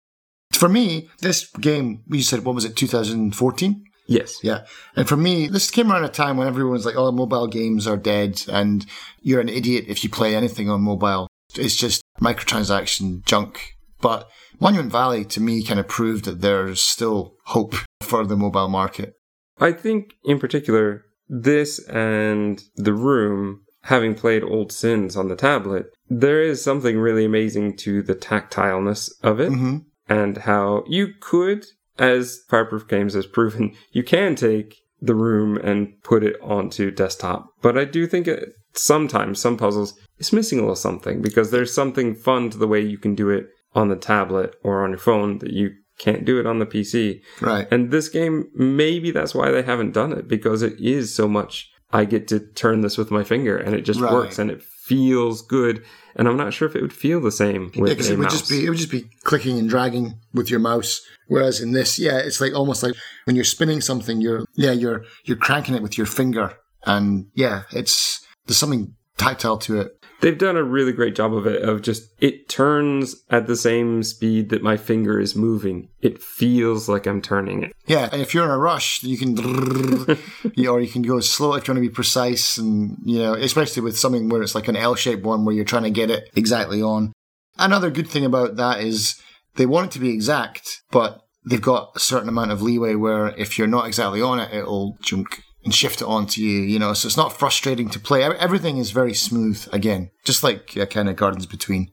For 0.54 0.70
me, 0.70 1.10
this 1.20 1.48
game, 1.60 2.04
you 2.08 2.22
said, 2.22 2.46
what 2.46 2.56
was 2.56 2.66
it, 2.66 2.76
2014? 2.76 3.84
Yes. 4.08 4.44
Yeah. 4.44 4.66
And 4.96 5.08
for 5.08 5.18
me, 5.18 5.48
this 5.48 5.72
came 5.72 5.92
around 5.92 6.04
a 6.04 6.10
time 6.10 6.38
when 6.38 6.48
everyone's 6.48 6.86
like, 6.86 6.96
oh, 6.96 7.12
mobile 7.12 7.48
games 7.48 7.88
are 7.88 7.98
dead 7.98 8.44
and 8.50 8.86
you're 9.22 9.42
an 9.42 9.50
idiot 9.50 9.86
if 9.88 10.04
you 10.04 10.10
play 10.10 10.36
anything 10.36 10.70
on 10.70 10.82
mobile. 10.82 11.28
It's 11.56 11.76
just 11.76 12.02
microtransaction 12.22 13.26
junk. 13.26 13.76
But 14.02 14.30
Monument 14.60 14.92
Valley, 14.92 15.24
to 15.26 15.42
me, 15.42 15.63
kind 15.63 15.80
of 15.80 15.88
proved 15.88 16.26
that 16.26 16.42
there's 16.42 16.82
still 16.82 17.36
hope 17.46 17.76
for 18.02 18.26
the 18.26 18.36
mobile 18.36 18.68
market. 18.68 19.13
I 19.60 19.72
think, 19.72 20.13
in 20.26 20.39
particular, 20.39 21.06
this 21.30 21.80
and 21.88 22.62
The 22.76 22.94
Room, 22.94 23.62
having 23.84 24.16
played 24.16 24.44
Old 24.44 24.72
Sins 24.72 25.16
on 25.16 25.30
the 25.30 25.36
tablet, 25.36 25.86
there 26.10 26.42
is 26.42 26.63
something 26.63 26.98
really 26.98 27.24
amazing 27.24 27.78
to 27.78 28.02
the 28.02 28.16
tactileness 28.16 29.10
of 29.22 29.39
it 29.39 29.50
hmm 29.50 29.78
and 30.10 30.38
how 30.39 30.84
you 30.88 31.10
could, 31.20 31.66
as 31.98 32.42
Fireproof 32.50 32.88
Games 32.88 33.13
has 33.13 33.26
proven, 33.26 33.74
you 33.92 34.04
can 34.04 34.36
take 34.36 34.76
The 35.02 35.16
Room 35.16 35.58
and 35.58 35.94
put 36.04 36.24
it 36.24 36.36
onto 36.42 36.92
desktop. 36.92 37.48
But 37.62 37.78
I 37.78 37.86
do 37.86 38.08
think 38.08 38.28
it, 38.28 38.50
sometimes, 38.74 39.39
some 39.39 39.58
puzzles, 39.58 39.98
is 40.18 40.34
missing 40.34 40.60
a 40.60 40.62
little 40.62 40.76
something 40.76 41.22
because 41.22 41.52
there's 41.52 41.74
something 41.74 42.16
fun 42.16 42.50
to 42.52 42.58
the 42.58 42.68
way 42.68 42.82
you 42.82 42.98
can 42.98 43.16
do 43.16 43.30
it 43.30 43.48
on 43.76 43.89
the 43.89 43.96
tablet 43.96 44.56
or 44.63 44.84
on 44.84 44.92
your 44.92 45.00
phone 45.00 45.39
that 45.39 45.52
you 45.52 45.72
can't 46.00 46.26
do 46.26 46.39
it 46.39 46.46
on 46.46 46.60
the 46.60 46.66
PC. 46.66 47.22
Right. 47.42 47.68
And 47.72 47.92
this 47.92 48.10
game, 48.10 48.46
maybe 48.56 49.12
that's 49.12 49.36
why 49.36 49.52
they 49.52 49.62
haven't 49.63 49.92
done 49.94 50.12
it 50.12 50.28
because 50.28 50.62
it 50.62 50.80
is 50.80 51.13
so 51.13 51.28
much. 51.28 51.70
I 51.92 52.06
get 52.06 52.28
to 52.30 52.39
turn 52.39 52.82
this 52.82 52.98
with 52.98 53.12
my 53.12 53.24
finger 53.24 53.56
and 53.56 53.76
it 53.76 53.82
just 53.82 54.00
Right. 54.00 54.12
works 54.12 54.39
and 54.39 54.50
it 54.50 54.63
feels 54.84 55.41
good. 55.41 55.84
And 56.15 56.28
I'm 56.28 56.38
not 56.38 56.54
sure 56.54 56.67
if 56.67 56.76
it 56.76 56.82
would 56.82 56.93
feel 56.93 57.19
the 57.22 57.32
same 57.32 57.72
with 57.76 57.89
Yeah, 57.89 58.06
a 58.10 58.12
it 58.13 58.17
would 58.17 58.24
mouse. 58.26 58.34
just 58.39 58.50
be 58.50 58.65
it 58.65 58.69
would 58.69 58.78
just 58.78 58.91
be 58.91 59.10
clicking 59.24 59.58
and 59.58 59.69
dragging 59.69 60.19
with 60.34 60.50
your 60.52 60.60
mouse. 60.60 61.02
Whereas 61.28 61.60
in 61.62 61.72
this, 61.72 61.98
yeah, 61.98 62.17
it's 62.17 62.39
like 62.41 62.54
almost 62.54 62.84
like 62.84 62.93
when 63.26 63.36
you're 63.36 63.46
spinning 63.46 63.82
something, 63.82 64.22
you're 64.22 64.46
yeah, 64.56 64.72
you're 64.72 65.06
you're 65.24 65.38
cranking 65.38 65.74
it 65.74 65.82
with 65.82 65.98
your 65.98 66.06
finger, 66.06 66.54
and 66.86 67.28
yeah, 67.34 67.63
it's 67.72 68.22
there's 68.46 68.58
something 68.58 68.93
tactile 69.17 69.58
to 69.60 69.80
it. 69.82 70.03
They've 70.24 70.38
done 70.38 70.56
a 70.56 70.64
really 70.64 70.94
great 70.94 71.16
job 71.16 71.34
of 71.34 71.46
it. 71.46 71.62
Of 71.64 71.82
just 71.82 72.10
it 72.22 72.48
turns 72.48 73.18
at 73.30 73.46
the 73.46 73.58
same 73.58 74.04
speed 74.04 74.52
that 74.52 74.64
my 74.64 74.78
finger 74.78 75.20
is 75.20 75.36
moving. 75.36 75.90
It 76.00 76.24
feels 76.24 76.88
like 76.88 77.06
I'm 77.06 77.22
turning 77.22 77.64
it. 77.64 77.74
Yeah, 77.88 78.08
and 78.10 78.22
if 78.22 78.34
you're 78.34 78.46
in 78.46 78.50
a 78.50 78.58
rush, 78.58 79.04
you 79.04 79.18
can, 79.18 79.36
you 79.36 80.18
know, 80.64 80.72
or 80.72 80.80
you 80.80 80.88
can 80.88 81.02
go 81.02 81.20
slow 81.20 81.56
if 81.56 81.68
you 81.68 81.74
want 81.74 81.84
to 81.84 81.90
be 81.90 81.94
precise, 81.94 82.58
and 82.58 82.98
you 83.04 83.20
know, 83.20 83.34
especially 83.34 83.84
with 83.84 84.00
something 84.00 84.30
where 84.30 84.42
it's 84.42 84.56
like 84.56 84.70
an 84.70 84.78
L-shaped 84.78 85.26
one 85.26 85.44
where 85.44 85.54
you're 85.54 85.66
trying 85.66 85.84
to 85.84 85.92
get 85.92 86.10
it 86.10 86.30
exactly 86.36 86.82
on. 86.82 87.12
Another 87.58 87.92
good 87.92 88.08
thing 88.08 88.24
about 88.24 88.56
that 88.56 88.80
is 88.80 89.22
they 89.56 89.66
want 89.66 89.88
it 89.88 89.92
to 89.92 90.00
be 90.00 90.12
exact, 90.12 90.84
but 90.90 91.20
they've 91.46 91.62
got 91.62 91.92
a 91.98 92.00
certain 92.00 92.30
amount 92.30 92.52
of 92.52 92.62
leeway 92.62 92.96
where 92.96 93.28
if 93.38 93.58
you're 93.58 93.68
not 93.68 93.88
exactly 93.88 94.22
on 94.22 94.40
it, 94.40 94.54
it'll 94.54 94.98
junk 95.02 95.44
and 95.63 95.73
shift 95.73 96.02
it 96.02 96.06
onto 96.08 96.41
you. 96.41 96.62
You 96.62 96.80
know, 96.80 96.93
so 96.93 97.08
it's 97.08 97.17
not 97.17 97.38
frustrating 97.38 97.89
to 97.89 97.99
play. 97.99 98.23
Everything 98.23 98.78
is 98.78 98.91
very 98.91 99.13
smooth 99.13 99.67
again, 99.71 100.12
just 100.23 100.43
like 100.43 100.76
uh, 100.78 100.86
kind 100.86 101.10
of 101.10 101.15
Gardens 101.15 101.45
Between. 101.45 101.91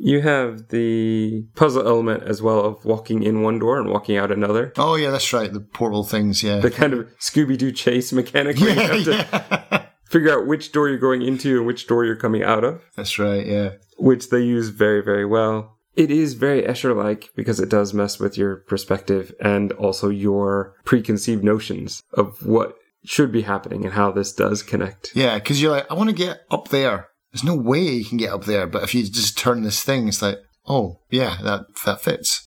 You 0.00 0.20
have 0.20 0.68
the 0.68 1.46
puzzle 1.56 1.84
element 1.86 2.22
as 2.22 2.40
well 2.40 2.60
of 2.64 2.84
walking 2.84 3.24
in 3.24 3.42
one 3.42 3.58
door 3.58 3.80
and 3.80 3.90
walking 3.90 4.16
out 4.16 4.30
another. 4.30 4.72
Oh 4.76 4.94
yeah, 4.94 5.10
that's 5.10 5.32
right. 5.32 5.52
The 5.52 5.58
portal 5.60 6.04
things. 6.04 6.40
Yeah. 6.42 6.60
The 6.60 6.70
kind 6.70 6.92
of 6.92 7.08
Scooby 7.18 7.58
Doo 7.58 7.72
chase 7.72 8.12
mechanic 8.12 8.58
where 8.60 8.70
you 8.74 8.80
have 8.80 9.04
to 9.04 9.10
yeah. 9.72 9.86
figure 10.08 10.32
out 10.38 10.46
which 10.46 10.70
door 10.70 10.88
you're 10.88 10.98
going 10.98 11.22
into 11.22 11.56
and 11.58 11.66
which 11.66 11.88
door 11.88 12.04
you're 12.04 12.14
coming 12.14 12.44
out 12.44 12.62
of. 12.62 12.80
that's 12.94 13.18
right. 13.18 13.44
Yeah. 13.44 13.70
which 13.98 14.30
they 14.30 14.40
use 14.40 14.68
very, 14.68 15.02
very 15.02 15.24
well. 15.26 15.74
It 15.96 16.12
is 16.12 16.34
very 16.34 16.62
Escher 16.62 16.94
like 16.94 17.30
because 17.34 17.58
it 17.58 17.68
does 17.68 17.92
mess 17.92 18.20
with 18.20 18.38
your 18.38 18.58
perspective 18.68 19.34
and 19.40 19.72
also 19.72 20.10
your 20.10 20.76
preconceived 20.84 21.42
notions 21.42 22.04
of 22.12 22.46
what 22.46 22.76
should 23.04 23.32
be 23.32 23.42
happening 23.42 23.84
and 23.84 23.94
how 23.94 24.10
this 24.12 24.32
does 24.32 24.62
connect. 24.62 25.12
Yeah, 25.14 25.36
because 25.38 25.60
you're 25.62 25.70
like, 25.70 25.90
I 25.90 25.94
want 25.94 26.10
to 26.10 26.16
get 26.16 26.40
up 26.50 26.68
there. 26.68 27.08
There's 27.32 27.44
no 27.44 27.54
way 27.56 27.80
you 27.80 28.04
can 28.04 28.18
get 28.18 28.32
up 28.32 28.44
there, 28.44 28.66
but 28.66 28.82
if 28.82 28.94
you 28.94 29.02
just 29.04 29.36
turn 29.38 29.62
this 29.62 29.82
thing, 29.82 30.08
it's 30.08 30.22
like, 30.22 30.38
oh 30.66 31.00
yeah, 31.10 31.36
that 31.42 31.66
that 31.84 32.00
fits. 32.00 32.46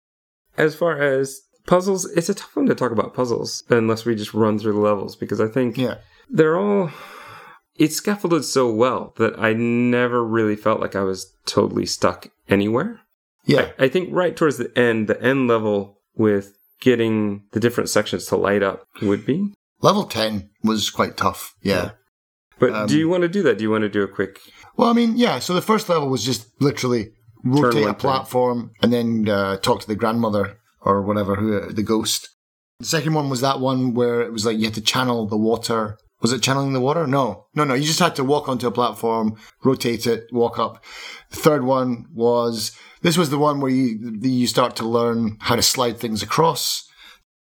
As 0.57 0.75
far 0.75 0.99
as 1.01 1.39
puzzles, 1.65 2.05
it's 2.11 2.29
a 2.29 2.33
tough 2.33 2.55
one 2.55 2.65
to 2.65 2.75
talk 2.75 2.91
about 2.91 3.13
puzzles 3.13 3.63
unless 3.69 4.05
we 4.05 4.15
just 4.15 4.33
run 4.33 4.57
through 4.59 4.73
the 4.73 4.79
levels 4.79 5.15
because 5.15 5.39
I 5.39 5.47
think 5.47 5.77
Yeah, 5.77 5.97
they're 6.29 6.57
all. 6.57 6.91
It's 7.75 7.95
scaffolded 7.95 8.43
so 8.45 8.71
well 8.71 9.13
that 9.17 9.39
I 9.39 9.53
never 9.53 10.23
really 10.23 10.55
felt 10.55 10.81
like 10.81 10.95
I 10.95 11.03
was 11.03 11.31
totally 11.45 11.85
stuck 11.85 12.27
anywhere. 12.49 12.99
yeah, 13.45 13.71
I 13.79 13.87
think 13.87 14.09
right 14.11 14.35
towards 14.35 14.57
the 14.57 14.77
end, 14.77 15.07
the 15.07 15.19
end 15.21 15.47
level 15.47 15.99
with 16.15 16.57
getting 16.81 17.43
the 17.53 17.59
different 17.59 17.89
sections 17.89 18.25
to 18.25 18.35
light 18.35 18.61
up 18.61 18.83
would 19.01 19.25
be. 19.25 19.53
Level 19.81 20.03
ten 20.05 20.49
was 20.63 20.89
quite 20.89 21.17
tough. 21.17 21.55
Yeah. 21.61 21.91
But 22.59 22.73
Um, 22.73 22.87
do 22.87 22.97
you 22.97 23.09
want 23.09 23.23
to 23.23 23.27
do 23.29 23.41
that? 23.43 23.57
Do 23.57 23.63
you 23.63 23.71
want 23.71 23.81
to 23.83 23.89
do 23.89 24.03
a 24.03 24.07
quick? 24.07 24.39
Well, 24.77 24.89
I 24.89 24.93
mean, 24.93 25.17
yeah. 25.17 25.39
So 25.39 25.53
the 25.53 25.61
first 25.61 25.89
level 25.89 26.09
was 26.09 26.23
just 26.23 26.47
literally 26.61 27.11
rotate 27.43 27.87
a 27.87 27.93
platform 27.93 28.71
and 28.81 28.93
then 28.93 29.27
uh, 29.27 29.57
talk 29.57 29.81
to 29.81 29.87
the 29.87 29.95
grandmother 29.95 30.57
or 30.81 31.01
whatever, 31.01 31.35
who 31.35 31.71
the 31.71 31.83
ghost. 31.83 32.29
The 32.79 32.85
second 32.85 33.13
one 33.13 33.29
was 33.29 33.41
that 33.41 33.59
one 33.59 33.93
where 33.93 34.21
it 34.21 34.31
was 34.31 34.45
like 34.45 34.57
you 34.57 34.65
had 34.65 34.73
to 34.75 34.81
channel 34.81 35.27
the 35.27 35.37
water. 35.37 35.97
Was 36.21 36.31
it 36.33 36.43
channeling 36.43 36.73
the 36.73 36.79
water? 36.79 37.07
No, 37.07 37.47
no, 37.55 37.63
no. 37.63 37.73
You 37.73 37.83
just 37.83 37.99
had 37.99 38.15
to 38.17 38.23
walk 38.23 38.47
onto 38.47 38.67
a 38.67 38.71
platform, 38.71 39.37
rotate 39.63 40.05
it, 40.05 40.25
walk 40.31 40.59
up. 40.59 40.83
The 41.31 41.37
third 41.37 41.63
one 41.63 42.05
was 42.13 42.71
this 43.01 43.17
was 43.17 43.31
the 43.31 43.39
one 43.39 43.59
where 43.59 43.71
you 43.71 44.19
you 44.21 44.45
start 44.45 44.75
to 44.75 44.85
learn 44.85 45.37
how 45.39 45.55
to 45.55 45.63
slide 45.63 45.97
things 45.97 46.21
across. 46.21 46.87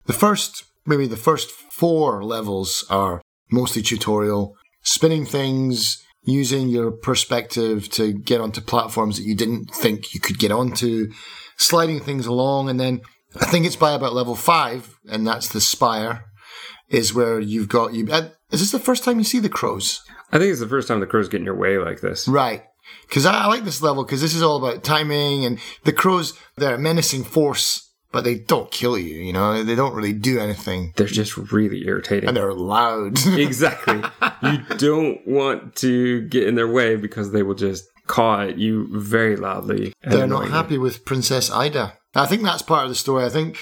The 0.06 0.12
first, 0.12 0.64
maybe 0.88 1.06
the 1.06 1.16
first 1.16 1.50
four 1.50 2.24
levels 2.24 2.84
are 2.90 3.22
mostly 3.50 3.82
tutorial, 3.82 4.56
spinning 4.82 5.24
things, 5.26 6.02
using 6.22 6.68
your 6.68 6.90
perspective 6.90 7.88
to 7.90 8.12
get 8.12 8.40
onto 8.40 8.60
platforms 8.60 9.16
that 9.16 9.24
you 9.24 9.34
didn't 9.34 9.70
think 9.74 10.14
you 10.14 10.20
could 10.20 10.38
get 10.38 10.50
onto, 10.50 11.10
sliding 11.56 12.00
things 12.00 12.26
along, 12.26 12.68
and 12.68 12.78
then 12.80 13.00
I 13.40 13.46
think 13.46 13.66
it's 13.66 13.76
by 13.76 13.92
about 13.92 14.14
level 14.14 14.34
five, 14.34 14.98
and 15.08 15.26
that's 15.26 15.48
the 15.48 15.60
spire. 15.60 16.24
is 16.88 17.12
where 17.14 17.38
you've 17.38 17.68
got 17.68 17.92
you. 17.94 18.08
Uh, 18.10 18.30
is 18.50 18.60
this 18.60 18.72
the 18.72 18.78
first 18.78 19.04
time 19.04 19.18
you 19.18 19.24
see 19.24 19.38
the 19.38 19.48
crows? 19.48 20.00
I 20.32 20.38
think 20.38 20.50
it's 20.50 20.60
the 20.60 20.68
first 20.68 20.88
time 20.88 21.00
the 21.00 21.06
crows 21.06 21.28
get 21.28 21.40
in 21.40 21.44
your 21.44 21.56
way 21.56 21.78
like 21.78 22.00
this. 22.00 22.26
Right. 22.26 22.64
Because 23.06 23.26
I, 23.26 23.44
I 23.44 23.46
like 23.46 23.64
this 23.64 23.82
level 23.82 24.04
because 24.04 24.22
this 24.22 24.34
is 24.34 24.42
all 24.42 24.56
about 24.56 24.84
timing 24.84 25.44
and 25.44 25.58
the 25.84 25.92
crows. 25.92 26.32
They're 26.56 26.76
a 26.76 26.78
menacing 26.78 27.24
force, 27.24 27.87
but 28.12 28.24
they 28.24 28.36
don't 28.36 28.70
kill 28.70 28.96
you. 28.98 29.16
You 29.22 29.32
know, 29.32 29.62
they 29.62 29.74
don't 29.74 29.94
really 29.94 30.12
do 30.12 30.38
anything, 30.38 30.92
They're 30.96 31.06
just 31.06 31.36
really 31.36 31.86
irritating. 31.86 32.28
and 32.28 32.36
they're 32.36 32.54
loud. 32.54 33.18
exactly. 33.26 34.02
You 34.42 34.58
don't 34.76 35.26
want 35.26 35.76
to 35.76 36.22
get 36.28 36.46
in 36.46 36.54
their 36.54 36.68
way 36.68 36.96
because 36.96 37.32
they 37.32 37.42
will 37.42 37.54
just 37.54 37.84
caw 38.06 38.42
at 38.42 38.58
you 38.58 38.88
very 38.98 39.36
loudly. 39.36 39.92
and 40.02 40.12
they're 40.12 40.26
not 40.26 40.46
you. 40.46 40.50
happy 40.50 40.78
with 40.78 41.04
Princess 41.04 41.50
Ida. 41.50 41.94
I 42.14 42.26
think 42.26 42.42
that's 42.42 42.62
part 42.62 42.84
of 42.84 42.88
the 42.88 42.94
story. 42.94 43.24
I 43.24 43.28
think 43.28 43.58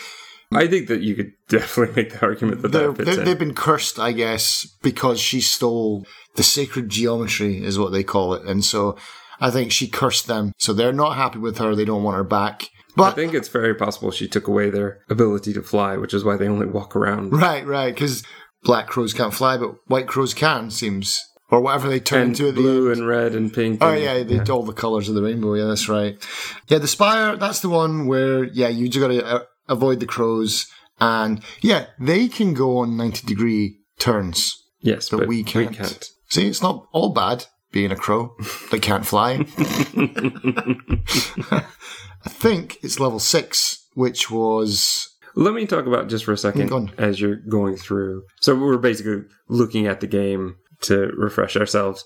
I 0.53 0.69
think 0.69 0.87
that 0.89 1.01
you 1.03 1.15
could 1.17 1.33
definitely 1.49 2.03
make 2.05 2.13
the 2.13 2.23
argument 2.25 2.63
that 2.63 2.73
they're, 2.73 2.93
that 2.93 3.05
they 3.05 3.17
they've 3.17 3.39
been 3.39 3.55
cursed, 3.55 3.99
I 3.99 4.13
guess, 4.13 4.67
because 4.83 5.21
she 5.21 5.41
stole 5.41 6.07
the 6.37 6.43
sacred 6.45 6.89
geometry, 6.89 7.65
is 7.65 7.79
what 7.79 7.91
they 7.91 8.05
call 8.05 8.35
it, 8.35 8.45
and 8.45 8.65
so 8.65 8.97
I 9.41 9.51
think 9.51 9.73
she 9.73 9.89
cursed 9.89 10.29
them. 10.29 10.53
So 10.59 10.73
they're 10.73 10.93
not 10.93 11.17
happy 11.17 11.39
with 11.39 11.59
her. 11.59 11.75
They 11.75 11.85
don't 11.85 12.05
want 12.05 12.17
her 12.17 12.25
back. 12.25 12.71
I 12.99 13.11
think 13.11 13.35
it's 13.35 13.49
very 13.49 13.75
possible 13.75 14.11
she 14.11 14.29
took 14.29 14.49
away 14.49 14.71
their 14.71 15.01
ability 15.11 15.53
to 15.55 15.63
fly, 15.63 15.97
which 15.97 16.15
is 16.15 16.25
why 16.25 16.37
they 16.37 16.49
only 16.49 16.67
walk 16.67 16.97
around. 16.97 17.33
right, 17.33 17.67
right, 17.67 17.95
because 17.95 18.23
black 18.65 18.87
crows 18.87 19.15
can't 19.15 19.35
fly, 19.35 19.57
but 19.57 19.75
white 19.87 20.07
crows 20.07 20.35
can. 20.35 20.71
Seems 20.71 21.21
or 21.51 21.61
whatever 21.61 21.89
they 21.89 22.01
turn 22.01 22.23
And 22.23 22.29
into 22.31 22.49
at 22.49 22.55
the 22.57 22.61
blue 22.61 22.91
and 22.91 23.07
red 23.07 23.35
and 23.35 23.53
pink. 23.53 23.79
Oh 23.81 23.93
and- 23.93 24.03
yeah, 24.03 24.23
they 24.23 24.41
all 24.51 24.65
the 24.65 24.73
colours 24.73 25.09
of 25.09 25.15
the 25.15 25.23
rainbow. 25.23 25.55
Yeah, 25.55 25.67
that's 25.67 25.89
right. 25.89 26.17
Yeah, 26.69 26.79
the 26.79 26.89
spire. 26.89 27.37
That's 27.37 27.61
the 27.61 27.69
one 27.69 28.07
where 28.07 28.45
yeah, 28.45 28.69
you 28.69 28.89
just 28.89 29.01
got 29.01 29.09
to 29.13 29.25
uh, 29.25 29.43
avoid 29.69 30.01
the 30.01 30.07
crows, 30.07 30.67
and 31.01 31.43
yeah, 31.61 31.87
they 32.01 32.29
can 32.29 32.55
go 32.55 32.79
on 32.79 32.97
ninety 32.97 33.27
degree 33.27 33.79
turns. 33.99 34.63
Yes, 34.81 35.09
But 35.09 35.21
but, 35.21 35.29
we 35.29 35.43
can't. 35.43 35.71
We 35.71 35.77
can't. 35.77 36.11
See, 36.29 36.49
it's 36.49 36.63
not 36.63 36.87
all 36.93 37.13
bad 37.13 37.47
being 37.73 37.93
a 37.93 37.97
crow 37.97 38.35
that 38.71 38.83
can't 38.83 39.07
fly. 39.07 39.37
I 42.27 42.29
think 42.29 42.79
it's 42.83 42.99
level 42.99 43.21
six, 43.21 43.87
which 43.95 44.31
was 44.31 45.09
Let 45.37 45.55
me 45.55 45.67
talk 45.67 45.87
about 45.87 46.09
just 46.09 46.25
for 46.25 46.33
a 46.33 46.37
second 46.37 46.93
as 46.99 47.21
you're 47.21 47.37
going 47.37 47.77
through. 47.77 48.25
So 48.41 48.55
we're 48.57 48.79
basically 48.79 49.23
looking 49.49 49.87
at 49.87 50.01
the 50.01 50.07
game 50.07 50.57
to 50.83 51.13
refresh 51.17 51.57
ourselves. 51.57 52.05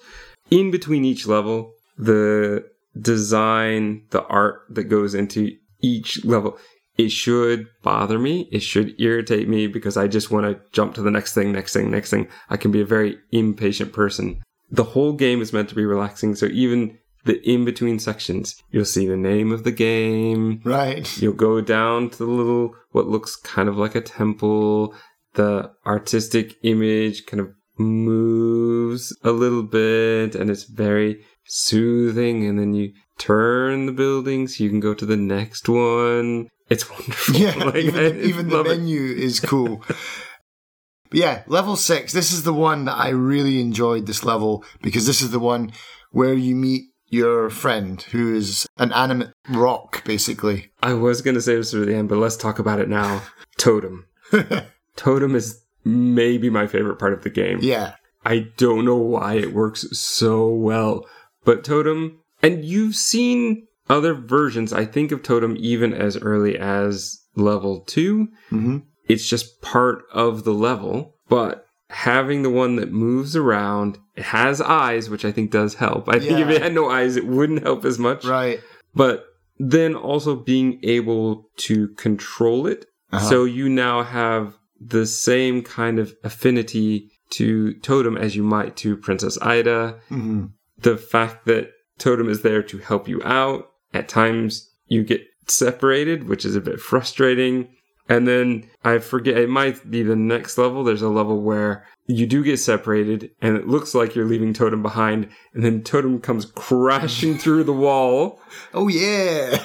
In 0.50 0.70
between 0.70 1.04
each 1.04 1.26
level, 1.26 1.72
the 1.96 2.64
design, 3.00 4.04
the 4.10 4.24
art 4.24 4.62
that 4.70 4.84
goes 4.84 5.14
into 5.14 5.52
each 5.80 6.24
level, 6.24 6.58
it 6.98 7.10
should 7.10 7.66
bother 7.82 8.18
me. 8.18 8.48
It 8.52 8.60
should 8.60 9.00
irritate 9.00 9.48
me 9.48 9.68
because 9.68 9.96
I 9.96 10.06
just 10.06 10.30
want 10.30 10.46
to 10.46 10.60
jump 10.72 10.94
to 10.96 11.02
the 11.02 11.10
next 11.10 11.32
thing, 11.32 11.52
next 11.52 11.72
thing, 11.72 11.90
next 11.90 12.10
thing. 12.10 12.28
I 12.50 12.56
can 12.56 12.72
be 12.72 12.80
a 12.80 12.86
very 12.86 13.16
impatient 13.30 13.92
person. 13.92 14.42
The 14.70 14.84
whole 14.84 15.14
game 15.14 15.40
is 15.40 15.52
meant 15.52 15.68
to 15.70 15.74
be 15.74 15.84
relaxing. 15.84 16.34
So 16.34 16.46
even 16.46 16.98
the 17.24 17.40
in 17.48 17.64
between 17.64 17.98
sections, 17.98 18.56
you'll 18.70 18.84
see 18.84 19.06
the 19.06 19.16
name 19.16 19.52
of 19.52 19.64
the 19.64 19.72
game, 19.72 20.60
right. 20.64 21.20
You'll 21.20 21.34
go 21.34 21.60
down 21.60 22.10
to 22.10 22.18
the 22.18 22.24
little, 22.24 22.74
what 22.92 23.06
looks 23.06 23.36
kind 23.36 23.68
of 23.68 23.76
like 23.76 23.94
a 23.94 24.00
temple. 24.00 24.94
The 25.34 25.70
artistic 25.86 26.56
image 26.62 27.26
kind 27.26 27.40
of 27.40 27.52
moves 27.78 29.16
a 29.22 29.30
little 29.30 29.62
bit 29.62 30.34
and 30.34 30.50
it's 30.50 30.64
very 30.64 31.24
soothing. 31.46 32.46
And 32.46 32.58
then 32.58 32.74
you 32.74 32.92
turn 33.18 33.86
the 33.86 33.92
building 33.92 34.48
so 34.48 34.64
you 34.64 34.70
can 34.70 34.80
go 34.80 34.94
to 34.94 35.06
the 35.06 35.16
next 35.16 35.68
one. 35.68 36.48
It's 36.68 36.88
wonderful. 36.90 37.34
Yeah, 37.34 37.54
Like, 37.56 37.76
even, 37.76 37.94
the, 37.94 38.22
even 38.22 38.48
the 38.48 38.64
menu 38.64 39.02
is 39.02 39.40
cool. 39.40 39.84
but 41.10 41.18
yeah, 41.18 41.42
level 41.46 41.76
six. 41.76 42.12
This 42.12 42.32
is 42.32 42.42
the 42.42 42.54
one 42.54 42.84
that 42.86 42.96
I 42.96 43.10
really 43.10 43.60
enjoyed. 43.60 44.06
This 44.06 44.24
level 44.24 44.64
because 44.82 45.06
this 45.06 45.20
is 45.20 45.30
the 45.30 45.40
one 45.40 45.72
where 46.12 46.34
you 46.34 46.54
meet 46.56 46.89
your 47.10 47.50
friend 47.50 48.00
who 48.12 48.34
is 48.34 48.66
an 48.78 48.92
animate 48.92 49.32
rock, 49.50 50.02
basically. 50.04 50.70
I 50.82 50.94
was 50.94 51.20
going 51.22 51.34
to 51.34 51.42
say 51.42 51.56
this 51.56 51.74
at 51.74 51.84
the 51.86 51.94
end, 51.94 52.08
but 52.08 52.18
let's 52.18 52.36
talk 52.36 52.58
about 52.58 52.80
it 52.80 52.88
now. 52.88 53.22
Totem. 53.58 54.06
Totem 54.96 55.34
is 55.34 55.60
maybe 55.84 56.50
my 56.50 56.66
favorite 56.66 56.98
part 56.98 57.12
of 57.12 57.22
the 57.22 57.30
game. 57.30 57.58
Yeah, 57.60 57.94
I 58.24 58.46
don't 58.56 58.84
know 58.84 58.96
why 58.96 59.34
it 59.34 59.52
works 59.52 59.86
so 59.98 60.48
well. 60.48 61.06
But 61.44 61.64
Totem, 61.64 62.20
and 62.42 62.64
you've 62.64 62.96
seen 62.96 63.66
other 63.88 64.14
versions, 64.14 64.72
I 64.72 64.84
think 64.84 65.10
of 65.10 65.22
Totem 65.22 65.56
even 65.58 65.92
as 65.92 66.16
early 66.16 66.56
as 66.58 67.18
level 67.34 67.80
2. 67.80 68.28
hmm 68.50 68.78
It's 69.08 69.28
just 69.28 69.60
part 69.62 70.02
of 70.12 70.44
the 70.44 70.52
level, 70.54 71.14
but 71.28 71.66
having 71.88 72.42
the 72.42 72.50
one 72.50 72.76
that 72.76 72.92
moves 72.92 73.34
around, 73.34 73.98
it 74.20 74.24
has 74.26 74.60
eyes, 74.60 75.08
which 75.10 75.24
I 75.24 75.32
think 75.32 75.50
does 75.50 75.74
help. 75.74 76.08
I 76.08 76.18
think 76.18 76.38
if 76.38 76.48
it 76.48 76.62
had 76.62 76.74
no 76.74 76.90
eyes, 76.90 77.16
it 77.16 77.26
wouldn't 77.26 77.62
help 77.62 77.84
as 77.84 77.98
much. 77.98 78.24
right. 78.24 78.60
But 78.94 79.24
then 79.58 79.94
also 79.94 80.34
being 80.36 80.80
able 80.82 81.48
to 81.68 81.88
control 82.06 82.66
it. 82.66 82.86
Uh-huh. 83.12 83.28
So 83.30 83.44
you 83.44 83.68
now 83.68 84.02
have 84.02 84.56
the 84.80 85.06
same 85.06 85.62
kind 85.62 85.98
of 85.98 86.14
affinity 86.24 87.10
to 87.30 87.74
Totem 87.80 88.16
as 88.16 88.34
you 88.36 88.42
might 88.42 88.76
to 88.82 88.96
Princess 88.96 89.38
Ida. 89.40 90.00
hmm 90.08 90.46
The 90.78 90.96
fact 90.96 91.46
that 91.46 91.70
Totem 91.98 92.28
is 92.28 92.42
there 92.42 92.62
to 92.64 92.78
help 92.78 93.08
you 93.08 93.22
out. 93.24 93.68
At 93.92 94.08
times 94.08 94.70
you 94.86 95.02
get 95.04 95.22
separated, 95.46 96.28
which 96.28 96.44
is 96.44 96.56
a 96.56 96.60
bit 96.60 96.80
frustrating. 96.80 97.68
And 98.10 98.26
then 98.26 98.68
I 98.84 98.98
forget, 98.98 99.38
it 99.38 99.48
might 99.48 99.88
be 99.88 100.02
the 100.02 100.16
next 100.16 100.58
level. 100.58 100.82
There's 100.82 101.00
a 101.00 101.08
level 101.08 101.40
where 101.40 101.86
you 102.06 102.26
do 102.26 102.42
get 102.42 102.58
separated 102.58 103.30
and 103.40 103.56
it 103.56 103.68
looks 103.68 103.94
like 103.94 104.16
you're 104.16 104.26
leaving 104.26 104.52
Totem 104.52 104.82
behind. 104.82 105.28
And 105.54 105.64
then 105.64 105.84
Totem 105.84 106.20
comes 106.20 106.44
crashing 106.44 107.38
through 107.38 107.64
the 107.64 107.72
wall 107.72 108.40
Oh 108.74 108.88
yeah. 108.88 109.62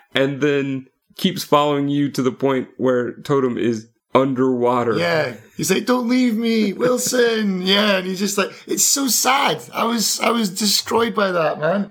and 0.14 0.40
then 0.40 0.86
keeps 1.16 1.44
following 1.44 1.88
you 1.88 2.10
to 2.12 2.22
the 2.22 2.32
point 2.32 2.68
where 2.78 3.12
Totem 3.12 3.58
is 3.58 3.88
underwater. 4.14 4.96
Yeah, 4.96 5.36
he's 5.56 5.70
like, 5.70 5.84
"Don't 5.84 6.08
leave 6.08 6.34
me, 6.34 6.72
Wilson." 6.72 7.60
yeah, 7.66 7.98
and 7.98 8.06
he's 8.06 8.18
just 8.18 8.38
like, 8.38 8.50
"It's 8.66 8.84
so 8.84 9.06
sad." 9.08 9.62
I 9.72 9.84
was, 9.84 10.18
I 10.20 10.30
was 10.30 10.48
destroyed 10.48 11.14
by 11.14 11.30
that, 11.32 11.60
man. 11.60 11.90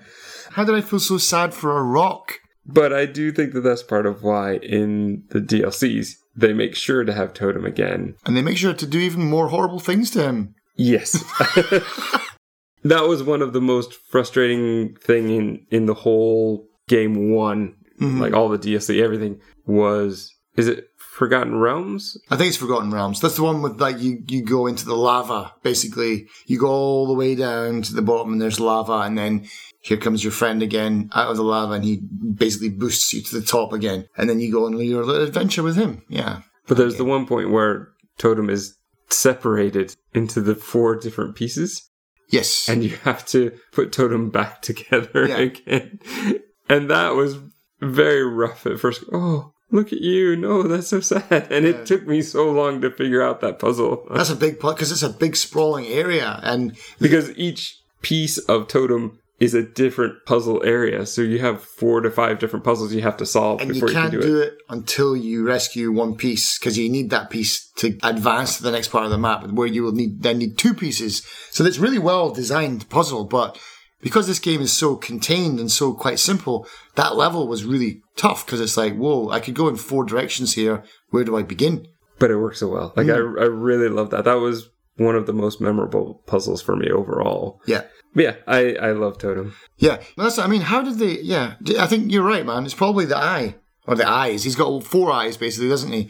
How 0.51 0.63
did 0.63 0.75
I 0.75 0.81
feel 0.81 0.99
so 0.99 1.17
sad 1.17 1.53
for 1.53 1.77
a 1.77 1.83
rock? 1.83 2.39
But 2.67 2.91
I 2.93 3.05
do 3.05 3.31
think 3.31 3.53
that 3.53 3.61
that's 3.61 3.83
part 3.83 4.05
of 4.05 4.23
why 4.23 4.55
in 4.57 5.23
the 5.29 5.39
DLCs 5.39 6.15
they 6.35 6.53
make 6.53 6.75
sure 6.75 7.03
to 7.03 7.13
have 7.13 7.33
Totem 7.33 7.65
again. 7.65 8.15
And 8.25 8.35
they 8.35 8.41
make 8.41 8.57
sure 8.57 8.73
to 8.73 8.85
do 8.85 8.99
even 8.99 9.23
more 9.29 9.47
horrible 9.47 9.79
things 9.79 10.11
to 10.11 10.23
him. 10.23 10.53
Yes. 10.75 11.11
that 12.83 13.07
was 13.07 13.23
one 13.23 13.41
of 13.41 13.53
the 13.53 13.61
most 13.61 13.93
frustrating 13.93 14.95
thing 14.95 15.29
in 15.29 15.65
in 15.71 15.85
the 15.85 15.93
whole 15.93 16.67
game 16.87 17.31
one, 17.33 17.75
Mhm. 18.01 18.19
like 18.19 18.33
all 18.33 18.49
the 18.49 18.59
DLC, 18.59 19.01
everything 19.01 19.39
was. 19.65 20.33
Is 20.55 20.67
it 20.67 20.85
Forgotten 20.97 21.57
Realms? 21.59 22.15
I 22.29 22.35
think 22.35 22.49
it's 22.49 22.57
Forgotten 22.57 22.91
Realms. 22.91 23.19
That's 23.19 23.35
the 23.35 23.43
one 23.43 23.61
with 23.61 23.81
like 23.81 23.99
you, 23.99 24.23
you 24.27 24.43
go 24.43 24.67
into 24.67 24.85
the 24.85 24.95
lava. 24.95 25.53
Basically, 25.63 26.27
you 26.45 26.59
go 26.59 26.67
all 26.67 27.07
the 27.07 27.13
way 27.13 27.33
down 27.35 27.81
to 27.83 27.93
the 27.93 28.01
bottom, 28.03 28.33
and 28.33 28.41
there's 28.41 28.59
lava, 28.59 28.99
and 28.99 29.17
then 29.17 29.47
here 29.87 29.97
comes 29.97 30.23
your 30.23 30.33
friend 30.33 30.61
again 30.61 31.09
out 31.13 31.29
of 31.31 31.37
the 31.37 31.43
lava, 31.43 31.73
and 31.73 31.83
he 31.85 31.97
basically 32.35 32.69
boosts 32.69 33.13
you 33.13 33.21
to 33.21 33.39
the 33.39 33.45
top 33.45 33.71
again, 33.73 34.05
and 34.17 34.29
then 34.29 34.39
you 34.39 34.51
go 34.51 34.65
on 34.65 34.77
your 34.79 35.03
little 35.05 35.23
adventure 35.23 35.63
with 35.63 35.75
him. 35.77 36.03
Yeah, 36.09 36.41
But 36.67 36.77
there's 36.77 36.97
the 36.97 37.05
one 37.05 37.25
point 37.25 37.51
where 37.51 37.89
Totem 38.17 38.49
is 38.49 38.75
separated 39.09 39.95
into 40.13 40.41
the 40.41 40.55
four 40.55 40.95
different 40.95 41.35
pieces. 41.35 41.89
yes, 42.29 42.67
and 42.67 42.83
you 42.83 42.89
have 43.03 43.25
to 43.27 43.51
put 43.71 43.91
Totem 43.93 44.29
back 44.29 44.61
together 44.69 45.25
Yeah. 45.27 45.37
again. 45.37 45.99
And 46.69 46.89
that 46.89 47.15
was 47.15 47.37
very 47.79 48.23
rough 48.25 48.65
at 48.65 48.79
first. 48.79 49.03
Oh, 49.13 49.53
look 49.71 49.93
at 49.93 50.01
you. 50.01 50.35
No, 50.35 50.63
that's 50.63 50.87
so 50.89 50.99
sad. 50.99 51.47
And 51.49 51.63
Yeah. 51.65 51.71
it 51.71 51.85
took 51.85 52.05
me 52.05 52.21
so 52.21 52.51
long 52.51 52.81
to 52.81 52.91
figure 52.91 53.21
out 53.23 53.39
that 53.41 53.59
puzzle 53.59 54.05
that's 54.13 54.29
a 54.29 54.35
big 54.35 54.59
part 54.59 54.75
because 54.75 54.91
it's 54.91 55.03
a 55.03 55.09
big 55.09 55.35
sprawling 55.37 55.85
area, 55.87 56.39
and 56.43 56.75
because 56.99 57.31
each 57.37 57.77
piece 58.01 58.37
of 58.37 58.67
Totem 58.67 59.19
is 59.39 59.53
a 59.53 59.61
different 59.61 60.25
puzzle 60.25 60.63
area. 60.65 61.05
So 61.05 61.21
you 61.21 61.39
have 61.39 61.61
four 61.63 62.01
to 62.01 62.09
five 62.09 62.39
different 62.39 62.65
puzzles 62.65 62.91
you 62.93 63.01
have 63.01 63.17
to 63.17 63.25
solve 63.25 63.61
and 63.61 63.67
you 63.69 63.73
before 63.75 63.89
you, 63.89 63.93
can't 63.95 64.11
can 64.11 64.21
do, 64.21 64.27
do 64.27 64.41
it. 64.41 64.47
it 64.53 64.57
until 64.69 65.15
you 65.15 65.45
rescue 65.45 65.91
one 65.91 66.15
piece 66.15 66.57
because 66.57 66.77
you 66.77 66.89
need 66.89 67.09
that 67.11 67.29
piece 67.29 67.69
to 67.77 67.97
advance 68.03 68.57
to 68.57 68.63
the 68.63 68.71
next 68.71 68.87
part 68.87 69.05
of 69.05 69.11
the 69.11 69.17
map 69.17 69.45
where 69.51 69.67
you 69.67 69.83
will 69.83 69.91
need 69.91 70.23
then 70.23 70.39
need 70.39 70.57
two 70.57 70.73
pieces 70.73 71.23
so 71.51 71.63
it's 71.63 71.77
really 71.77 71.99
well 71.99 72.31
designed 72.31 72.89
puzzle 72.89 73.25
but 73.25 73.59
because 74.01 74.25
this 74.27 74.39
game 74.39 74.61
is 74.61 74.73
so 74.73 74.95
contained 74.95 75.59
and 75.59 75.71
so 75.71 75.93
quite 75.93 76.17
simple 76.19 76.67
that 76.95 77.15
level 77.15 77.47
was 77.47 77.63
really 77.63 78.01
tough 78.15 78.43
because 78.45 78.59
it's 78.59 78.77
like 78.77 78.95
whoa 78.95 79.29
i 79.29 79.39
could 79.39 79.53
go 79.53 79.67
in 79.67 79.75
four 79.75 80.03
directions 80.03 80.55
here 80.55 80.83
where 81.11 81.23
do 81.23 81.37
i 81.37 81.43
begin 81.43 81.85
But 82.17 82.31
it 82.31 82.37
works 82.37 82.59
so 82.59 82.69
well. 82.69 82.93
Like 82.97 83.09
I, 83.09 83.17
Hmm. 83.17 83.37
I 83.39 83.43
really 83.45 83.89
love 83.89 84.09
that. 84.09 84.23
That 84.25 84.39
was 84.39 84.69
one 84.95 85.15
of 85.15 85.27
the 85.27 85.33
most 85.33 85.61
memorable 85.61 86.23
puzzles 86.25 86.63
for 86.63 86.75
me 86.75 86.89
overall. 86.89 87.61
yeah 87.67 87.83
yeah, 88.17 88.35
I, 88.47 88.73
I 88.75 88.91
love 88.91 89.17
Totem. 89.19 89.53
yeah 89.77 90.01
that's 90.17 90.37
i 90.39 90.47
mean 90.47 90.61
how 90.61 90.81
did 90.81 90.97
they 90.99 91.19
yeah 91.21 91.55
i 91.79 91.85
think 91.87 92.11
you're 92.11 92.23
right 92.23 92.45
man 92.45 92.65
it's 92.65 92.73
probably 92.73 93.05
the 93.05 93.17
eye 93.17 93.55
or 93.85 93.95
the 93.95 94.09
eyes 94.09 94.43
he's 94.43 94.55
got 94.55 94.83
four 94.83 95.11
eyes 95.11 95.37
basically 95.37 95.69
doesn't 95.69 95.93
he 95.93 96.09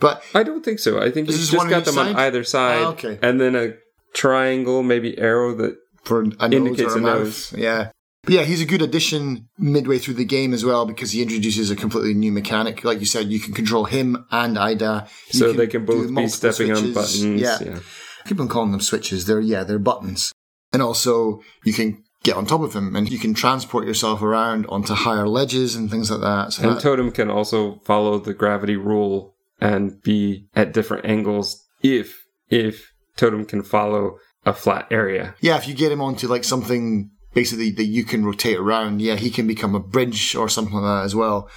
But 0.00 0.22
I 0.34 0.42
don't 0.42 0.64
think 0.64 0.78
so. 0.78 0.98
I 1.02 1.10
think 1.10 1.26
he's 1.28 1.36
this 1.38 1.50
just 1.50 1.68
got 1.68 1.84
them 1.84 1.98
on 1.98 2.16
either 2.16 2.42
side, 2.44 2.82
Ah, 2.82 2.92
okay. 2.92 3.18
and 3.20 3.38
then 3.38 3.54
a 3.54 3.74
triangle, 4.14 4.82
maybe 4.82 5.18
arrow 5.18 5.54
that 5.56 5.76
for 6.04 6.22
a 6.22 6.50
Indicates 6.50 6.94
or 6.94 6.98
a 6.98 6.98
a 6.98 7.00
nose. 7.00 7.52
Yeah. 7.56 7.90
But 8.24 8.34
yeah, 8.34 8.42
he's 8.42 8.62
a 8.62 8.66
good 8.66 8.82
addition 8.82 9.48
midway 9.58 9.98
through 9.98 10.14
the 10.14 10.24
game 10.24 10.54
as 10.54 10.64
well 10.64 10.86
because 10.86 11.10
he 11.12 11.20
introduces 11.22 11.70
a 11.70 11.76
completely 11.76 12.14
new 12.14 12.32
mechanic. 12.32 12.84
Like 12.84 13.00
you 13.00 13.06
said, 13.06 13.26
you 13.30 13.40
can 13.40 13.52
control 13.54 13.84
him 13.84 14.24
and 14.30 14.58
Ida. 14.58 15.06
You 15.32 15.38
so 15.38 15.52
they 15.52 15.66
can 15.66 15.84
both 15.84 16.14
be 16.14 16.28
stepping 16.28 16.72
on 16.72 16.92
buttons. 16.92 17.40
Yeah. 17.40 17.58
yeah. 17.60 17.78
I 18.24 18.28
keep 18.28 18.40
on 18.40 18.48
calling 18.48 18.72
them 18.72 18.80
switches. 18.80 19.24
They're 19.26 19.40
yeah, 19.40 19.64
they're 19.64 19.78
buttons. 19.78 20.32
And 20.72 20.82
also 20.82 21.40
you 21.64 21.72
can 21.72 22.02
get 22.22 22.36
on 22.36 22.46
top 22.46 22.60
of 22.60 22.74
him 22.74 22.94
and 22.96 23.10
you 23.10 23.18
can 23.18 23.32
transport 23.34 23.86
yourself 23.86 24.20
around 24.22 24.66
onto 24.68 24.92
higher 24.94 25.26
ledges 25.26 25.74
and 25.74 25.90
things 25.90 26.10
like 26.10 26.20
that. 26.20 26.52
So 26.52 26.62
And 26.62 26.76
that- 26.76 26.82
Totem 26.82 27.10
can 27.10 27.30
also 27.30 27.80
follow 27.84 28.18
the 28.18 28.34
gravity 28.34 28.76
rule 28.76 29.34
and 29.60 30.00
be 30.02 30.46
at 30.54 30.72
different 30.72 31.04
angles 31.06 31.64
if 31.82 32.24
if 32.48 32.92
Totem 33.16 33.44
can 33.44 33.62
follow 33.62 34.18
a 34.46 34.52
flat 34.52 34.86
area. 34.90 35.34
yeah, 35.40 35.56
if 35.56 35.68
you 35.68 35.74
get 35.74 35.92
him 35.92 36.00
onto 36.00 36.26
like 36.28 36.44
something 36.44 37.10
basically 37.34 37.70
that 37.70 37.84
you 37.84 38.04
can 38.04 38.24
rotate 38.24 38.58
around, 38.58 39.00
yeah, 39.00 39.14
he 39.16 39.30
can 39.30 39.46
become 39.46 39.74
a 39.74 39.80
bridge 39.80 40.34
or 40.34 40.48
something 40.48 40.74
like 40.74 40.82
that 40.84 41.04
as 41.04 41.14
well. 41.14 41.48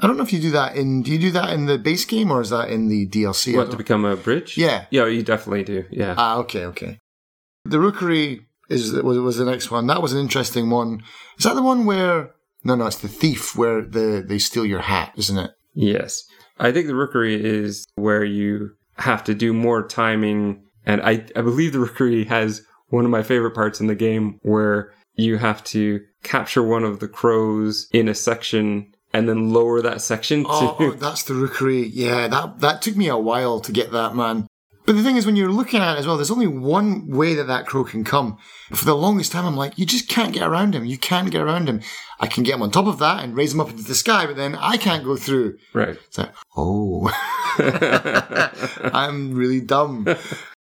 I 0.00 0.06
don't 0.06 0.16
know 0.16 0.22
if 0.22 0.32
you 0.32 0.40
do 0.40 0.50
that 0.52 0.76
in. 0.76 1.02
Do 1.02 1.12
you 1.12 1.18
do 1.18 1.30
that 1.32 1.50
in 1.52 1.66
the 1.66 1.76
base 1.78 2.04
game 2.06 2.30
or 2.30 2.40
is 2.40 2.50
that 2.50 2.70
in 2.70 2.88
the 2.88 3.06
DLC? 3.06 3.54
What 3.56 3.70
to 3.70 3.76
become 3.76 4.04
a 4.06 4.16
bridge? 4.16 4.56
Yeah. 4.56 4.86
Yeah, 4.90 5.06
you 5.06 5.22
definitely 5.22 5.62
do. 5.64 5.84
Yeah. 5.90 6.14
Ah, 6.16 6.36
okay, 6.38 6.64
okay. 6.66 6.98
The 7.64 7.78
Rookery 7.78 8.46
is 8.70 8.92
was, 8.92 9.18
was 9.18 9.36
the 9.36 9.44
next 9.44 9.70
one. 9.70 9.86
That 9.88 10.00
was 10.02 10.12
an 10.12 10.20
interesting 10.20 10.70
one. 10.70 11.02
Is 11.38 11.44
that 11.44 11.54
the 11.54 11.62
one 11.62 11.84
where? 11.86 12.30
No, 12.64 12.74
no, 12.74 12.86
it's 12.86 12.96
the 12.98 13.08
thief 13.08 13.56
where 13.56 13.82
the 13.82 14.24
they 14.26 14.38
steal 14.38 14.64
your 14.66 14.80
hat, 14.80 15.12
isn't 15.16 15.38
it? 15.38 15.50
Yes. 15.74 16.24
I 16.58 16.72
think 16.72 16.86
the 16.86 16.94
rookery 16.94 17.42
is 17.42 17.86
where 17.94 18.22
you 18.24 18.72
have 18.96 19.24
to 19.24 19.34
do 19.34 19.52
more 19.54 19.86
timing. 19.86 20.62
And 20.84 21.00
I, 21.00 21.24
I 21.34 21.40
believe 21.40 21.72
the 21.72 21.78
rookery 21.80 22.24
has 22.24 22.62
one 22.88 23.04
of 23.04 23.10
my 23.10 23.22
favorite 23.22 23.54
parts 23.54 23.80
in 23.80 23.86
the 23.86 23.94
game 23.94 24.38
where 24.42 24.92
you 25.14 25.38
have 25.38 25.64
to 25.64 26.00
capture 26.22 26.62
one 26.62 26.84
of 26.84 27.00
the 27.00 27.08
crows 27.08 27.88
in 27.92 28.08
a 28.08 28.14
section 28.14 28.92
and 29.12 29.28
then 29.28 29.52
lower 29.52 29.80
that 29.80 30.02
section 30.02 30.44
Oh, 30.48 30.76
to. 30.78 30.84
oh, 30.84 30.90
that's 30.92 31.22
the 31.24 31.34
Rookery. 31.34 31.86
Yeah, 31.86 32.28
that 32.28 32.60
that 32.60 32.82
took 32.82 32.96
me 32.96 33.08
a 33.08 33.16
while 33.16 33.58
to 33.60 33.72
get 33.72 33.90
that, 33.92 34.14
man. 34.14 34.46
But 34.90 34.96
the 34.96 35.04
thing 35.04 35.16
is, 35.16 35.24
when 35.24 35.36
you're 35.36 35.52
looking 35.52 35.78
at 35.78 35.94
it 35.94 36.00
as 36.00 36.06
well, 36.08 36.16
there's 36.16 36.32
only 36.32 36.48
one 36.48 37.06
way 37.06 37.34
that 37.34 37.46
that 37.46 37.64
crow 37.64 37.84
can 37.84 38.02
come. 38.02 38.38
For 38.72 38.84
the 38.84 38.96
longest 38.96 39.30
time, 39.30 39.46
I'm 39.46 39.56
like, 39.56 39.78
you 39.78 39.86
just 39.86 40.08
can't 40.08 40.34
get 40.34 40.42
around 40.42 40.74
him. 40.74 40.84
You 40.84 40.98
can't 40.98 41.30
get 41.30 41.42
around 41.42 41.68
him. 41.68 41.80
I 42.18 42.26
can 42.26 42.42
get 42.42 42.56
him 42.56 42.62
on 42.62 42.72
top 42.72 42.88
of 42.88 42.98
that 42.98 43.22
and 43.22 43.36
raise 43.36 43.54
him 43.54 43.60
up 43.60 43.70
into 43.70 43.84
the 43.84 43.94
sky, 43.94 44.26
but 44.26 44.34
then 44.34 44.56
I 44.56 44.78
can't 44.78 45.04
go 45.04 45.14
through. 45.14 45.58
right. 45.74 45.96
It's 46.08 46.18
like, 46.18 46.34
oh, 46.56 47.08
I'm 48.92 49.32
really 49.32 49.60
dumb. 49.60 50.08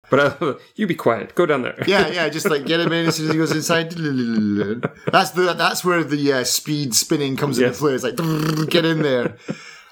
But 0.09 0.41
I, 0.41 0.53
you 0.75 0.87
be 0.87 0.95
quiet. 0.95 1.35
Go 1.35 1.45
down 1.45 1.61
there. 1.61 1.77
Yeah, 1.87 2.07
yeah, 2.07 2.29
just 2.29 2.49
like 2.49 2.65
get 2.65 2.79
him 2.79 2.91
in 2.91 3.05
as 3.05 3.17
soon 3.17 3.27
as 3.27 3.31
he 3.31 3.37
goes 3.37 3.51
inside. 3.51 3.91
That's 3.91 5.29
the 5.31 5.53
that's 5.55 5.85
where 5.85 6.03
the 6.03 6.33
uh, 6.33 6.43
speed 6.43 6.95
spinning 6.95 7.37
comes 7.37 7.59
into 7.59 7.77
play. 7.77 7.93
It's 7.93 8.03
like 8.03 8.17
get 8.71 8.85
in 8.85 9.03
there. 9.03 9.37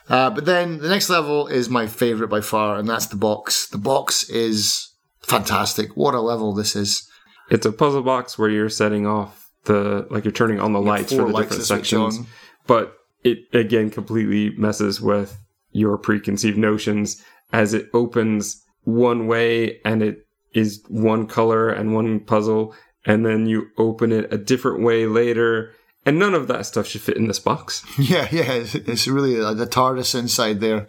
Uh, 0.09 0.29
but 0.29 0.45
then 0.45 0.79
the 0.79 0.89
next 0.89 1.09
level 1.09 1.47
is 1.47 1.69
my 1.69 1.87
favorite 1.87 2.29
by 2.29 2.41
far, 2.41 2.77
and 2.77 2.87
that's 2.87 3.07
the 3.07 3.15
box. 3.17 3.67
The 3.67 3.77
box 3.77 4.29
is 4.29 4.93
fantastic. 5.21 5.97
What 5.97 6.13
a 6.13 6.21
level 6.21 6.53
this 6.53 6.75
is! 6.75 7.07
It's 7.49 7.65
a 7.65 7.71
puzzle 7.71 8.03
box 8.03 8.37
where 8.37 8.49
you're 8.49 8.69
setting 8.69 9.05
off 9.05 9.49
the, 9.65 10.07
like 10.09 10.25
you're 10.25 10.31
turning 10.31 10.59
on 10.59 10.73
the 10.73 10.81
lights 10.81 11.11
for 11.11 11.23
the 11.23 11.27
lights 11.27 11.49
different 11.49 11.65
sections. 11.65 12.19
But 12.65 12.93
it 13.23 13.39
again 13.53 13.89
completely 13.89 14.51
messes 14.57 15.01
with 15.01 15.37
your 15.71 15.97
preconceived 15.97 16.57
notions 16.57 17.21
as 17.51 17.73
it 17.73 17.89
opens 17.93 18.63
one 18.83 19.27
way 19.27 19.79
and 19.83 20.01
it 20.01 20.25
is 20.53 20.83
one 20.87 21.27
color 21.27 21.69
and 21.69 21.93
one 21.93 22.19
puzzle, 22.21 22.73
and 23.05 23.25
then 23.25 23.45
you 23.45 23.67
open 23.77 24.11
it 24.11 24.31
a 24.31 24.37
different 24.37 24.81
way 24.81 25.05
later. 25.05 25.73
And 26.07 26.17
none 26.17 26.33
of 26.33 26.47
that 26.47 26.65
stuff 26.65 26.87
should 26.87 27.01
fit 27.01 27.17
in 27.17 27.27
this 27.27 27.39
box. 27.39 27.83
Yeah, 27.99 28.27
yeah, 28.31 28.53
it's, 28.53 28.75
it's 28.75 29.07
really 29.09 29.41
uh, 29.41 29.53
the 29.53 29.67
TARDIS 29.67 30.17
inside 30.17 30.61
there, 30.61 30.87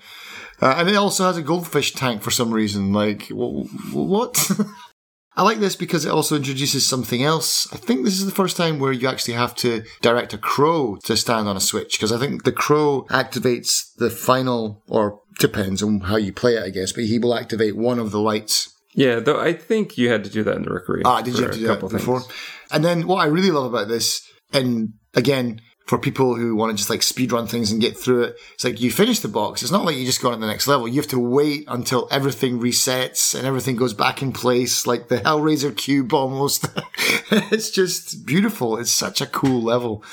uh, 0.62 0.76
and 0.78 0.88
it 0.88 0.94
also 0.94 1.24
has 1.24 1.36
a 1.36 1.42
goldfish 1.42 1.92
tank 1.92 2.22
for 2.22 2.30
some 2.30 2.52
reason. 2.54 2.92
Like 2.92 3.22
wh- 3.24 3.66
wh- 3.92 4.08
what? 4.14 4.50
I 5.36 5.42
like 5.42 5.58
this 5.58 5.76
because 5.76 6.04
it 6.04 6.10
also 6.10 6.36
introduces 6.36 6.86
something 6.86 7.22
else. 7.22 7.72
I 7.72 7.76
think 7.76 8.04
this 8.04 8.18
is 8.18 8.26
the 8.26 8.32
first 8.40 8.56
time 8.56 8.78
where 8.78 8.92
you 8.92 9.08
actually 9.08 9.34
have 9.34 9.54
to 9.56 9.84
direct 10.02 10.34
a 10.34 10.38
crow 10.38 10.96
to 11.04 11.16
stand 11.16 11.48
on 11.48 11.56
a 11.56 11.60
switch 11.60 11.92
because 11.96 12.12
I 12.12 12.18
think 12.18 12.44
the 12.44 12.52
crow 12.52 13.06
activates 13.10 13.94
the 13.96 14.10
final, 14.10 14.82
or 14.88 15.20
depends 15.40 15.82
on 15.82 16.00
how 16.00 16.16
you 16.16 16.32
play 16.32 16.56
it, 16.56 16.62
I 16.64 16.70
guess, 16.70 16.92
but 16.92 17.04
he 17.04 17.18
will 17.18 17.34
activate 17.34 17.76
one 17.76 17.98
of 17.98 18.10
the 18.12 18.20
lights. 18.20 18.74
Yeah, 18.94 19.20
though 19.20 19.40
I 19.40 19.52
think 19.52 19.96
you 19.98 20.10
had 20.10 20.24
to 20.24 20.30
do 20.30 20.42
that 20.44 20.56
in 20.56 20.62
the 20.62 20.70
Rookery. 20.70 21.02
Ah, 21.04 21.22
did 21.22 21.36
you 21.36 21.44
have 21.44 21.52
to 21.54 21.58
do 21.58 21.66
that 21.68 21.80
before? 21.80 22.20
things. 22.20 22.32
And 22.70 22.84
then 22.84 23.06
what 23.06 23.18
I 23.18 23.26
really 23.26 23.50
love 23.50 23.66
about 23.72 23.88
this, 23.88 24.28
and 24.53 24.94
again, 25.14 25.61
for 25.88 25.99
people 25.99 26.36
who 26.36 26.55
want 26.55 26.70
to 26.70 26.76
just 26.76 26.90
like 26.90 27.03
speed 27.03 27.32
run 27.32 27.46
things 27.46 27.72
and 27.72 27.80
get 27.80 27.96
through 27.96 28.24
it, 28.24 28.36
it's 28.53 28.64
like 28.64 28.80
you 28.80 28.90
finish 28.90 29.20
the 29.20 29.28
box. 29.28 29.62
It's 29.62 29.72
not 29.72 29.86
like 29.86 29.96
you 29.96 30.05
just 30.05 30.20
go 30.20 30.28
on 30.28 30.34
to 30.34 30.40
the 30.40 30.46
next 30.46 30.68
level. 30.68 30.86
You 30.86 31.01
have 31.01 31.11
to 31.11 31.18
wait 31.18 31.64
until 31.66 32.07
everything 32.11 32.61
resets 32.61 33.34
and 33.34 33.46
everything 33.46 33.76
goes 33.76 33.94
back 33.94 34.20
in 34.20 34.32
place, 34.32 34.86
like 34.86 35.09
the 35.09 35.16
Hellraiser 35.18 35.74
cube 35.74 36.12
almost. 36.12 36.68
it's 37.30 37.70
just 37.70 38.26
beautiful. 38.26 38.76
It's 38.76 38.92
such 38.92 39.22
a 39.22 39.26
cool 39.26 39.62
level. 39.62 40.05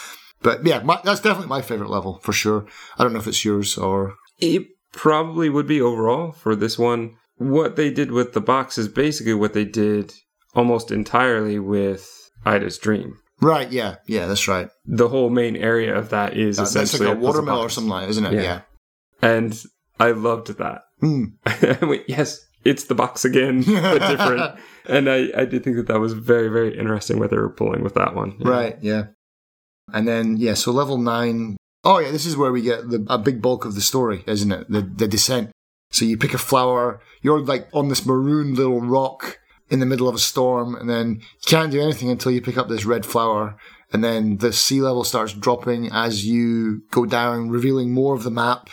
But 0.41 0.65
yeah, 0.65 0.79
my, 0.79 0.99
that's 1.03 1.19
definitely 1.19 1.49
my 1.49 1.61
favorite 1.61 1.89
level 1.89 2.19
for 2.19 2.31
sure. 2.31 2.65
I 2.97 3.03
don't 3.03 3.11
know 3.11 3.19
if 3.19 3.27
it's 3.27 3.43
yours 3.43 3.77
or 3.77 4.15
It 4.39 4.67
probably 4.93 5.49
would 5.49 5.67
be 5.67 5.81
overall 5.81 6.31
for 6.31 6.55
this 6.55 6.79
one. 6.79 7.17
What 7.35 7.75
they 7.75 7.91
did 7.91 8.11
with 8.11 8.31
the 8.31 8.41
box 8.41 8.77
is 8.77 8.87
basically 8.87 9.33
what 9.33 9.53
they 9.53 9.65
did 9.65 10.13
almost 10.53 10.89
entirely 10.89 11.59
with 11.59 12.31
Ida's 12.45 12.77
Dream. 12.77 13.17
Right. 13.41 13.71
Yeah, 13.71 13.95
yeah, 14.07 14.27
that's 14.27 14.47
right. 14.47 14.69
The 14.85 15.07
whole 15.07 15.29
main 15.29 15.55
area 15.55 15.95
of 15.95 16.09
that 16.09 16.37
is 16.37 16.57
That's 16.57 16.75
like 16.75 16.83
essentially 16.83 17.11
a 17.11 17.15
watermelon 17.15 17.65
or 17.65 17.69
something 17.69 17.89
like, 17.89 18.09
isn't 18.09 18.25
it? 18.25 18.33
Yeah. 18.33 18.41
yeah. 18.41 18.61
And 19.21 19.63
I 19.99 20.11
loved 20.11 20.57
that. 20.57 20.83
Hmm. 20.99 21.25
I 21.45 21.77
went, 21.81 22.03
yes, 22.07 22.45
it's 22.63 22.85
the 22.85 22.95
box 22.95 23.25
again, 23.25 23.61
but 23.67 24.07
different. 24.07 24.59
and 24.87 25.09
I, 25.09 25.29
I 25.35 25.45
did 25.45 25.63
think 25.63 25.77
that 25.77 25.87
that 25.87 25.99
was 25.99 26.13
very, 26.13 26.49
very 26.49 26.77
interesting 26.77 27.19
what 27.19 27.29
they 27.29 27.37
were 27.37 27.49
pulling 27.49 27.83
with 27.83 27.93
that 27.95 28.15
one. 28.15 28.35
Yeah. 28.39 28.49
Right, 28.49 28.77
yeah. 28.81 29.03
And 29.93 30.07
then, 30.07 30.37
yeah, 30.37 30.55
so 30.55 30.71
level 30.71 30.97
nine. 30.97 31.57
Oh, 31.83 31.99
yeah, 31.99 32.11
this 32.11 32.25
is 32.25 32.35
where 32.35 32.51
we 32.51 32.61
get 32.61 32.89
the, 32.89 33.05
a 33.07 33.19
big 33.19 33.41
bulk 33.41 33.65
of 33.65 33.75
the 33.75 33.81
story, 33.81 34.23
isn't 34.25 34.51
it? 34.51 34.69
The, 34.69 34.81
the 34.81 35.07
descent. 35.07 35.51
So 35.91 36.03
you 36.03 36.17
pick 36.17 36.33
a 36.33 36.39
flower, 36.39 36.99
you're 37.21 37.39
like 37.39 37.69
on 37.71 37.89
this 37.89 38.05
maroon 38.05 38.55
little 38.55 38.81
rock 38.81 39.39
in 39.69 39.79
the 39.79 39.85
middle 39.85 40.07
of 40.07 40.15
a 40.15 40.19
storm, 40.19 40.75
and 40.75 40.89
then 40.89 41.15
you 41.15 41.47
can't 41.47 41.71
do 41.71 41.81
anything 41.81 42.09
until 42.09 42.31
you 42.31 42.41
pick 42.41 42.57
up 42.57 42.69
this 42.69 42.85
red 42.85 43.05
flower. 43.05 43.57
And 43.93 44.03
then 44.03 44.37
the 44.37 44.51
sea 44.51 44.81
level 44.81 45.03
starts 45.03 45.33
dropping 45.33 45.89
as 45.91 46.25
you 46.25 46.81
go 46.91 47.05
down, 47.05 47.49
revealing 47.49 47.93
more 47.93 48.15
of 48.15 48.23
the 48.23 48.31
map. 48.31 48.69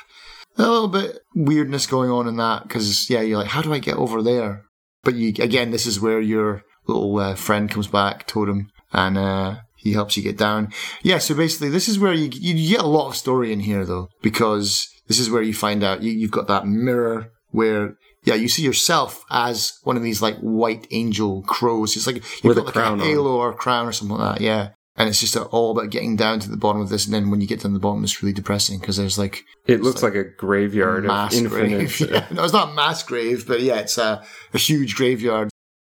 A 0.58 0.62
little 0.62 0.88
bit 0.88 1.18
weirdness 1.34 1.86
going 1.86 2.10
on 2.10 2.28
in 2.28 2.36
that 2.36 2.64
because, 2.64 3.08
yeah, 3.08 3.20
you're 3.20 3.38
like, 3.38 3.48
how 3.48 3.62
do 3.62 3.72
I 3.72 3.78
get 3.78 3.96
over 3.96 4.22
there? 4.22 4.64
But 5.02 5.14
you, 5.14 5.28
again, 5.42 5.70
this 5.70 5.86
is 5.86 6.00
where 6.00 6.20
your 6.20 6.62
little 6.86 7.18
uh, 7.18 7.34
friend 7.34 7.70
comes 7.70 7.86
back, 7.86 8.26
Totem, 8.26 8.68
and 8.92 9.16
uh, 9.16 9.56
he 9.76 9.92
helps 9.92 10.16
you 10.16 10.22
get 10.22 10.36
down. 10.36 10.72
Yeah, 11.02 11.18
so 11.18 11.34
basically, 11.34 11.70
this 11.70 11.88
is 11.88 11.98
where 11.98 12.12
you, 12.12 12.30
you 12.32 12.76
get 12.76 12.84
a 12.84 12.88
lot 12.88 13.08
of 13.08 13.16
story 13.16 13.52
in 13.52 13.60
here, 13.60 13.84
though, 13.84 14.08
because 14.22 14.88
this 15.08 15.18
is 15.18 15.30
where 15.30 15.42
you 15.42 15.54
find 15.54 15.82
out 15.82 16.02
you, 16.02 16.12
you've 16.12 16.30
got 16.30 16.48
that 16.48 16.66
mirror 16.66 17.30
where, 17.50 17.96
yeah, 18.24 18.34
you 18.34 18.48
see 18.48 18.62
yourself 18.62 19.24
as 19.30 19.78
one 19.84 19.96
of 19.96 20.02
these 20.02 20.22
like 20.22 20.36
white 20.38 20.86
angel 20.90 21.42
crows. 21.42 21.96
It's 21.96 22.06
like 22.06 22.16
you've 22.16 22.44
With 22.44 22.56
got 22.56 22.62
a 22.62 22.64
like 22.66 22.74
crown 22.74 23.00
a 23.00 23.02
on. 23.02 23.08
halo 23.08 23.36
or 23.36 23.50
a 23.50 23.54
crown 23.54 23.86
or 23.86 23.92
something 23.92 24.16
like 24.16 24.38
that. 24.38 24.44
Yeah. 24.44 24.68
And 24.94 25.08
it's 25.08 25.20
just 25.20 25.36
uh, 25.36 25.44
all 25.44 25.70
about 25.70 25.88
getting 25.90 26.16
down 26.16 26.38
to 26.40 26.50
the 26.50 26.56
bottom 26.56 26.82
of 26.82 26.90
this. 26.90 27.06
And 27.06 27.14
then 27.14 27.30
when 27.30 27.40
you 27.40 27.46
get 27.46 27.60
down 27.62 27.72
to 27.72 27.78
the 27.78 27.82
bottom, 27.82 28.04
it's 28.04 28.22
really 28.22 28.34
depressing 28.34 28.78
because 28.78 28.98
there's 28.98 29.18
like 29.18 29.42
It 29.66 29.80
looks 29.80 30.02
like, 30.02 30.14
a 30.14 30.24
graveyard 30.24 31.04
mass 31.04 31.34
infinite. 31.34 31.68
grave. 31.96 32.00
Yeah. 32.10 32.26
Uh, 32.30 32.34
no, 32.34 32.44
it's 32.44 32.52
not 32.52 32.68
a 32.70 32.74
mass 32.74 33.02
grave, 33.02 33.46
but 33.46 33.62
yeah, 33.62 33.78
it's 33.78 33.96
a, 33.96 34.22
a 34.52 34.58
huge 34.58 34.94
graveyard. 34.94 35.48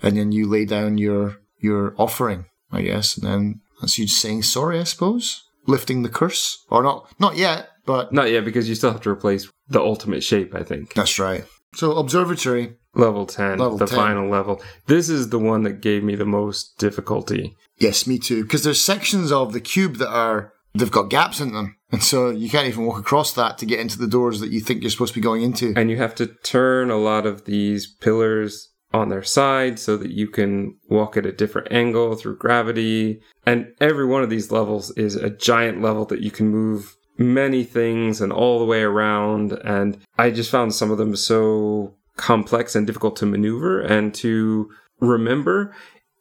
And 0.02 0.16
then 0.16 0.32
you 0.32 0.48
lay 0.48 0.64
down 0.64 0.96
your 0.98 1.36
your 1.58 1.94
offering, 1.98 2.46
I 2.72 2.82
guess, 2.82 3.16
and 3.18 3.26
then 3.26 3.60
that's 3.80 3.98
you 3.98 4.06
saying 4.08 4.42
sorry, 4.44 4.78
I 4.80 4.84
suppose, 4.84 5.42
lifting 5.66 6.02
the 6.02 6.08
curse, 6.08 6.64
or 6.70 6.82
not? 6.82 7.06
Not 7.18 7.36
yet, 7.36 7.68
but 7.86 8.12
Not 8.12 8.30
yet, 8.30 8.44
because 8.44 8.68
you 8.68 8.74
still 8.74 8.92
have 8.92 9.00
to 9.02 9.10
replace 9.10 9.48
the 9.68 9.80
ultimate 9.80 10.22
shape, 10.24 10.54
I 10.54 10.62
think. 10.62 10.94
that's 10.94 11.18
right. 11.18 11.44
So 11.76 11.92
observatory, 11.98 12.74
Level 12.94 13.26
10, 13.26 13.58
Level 13.58 13.76
the 13.76 13.86
10. 13.86 13.96
final 13.96 14.28
level. 14.30 14.62
This 14.86 15.08
is 15.10 15.28
the 15.28 15.38
one 15.38 15.62
that 15.64 15.82
gave 15.82 16.02
me 16.02 16.14
the 16.14 16.24
most 16.24 16.78
difficulty. 16.78 17.54
yes, 17.78 18.06
me 18.06 18.18
too, 18.18 18.42
because 18.42 18.64
there's 18.64 18.80
sections 18.80 19.30
of 19.30 19.52
the 19.52 19.60
cube 19.60 19.96
that 19.96 20.08
are 20.08 20.52
they've 20.74 20.90
got 20.90 21.10
gaps 21.10 21.38
in 21.40 21.52
them, 21.52 21.76
and 21.92 22.02
so 22.02 22.30
you 22.30 22.48
can't 22.48 22.66
even 22.66 22.86
walk 22.86 22.98
across 22.98 23.32
that 23.34 23.58
to 23.58 23.66
get 23.66 23.80
into 23.80 23.98
the 23.98 24.06
doors 24.08 24.40
that 24.40 24.50
you 24.50 24.60
think 24.60 24.80
you're 24.82 24.90
supposed 24.90 25.12
to 25.12 25.20
be 25.20 25.24
going 25.24 25.42
into. 25.42 25.74
And 25.76 25.90
you 25.90 25.98
have 25.98 26.14
to 26.16 26.26
turn 26.26 26.90
a 26.90 26.96
lot 26.96 27.26
of 27.26 27.44
these 27.44 27.86
pillars 27.86 28.72
on 28.94 29.10
their 29.10 29.22
side 29.22 29.78
so 29.78 29.96
that 29.98 30.10
you 30.10 30.26
can 30.28 30.74
walk 30.88 31.16
at 31.18 31.26
a 31.26 31.32
different 31.32 31.70
angle 31.70 32.14
through 32.14 32.38
gravity. 32.38 33.20
And 33.44 33.66
every 33.80 34.06
one 34.06 34.22
of 34.22 34.30
these 34.30 34.50
levels 34.50 34.90
is 34.96 35.16
a 35.16 35.28
giant 35.28 35.82
level 35.82 36.06
that 36.06 36.22
you 36.22 36.30
can 36.30 36.48
move 36.48 36.95
many 37.18 37.64
things 37.64 38.20
and 38.20 38.32
all 38.32 38.58
the 38.58 38.64
way 38.64 38.82
around. 38.82 39.52
And 39.64 39.98
I 40.18 40.30
just 40.30 40.50
found 40.50 40.74
some 40.74 40.90
of 40.90 40.98
them 40.98 41.16
so 41.16 41.94
complex 42.16 42.74
and 42.74 42.86
difficult 42.86 43.16
to 43.16 43.26
maneuver 43.26 43.80
and 43.80 44.14
to 44.16 44.70
remember. 45.00 45.74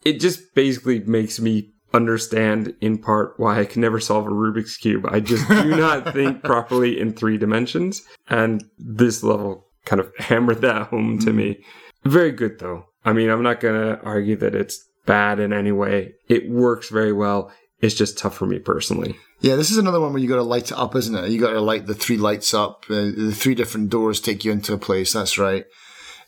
It 0.04 0.20
just 0.20 0.54
basically 0.54 1.00
makes 1.00 1.40
me 1.40 1.72
understand 1.94 2.76
in 2.82 2.98
part 2.98 3.34
why 3.38 3.60
I 3.60 3.66
can 3.66 3.82
never 3.82 4.00
solve 4.00 4.28
a 4.28 4.30
Rubik's 4.30 4.78
Cube. 4.78 5.06
I 5.10 5.20
just 5.20 5.48
do 5.48 5.64
not 5.78 6.14
think 6.14 6.44
properly 6.44 7.00
in 7.00 7.14
three 7.14 7.38
dimensions. 7.38 8.04
And 8.30 8.64
this 8.78 9.24
level 9.24 9.68
kind 9.86 10.00
of 10.00 10.12
hammered 10.20 10.62
that 10.62 10.88
home 10.88 11.20
to 11.20 11.32
hmm. 11.32 11.38
me. 11.38 11.66
Very 12.04 12.32
good 12.32 12.60
though. 12.60 12.86
I 13.04 13.14
mean, 13.14 13.30
I'm 13.30 13.44
not 13.44 13.60
going 13.60 13.80
to 13.80 14.02
argue 14.04 14.36
that 14.38 14.56
it's 14.56 14.84
bad 15.06 15.40
in 15.40 15.54
any 15.54 15.72
way. 15.72 16.14
It 16.28 16.50
works 16.50 16.90
very 16.90 17.14
well. 17.14 17.52
It's 17.80 17.96
just 17.96 18.18
tough 18.18 18.36
for 18.36 18.48
me 18.48 18.60
personally. 18.60 19.16
Yeah, 19.42 19.56
this 19.56 19.70
is 19.70 19.78
another 19.78 20.00
one 20.00 20.14
where 20.14 20.22
you 20.22 20.30
got 20.30 20.38
to 20.38 20.44
light 20.44 20.72
it 20.72 20.78
up, 20.78 20.96
isn't 20.96 21.16
it? 21.16 21.30
You 21.30 21.40
got 21.40 21.52
to 21.52 21.62
light 21.62 21.86
the 21.86 21.94
three 21.94 22.18
lights 22.18 22.54
up. 22.54 22.86
Uh, 22.90 23.12
the 23.16 23.34
three 23.36 23.54
different 23.56 23.90
doors 23.90 24.20
take 24.20 24.46
you 24.46 24.52
into 24.52 24.74
a 24.74 24.78
place. 24.78 25.14
That's 25.14 25.38
right. 25.38 25.66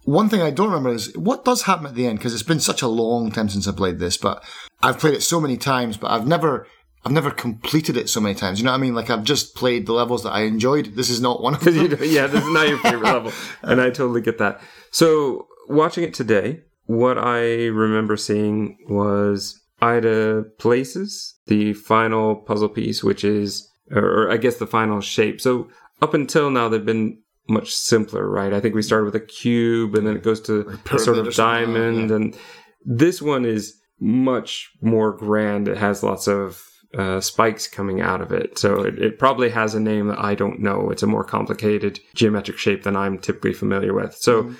One 0.03 0.29
thing 0.29 0.41
I 0.41 0.51
don't 0.51 0.67
remember 0.67 0.91
is 0.93 1.15
what 1.17 1.43
does 1.43 1.63
happen 1.63 1.85
at 1.85 1.95
the 1.95 2.07
end 2.07 2.19
because 2.19 2.33
it's 2.33 2.43
been 2.43 2.59
such 2.59 2.81
a 2.81 2.87
long 2.87 3.31
time 3.31 3.49
since 3.49 3.67
I 3.67 3.71
played 3.71 3.99
this, 3.99 4.17
but 4.17 4.43
I've 4.81 4.99
played 4.99 5.15
it 5.15 5.21
so 5.23 5.41
many 5.41 5.57
times, 5.57 5.97
but 5.97 6.11
I've 6.11 6.27
never 6.27 6.67
I've 7.03 7.11
never 7.11 7.31
completed 7.31 7.97
it 7.97 8.09
so 8.09 8.21
many 8.21 8.35
times. 8.35 8.59
You 8.59 8.65
know 8.65 8.71
what 8.71 8.77
I 8.77 8.81
mean? 8.81 8.95
Like 8.95 9.09
I've 9.09 9.23
just 9.23 9.55
played 9.55 9.85
the 9.85 9.93
levels 9.93 10.23
that 10.23 10.31
I 10.31 10.41
enjoyed. 10.41 10.95
This 10.95 11.09
is 11.09 11.19
not 11.21 11.41
one 11.41 11.55
of 11.55 11.61
them. 11.65 11.75
yeah, 12.01 12.27
this 12.27 12.43
is 12.43 12.49
not 12.53 12.67
your 12.67 12.77
favorite 12.79 13.03
level, 13.03 13.31
and 13.63 13.81
I 13.81 13.89
totally 13.89 14.21
get 14.21 14.37
that. 14.37 14.61
So 14.91 15.47
watching 15.67 16.03
it 16.03 16.13
today, 16.13 16.61
what 16.85 17.17
I 17.17 17.65
remember 17.65 18.15
seeing 18.15 18.77
was 18.87 19.59
Ida 19.81 20.43
places 20.57 21.35
the 21.47 21.73
final 21.73 22.35
puzzle 22.35 22.69
piece, 22.69 23.03
which 23.03 23.23
is, 23.23 23.69
or 23.91 24.31
I 24.31 24.37
guess 24.37 24.57
the 24.57 24.67
final 24.67 25.01
shape. 25.01 25.39
So 25.39 25.69
up 26.01 26.13
until 26.13 26.49
now, 26.49 26.69
they've 26.69 26.83
been 26.83 27.19
much 27.49 27.73
simpler, 27.73 28.29
right? 28.29 28.53
I 28.53 28.59
think 28.59 28.75
we 28.75 28.81
started 28.81 29.05
with 29.05 29.15
a 29.15 29.19
cube 29.19 29.95
and 29.95 30.05
then 30.05 30.17
it 30.17 30.23
goes 30.23 30.41
to 30.41 30.79
a 30.91 30.99
sort 30.99 31.17
of 31.17 31.33
diamond. 31.33 32.09
Yeah. 32.09 32.15
And 32.15 32.37
this 32.85 33.21
one 33.21 33.45
is 33.45 33.79
much 33.99 34.71
more 34.81 35.13
grand. 35.13 35.67
It 35.67 35.77
has 35.77 36.03
lots 36.03 36.27
of 36.27 36.63
uh, 36.97 37.19
spikes 37.21 37.67
coming 37.67 38.01
out 38.01 38.21
of 38.21 38.31
it. 38.31 38.57
So 38.57 38.81
it, 38.81 38.99
it, 38.99 39.19
probably 39.19 39.49
has 39.49 39.75
a 39.75 39.79
name 39.79 40.07
that 40.07 40.19
I 40.19 40.35
don't 40.35 40.59
know. 40.59 40.89
It's 40.89 41.03
a 41.03 41.07
more 41.07 41.23
complicated 41.23 41.99
geometric 42.15 42.57
shape 42.57 42.83
than 42.83 42.95
I'm 42.95 43.19
typically 43.19 43.53
familiar 43.53 43.93
with. 43.93 44.15
So 44.15 44.43
mm. 44.43 44.55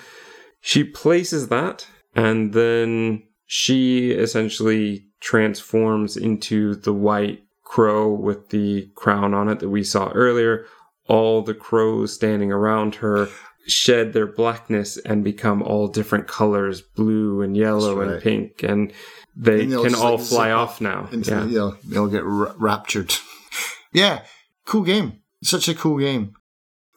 she 0.60 0.84
places 0.84 1.48
that 1.48 1.86
and 2.14 2.52
then 2.52 3.22
she 3.46 4.10
essentially 4.10 5.07
transforms 5.20 6.16
into 6.16 6.74
the 6.74 6.92
white 6.92 7.44
crow 7.64 8.12
with 8.12 8.48
the 8.48 8.90
crown 8.94 9.34
on 9.34 9.48
it 9.48 9.60
that 9.60 9.68
we 9.68 9.84
saw 9.84 10.10
earlier. 10.10 10.66
All 11.06 11.42
the 11.42 11.54
crows 11.54 12.12
standing 12.14 12.52
around 12.52 12.96
her 12.96 13.28
shed 13.68 14.12
their 14.12 14.26
blackness 14.26 14.96
and 14.96 15.22
become 15.22 15.62
all 15.62 15.88
different 15.88 16.26
colors 16.26 16.80
blue 16.80 17.42
and 17.42 17.56
yellow 17.56 17.96
right. 17.96 18.12
and 18.12 18.22
pink 18.22 18.62
and 18.62 18.92
they 19.36 19.64
and 19.64 19.72
can 19.72 19.94
all 19.94 20.16
like, 20.16 20.26
fly 20.26 20.50
off 20.50 20.80
now 20.80 21.06
yeah. 21.12 21.18
The, 21.18 21.46
know, 21.46 21.76
they'll 21.84 22.08
get 22.08 22.22
r- 22.22 22.54
raptured 22.56 23.14
yeah 23.92 24.22
cool 24.64 24.82
game 24.82 25.20
such 25.42 25.68
a 25.68 25.74
cool 25.74 25.98
game 25.98 26.32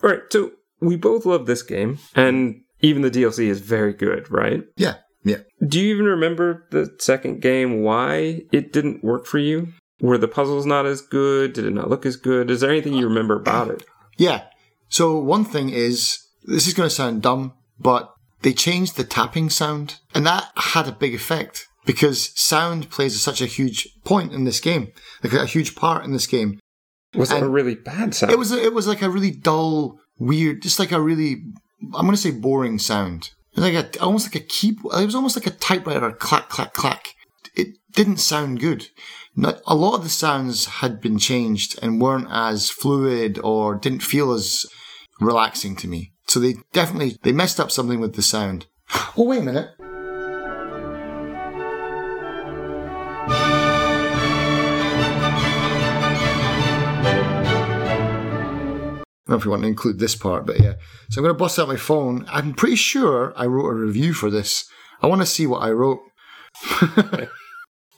all 0.02 0.12
right 0.12 0.22
so 0.32 0.52
we 0.80 0.96
both 0.96 1.26
love 1.26 1.46
this 1.46 1.62
game 1.62 2.00
and 2.16 2.62
even 2.80 3.02
the 3.02 3.12
dlc 3.12 3.38
is 3.38 3.60
very 3.60 3.94
good 3.94 4.32
right 4.32 4.64
yeah 4.78 4.96
yeah. 5.24 5.38
Do 5.66 5.80
you 5.80 5.94
even 5.94 6.06
remember 6.06 6.66
the 6.72 6.96
second 7.00 7.42
game 7.42 7.82
why 7.82 8.44
it 8.52 8.74
didn't 8.74 9.04
work 9.04 9.26
for 9.26 9.38
you? 9.38 9.70
Were 10.00 10.18
the 10.18 10.28
puzzles 10.28 10.66
not 10.66 10.86
as 10.86 11.02
good? 11.02 11.54
Did 11.54 11.66
it 11.66 11.74
not 11.74 11.90
look 11.90 12.06
as 12.06 12.16
good? 12.16 12.50
Is 12.50 12.62
there 12.62 12.72
anything 12.72 12.94
you 12.94 13.08
remember 13.08 13.36
about 13.36 13.70
it? 13.70 13.86
Yeah. 14.18 14.46
So 14.90 15.20
one 15.20 15.46
thing 15.46 15.70
is 15.70 16.20
this 16.44 16.68
is 16.68 16.74
going 16.74 16.90
to 16.90 16.96
sound 16.96 17.22
dumb, 17.22 17.54
but 17.80 18.12
they 18.42 18.54
changed 18.54 18.98
the 18.98 19.04
tapping 19.04 19.50
sound, 19.50 20.00
and 20.16 20.26
that 20.26 20.50
had 20.56 20.88
a 20.88 20.92
big 20.92 21.14
effect 21.14 21.68
because 21.86 22.32
sound 22.40 22.90
plays 22.90 23.20
such 23.22 23.42
a 23.42 23.46
huge 23.46 23.88
point 24.04 24.34
in 24.34 24.44
this 24.44 24.60
game, 24.60 24.92
like 25.24 25.34
a 25.34 25.46
huge 25.46 25.76
part 25.76 26.04
in 26.04 26.12
this 26.12 26.28
game. 26.28 26.60
Was 27.14 27.30
and 27.30 27.44
it 27.44 27.46
a 27.46 27.50
really 27.50 27.76
bad 27.76 28.16
sound? 28.16 28.32
It 28.32 28.40
was. 28.40 28.52
A, 28.52 28.64
it 28.64 28.74
was 28.74 28.88
like 28.88 29.02
a 29.02 29.10
really 29.10 29.32
dull, 29.32 30.00
weird, 30.18 30.62
just 30.62 30.80
like 30.80 30.92
a 30.92 31.02
really. 31.02 31.44
I'm 31.94 32.06
going 32.06 32.12
to 32.12 32.18
say 32.18 32.32
boring 32.32 32.80
sound 32.80 33.32
like 33.56 33.74
a 33.74 34.00
almost 34.02 34.28
like 34.28 34.44
a 34.44 34.48
keyboard. 34.48 34.96
It 35.02 35.06
was 35.06 35.16
almost 35.16 35.36
like 35.36 35.48
a 35.48 35.58
typewriter, 35.58 36.12
clack 36.12 36.50
clack 36.50 36.74
clack. 36.74 37.16
It 37.56 37.78
didn't 37.92 38.18
sound 38.18 38.60
good. 38.60 38.88
Not, 39.36 39.62
a 39.66 39.76
lot 39.76 39.96
of 39.96 40.04
the 40.04 40.10
sounds 40.10 40.66
had 40.66 41.00
been 41.00 41.18
changed 41.18 41.80
and 41.82 42.02
weren't 42.02 42.28
as 42.30 42.70
fluid 42.70 43.40
or 43.44 43.76
didn't 43.76 44.04
feel 44.04 44.32
as 44.34 44.66
relaxing 45.20 45.76
to 45.78 45.88
me. 45.88 46.14
So 46.28 46.40
they 46.40 46.56
definitely 46.74 47.18
they 47.24 47.32
messed 47.32 47.60
up 47.60 47.72
something 47.72 48.00
with 48.00 48.16
the 48.16 48.22
sound. 48.22 48.68
Oh 49.18 49.26
wait 49.26 49.40
a 49.40 49.44
minute. 49.44 49.70
Don't 59.32 59.38
know 59.38 59.42
if 59.42 59.46
you 59.46 59.52
want 59.52 59.64
to 59.64 59.70
include 59.70 60.00
this 60.00 60.16
part, 60.16 60.46
but 60.46 60.60
yeah. 60.60 60.74
So 61.10 61.20
I'm 61.20 61.24
going 61.24 61.34
to 61.34 61.40
bust 61.40 61.58
out 61.58 61.68
my 61.68 61.78
phone. 61.78 62.26
I'm 62.28 62.54
pretty 62.54 62.76
sure 62.76 63.34
I 63.38 63.46
wrote 63.46 63.70
a 63.70 63.74
review 63.74 64.14
for 64.14 64.30
this. 64.30 64.66
I 65.02 65.08
want 65.08 65.22
to 65.22 65.26
see 65.26 65.48
what 65.48 65.64
I 65.64 65.72
wrote. 65.72 66.02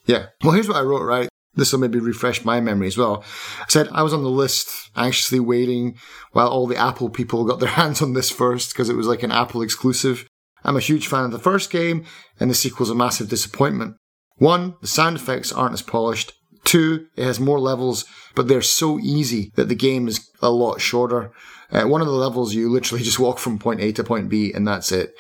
yeah. 0.06 0.28
Well, 0.44 0.52
here's 0.54 0.68
what 0.68 0.78
I 0.78 0.82
wrote, 0.82 1.04
right? 1.04 1.30
This 1.56 1.72
will 1.72 1.80
maybe 1.80 2.00
refresh 2.00 2.46
my 2.46 2.62
memory 2.62 2.88
as 2.88 2.98
well. 2.98 3.24
I 3.60 3.66
said 3.68 3.90
I 3.92 4.04
was 4.04 4.14
on 4.14 4.24
the 4.24 4.30
list, 4.30 4.92
anxiously 4.96 5.40
waiting 5.40 5.98
while 6.34 6.48
all 6.48 6.68
the 6.68 6.78
Apple 6.78 7.10
people 7.10 7.46
got 7.46 7.60
their 7.60 7.70
hands 7.82 8.02
on 8.02 8.14
this 8.14 8.30
first 8.30 8.72
because 8.72 8.90
it 8.90 8.96
was 8.96 9.08
like 9.08 9.24
an 9.24 9.32
Apple 9.32 9.62
exclusive. 9.62 10.28
I'm 10.64 10.78
a 10.78 10.82
huge 10.82 11.08
fan 11.08 11.26
of 11.26 11.32
the 11.32 11.40
first 11.40 11.72
game, 11.72 12.06
and 12.40 12.50
the 12.50 12.56
sequel's 12.56 12.90
a 12.90 12.96
massive 12.96 13.28
disappointment. 13.28 13.96
One, 14.38 14.76
the 14.82 14.88
sound 14.88 15.18
effects 15.18 15.52
aren't 15.52 15.74
as 15.74 15.82
polished. 15.82 16.34
Two, 16.64 17.08
it 17.16 17.26
has 17.26 17.40
more 17.40 17.60
levels, 17.60 18.06
but 18.36 18.48
they're 18.48 18.62
so 18.62 19.00
easy 19.00 19.52
that 19.56 19.70
the 19.70 19.76
game 19.76 20.08
is 20.08 20.30
a 20.42 20.50
lot 20.50 20.80
shorter. 20.82 21.32
Uh, 21.72 21.84
one 21.84 22.02
of 22.02 22.08
the 22.08 22.14
levels, 22.14 22.54
you 22.54 22.70
literally 22.70 23.04
just 23.04 23.20
walk 23.20 23.40
from 23.40 23.60
point 23.60 23.82
A 23.82 23.92
to 23.94 24.04
point 24.04 24.30
B, 24.30 24.52
and 24.54 24.68
that's 24.68 24.92
it. 24.92 25.16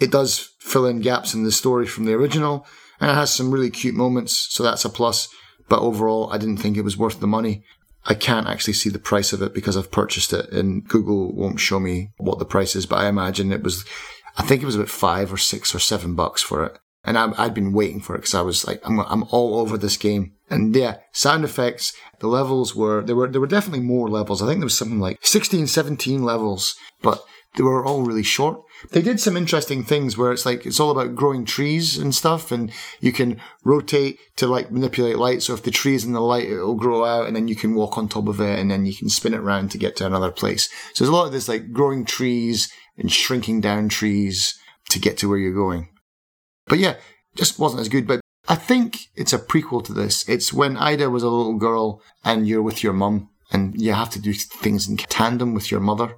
It 0.00 0.10
does 0.10 0.54
fill 0.58 0.86
in 0.86 1.00
gaps 1.00 1.34
in 1.34 1.44
the 1.44 1.52
story 1.52 1.86
from 1.86 2.04
the 2.04 2.14
original, 2.14 2.66
and 3.00 3.10
it 3.10 3.14
has 3.14 3.32
some 3.32 3.50
really 3.50 3.70
cute 3.70 3.94
moments, 3.94 4.48
so 4.50 4.62
that's 4.62 4.84
a 4.84 4.90
plus. 4.90 5.28
But 5.68 5.80
overall, 5.80 6.32
I 6.32 6.38
didn't 6.38 6.58
think 6.58 6.76
it 6.76 6.84
was 6.84 6.96
worth 6.96 7.20
the 7.20 7.26
money. 7.26 7.62
I 8.06 8.14
can't 8.14 8.48
actually 8.48 8.72
see 8.72 8.88
the 8.88 8.98
price 8.98 9.32
of 9.32 9.42
it 9.42 9.52
because 9.52 9.76
I've 9.76 9.90
purchased 9.90 10.32
it, 10.32 10.50
and 10.50 10.86
Google 10.88 11.34
won't 11.34 11.60
show 11.60 11.78
me 11.78 12.10
what 12.16 12.38
the 12.38 12.44
price 12.44 12.74
is. 12.74 12.86
But 12.86 13.00
I 13.00 13.08
imagine 13.08 13.52
it 13.52 13.62
was, 13.62 13.84
I 14.36 14.42
think 14.42 14.62
it 14.62 14.66
was 14.66 14.76
about 14.76 14.88
five 14.88 15.32
or 15.32 15.36
six 15.36 15.74
or 15.74 15.78
seven 15.78 16.14
bucks 16.14 16.42
for 16.42 16.64
it. 16.64 16.78
And 17.08 17.16
I, 17.16 17.42
had 17.42 17.54
been 17.54 17.72
waiting 17.72 18.00
for 18.00 18.14
it 18.14 18.18
because 18.18 18.34
I 18.34 18.42
was 18.42 18.66
like, 18.66 18.82
I'm, 18.84 19.00
I'm 19.00 19.22
all 19.30 19.58
over 19.60 19.78
this 19.78 19.96
game. 19.96 20.34
And 20.50 20.76
yeah, 20.76 20.98
sound 21.10 21.42
effects, 21.42 21.94
the 22.20 22.26
levels 22.26 22.76
were, 22.76 23.02
there 23.02 23.16
were, 23.16 23.28
there 23.28 23.40
were 23.40 23.46
definitely 23.46 23.80
more 23.80 24.10
levels. 24.10 24.42
I 24.42 24.46
think 24.46 24.60
there 24.60 24.66
was 24.66 24.76
something 24.76 25.00
like 25.00 25.18
16, 25.22 25.68
17 25.68 26.22
levels, 26.22 26.76
but 27.00 27.24
they 27.56 27.62
were 27.62 27.82
all 27.82 28.02
really 28.02 28.22
short. 28.22 28.60
They 28.90 29.00
did 29.00 29.20
some 29.20 29.38
interesting 29.38 29.84
things 29.84 30.18
where 30.18 30.32
it's 30.32 30.44
like, 30.44 30.66
it's 30.66 30.78
all 30.78 30.90
about 30.90 31.14
growing 31.14 31.46
trees 31.46 31.96
and 31.96 32.14
stuff 32.14 32.52
and 32.52 32.70
you 33.00 33.10
can 33.10 33.40
rotate 33.64 34.18
to 34.36 34.46
like 34.46 34.70
manipulate 34.70 35.16
light. 35.16 35.42
So 35.42 35.54
if 35.54 35.62
the 35.62 35.70
tree 35.70 35.94
is 35.94 36.04
in 36.04 36.12
the 36.12 36.20
light, 36.20 36.50
it'll 36.50 36.74
grow 36.74 37.06
out 37.06 37.26
and 37.26 37.34
then 37.34 37.48
you 37.48 37.56
can 37.56 37.74
walk 37.74 37.96
on 37.96 38.06
top 38.06 38.28
of 38.28 38.38
it 38.38 38.58
and 38.58 38.70
then 38.70 38.84
you 38.84 38.94
can 38.94 39.08
spin 39.08 39.32
it 39.32 39.40
around 39.40 39.70
to 39.70 39.78
get 39.78 39.96
to 39.96 40.06
another 40.06 40.30
place. 40.30 40.68
So 40.92 41.04
there's 41.04 41.08
a 41.08 41.16
lot 41.16 41.24
of 41.24 41.32
this 41.32 41.48
like 41.48 41.72
growing 41.72 42.04
trees 42.04 42.70
and 42.98 43.10
shrinking 43.10 43.62
down 43.62 43.88
trees 43.88 44.58
to 44.90 44.98
get 44.98 45.16
to 45.18 45.28
where 45.30 45.38
you're 45.38 45.54
going. 45.54 45.88
But 46.68 46.78
yeah, 46.78 46.96
just 47.36 47.58
wasn't 47.58 47.80
as 47.80 47.88
good. 47.88 48.06
But 48.06 48.20
I 48.48 48.54
think 48.54 48.98
it's 49.14 49.32
a 49.32 49.38
prequel 49.38 49.84
to 49.84 49.92
this. 49.92 50.28
It's 50.28 50.52
when 50.52 50.76
Ida 50.76 51.10
was 51.10 51.22
a 51.22 51.28
little 51.28 51.58
girl 51.58 52.02
and 52.24 52.46
you're 52.46 52.62
with 52.62 52.82
your 52.82 52.92
mum 52.92 53.30
and 53.52 53.80
you 53.80 53.92
have 53.92 54.10
to 54.10 54.20
do 54.20 54.32
things 54.32 54.88
in 54.88 54.96
tandem 54.96 55.54
with 55.54 55.70
your 55.70 55.80
mother. 55.80 56.16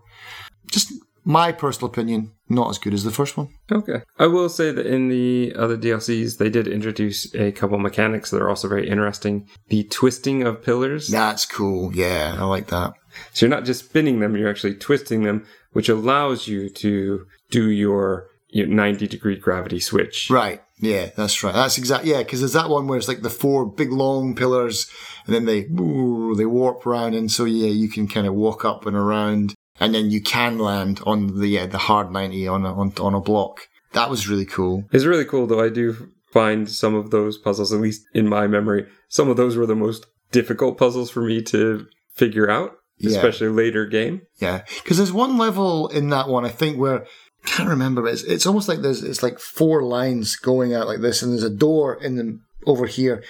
Just 0.71 0.93
my 1.25 1.53
personal 1.53 1.91
opinion, 1.91 2.33
not 2.49 2.71
as 2.71 2.79
good 2.79 2.95
as 2.95 3.05
the 3.05 3.11
first 3.11 3.37
one. 3.37 3.49
Okay. 3.71 4.03
I 4.19 4.27
will 4.27 4.49
say 4.49 4.73
that 4.73 4.87
in 4.87 5.09
the 5.09 5.55
other 5.57 5.77
DLCs, 5.77 6.39
they 6.39 6.49
did 6.49 6.67
introduce 6.67 7.33
a 7.35 7.53
couple 7.53 7.79
mechanics 7.79 8.31
that 8.31 8.41
are 8.41 8.49
also 8.49 8.69
very 8.69 8.89
interesting. 8.89 9.49
The 9.69 9.85
twisting 9.85 10.43
of 10.43 10.63
pillars. 10.63 11.09
That's 11.09 11.45
cool. 11.47 11.95
Yeah, 11.95 12.37
I 12.39 12.45
like 12.45 12.69
that. 12.69 12.95
So 13.33 13.47
you're 13.47 13.55
not 13.55 13.65
just 13.65 13.87
spinning 13.87 14.21
them, 14.21 14.37
you're 14.37 14.49
actually 14.49 14.75
twisting 14.75 15.25
them, 15.25 15.47
which 15.73 15.89
allows 15.89 16.49
you 16.49 16.69
to 16.71 17.27
do 17.51 17.71
your, 17.71 18.30
your 18.53 18.67
90 18.67 19.07
degree 19.07 19.37
gravity 19.37 19.81
switch. 19.81 20.29
Right. 20.31 20.63
Yeah, 20.79 21.11
that's 21.17 21.43
right. 21.43 21.55
That's 21.55 21.77
exactly 21.79 22.11
yeah. 22.11 22.19
Because 22.19 22.41
there's 22.41 22.55
that 22.55 22.71
one 22.71 22.87
where 22.87 22.99
it's 22.99 23.09
like 23.09 23.21
the 23.23 23.31
four 23.31 23.67
big 23.67 23.93
long 23.93 24.35
pillars, 24.35 24.91
and 25.27 25.35
then 25.35 25.45
they 25.45 25.65
ooh, 25.65 26.35
they 26.35 26.47
warp 26.47 26.87
around, 26.87 27.15
and 27.15 27.31
so 27.31 27.45
yeah, 27.45 27.69
you 27.69 27.89
can 27.89 28.09
kind 28.09 28.27
of 28.27 28.35
walk 28.35 28.65
up 28.65 28.87
and 28.87 28.97
around, 28.97 29.55
and 29.79 29.95
then 29.95 30.11
you 30.11 30.23
can 30.23 30.59
land 30.59 31.01
on 31.05 31.39
the 31.39 31.49
yeah, 31.49 31.67
the 31.67 31.77
hard 31.77 32.11
ninety 32.11 32.49
on 32.49 32.65
a, 32.65 32.75
on 32.75 32.93
on 32.99 33.15
a 33.15 33.21
block. 33.21 33.69
That 33.93 34.09
was 34.09 34.27
really 34.29 34.47
cool. 34.47 34.85
It's 34.91 35.05
really 35.05 35.27
cool 35.27 35.47
though. 35.47 35.63
I 35.63 35.69
do 35.69 36.09
find 36.33 36.71
some 36.71 36.95
of 36.95 37.11
those 37.11 37.37
puzzles, 37.37 37.73
at 37.75 37.81
least 37.81 38.03
in 38.15 38.27
my 38.29 38.47
memory, 38.47 38.87
some 39.09 39.29
of 39.29 39.37
those 39.37 39.57
were 39.57 39.67
the 39.67 39.77
most 39.77 40.07
difficult 40.33 40.79
puzzles 40.79 41.11
for 41.11 41.21
me 41.23 41.43
to 41.43 41.87
figure 42.15 42.49
out 42.49 42.71
Yeah. 42.99 43.17
especially 43.17 43.49
later 43.49 43.85
game. 43.85 44.23
Yeah, 44.41 44.63
because 44.83 44.97
there's 44.97 45.13
one 45.13 45.37
level 45.37 45.89
in 45.89 46.09
that 46.11 46.29
one 46.29 46.47
I 46.47 46.51
think 46.51 46.79
where 46.79 47.05
can't 47.45 47.69
remember. 47.69 48.03
But 48.03 48.15
it's 48.15 48.23
it's 48.25 48.47
almost 48.47 48.69
like 48.69 48.81
there's 48.81 49.03
it's 49.03 49.23
like 49.23 49.39
four 49.39 49.83
lines 49.83 50.37
going 50.37 50.75
out 50.75 50.87
like 50.87 51.01
this, 51.01 51.23
and 51.23 51.33
there's 51.33 51.43
a 51.43 51.51
door 51.51 51.95
in 51.95 52.17
the 52.17 52.39
over 52.67 52.87
here, 52.87 53.23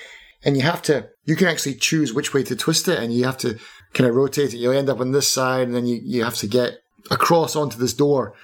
and 0.44 0.56
you 0.56 0.62
have 0.62 0.82
to 0.82 1.08
you 1.24 1.36
can 1.36 1.48
actually 1.48 1.74
choose 1.74 2.12
which 2.12 2.34
way 2.34 2.42
to 2.44 2.56
twist 2.56 2.88
it, 2.88 2.98
and 2.98 3.12
you 3.12 3.24
have 3.24 3.38
to 3.38 3.58
kind 3.92 4.08
of 4.08 4.16
rotate 4.16 4.52
it. 4.54 4.58
You'll 4.58 4.72
end 4.72 4.90
up 4.90 5.00
on 5.00 5.12
this 5.12 5.28
side, 5.28 5.66
and 5.66 5.74
then 5.74 5.86
you 5.86 6.00
you 6.02 6.24
have 6.24 6.36
to 6.36 6.46
get 6.46 6.78
across 7.10 7.56
onto 7.56 7.78
this 7.78 7.94
door, 7.94 8.34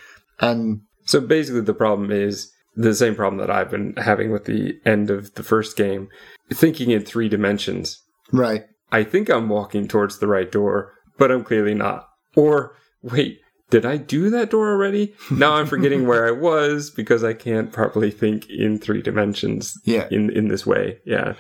and 0.41 0.81
So 1.05 1.21
basically, 1.21 1.61
the 1.63 1.75
problem 1.75 2.11
is 2.11 2.51
the 2.75 2.95
same 2.95 3.15
problem 3.15 3.39
that 3.39 3.51
I've 3.51 3.71
been 3.71 3.95
having 3.97 4.31
with 4.31 4.45
the 4.45 4.79
end 4.85 5.11
of 5.11 5.35
the 5.35 5.43
first 5.43 5.77
game, 5.77 6.09
thinking 6.53 6.91
in 6.91 7.05
three 7.05 7.29
dimensions. 7.29 8.03
right. 8.33 8.65
I 8.93 9.03
think 9.03 9.29
I'm 9.29 9.49
walking 9.49 9.89
towards 9.89 10.19
the 10.19 10.29
right 10.29 10.51
door, 10.51 10.93
but 11.19 11.33
I'm 11.33 11.43
clearly 11.43 11.75
not. 11.75 12.07
Or 12.37 12.77
wait, 13.03 13.41
did 13.71 13.85
I 13.85 13.97
do 13.97 14.31
that 14.31 14.51
door 14.51 14.71
already? 14.71 15.15
Now 15.31 15.55
I'm 15.55 15.67
forgetting 15.67 16.07
where 16.07 16.27
I 16.27 16.31
was 16.31 16.91
because 16.91 17.25
I 17.25 17.33
can't 17.33 17.73
properly 17.73 18.11
think 18.11 18.49
in 18.49 18.79
three 18.79 19.03
dimensions 19.03 19.75
Yeah. 19.85 20.07
in 20.11 20.31
in 20.31 20.49
this 20.49 20.65
way. 20.67 20.99
Yeah. 21.05 21.35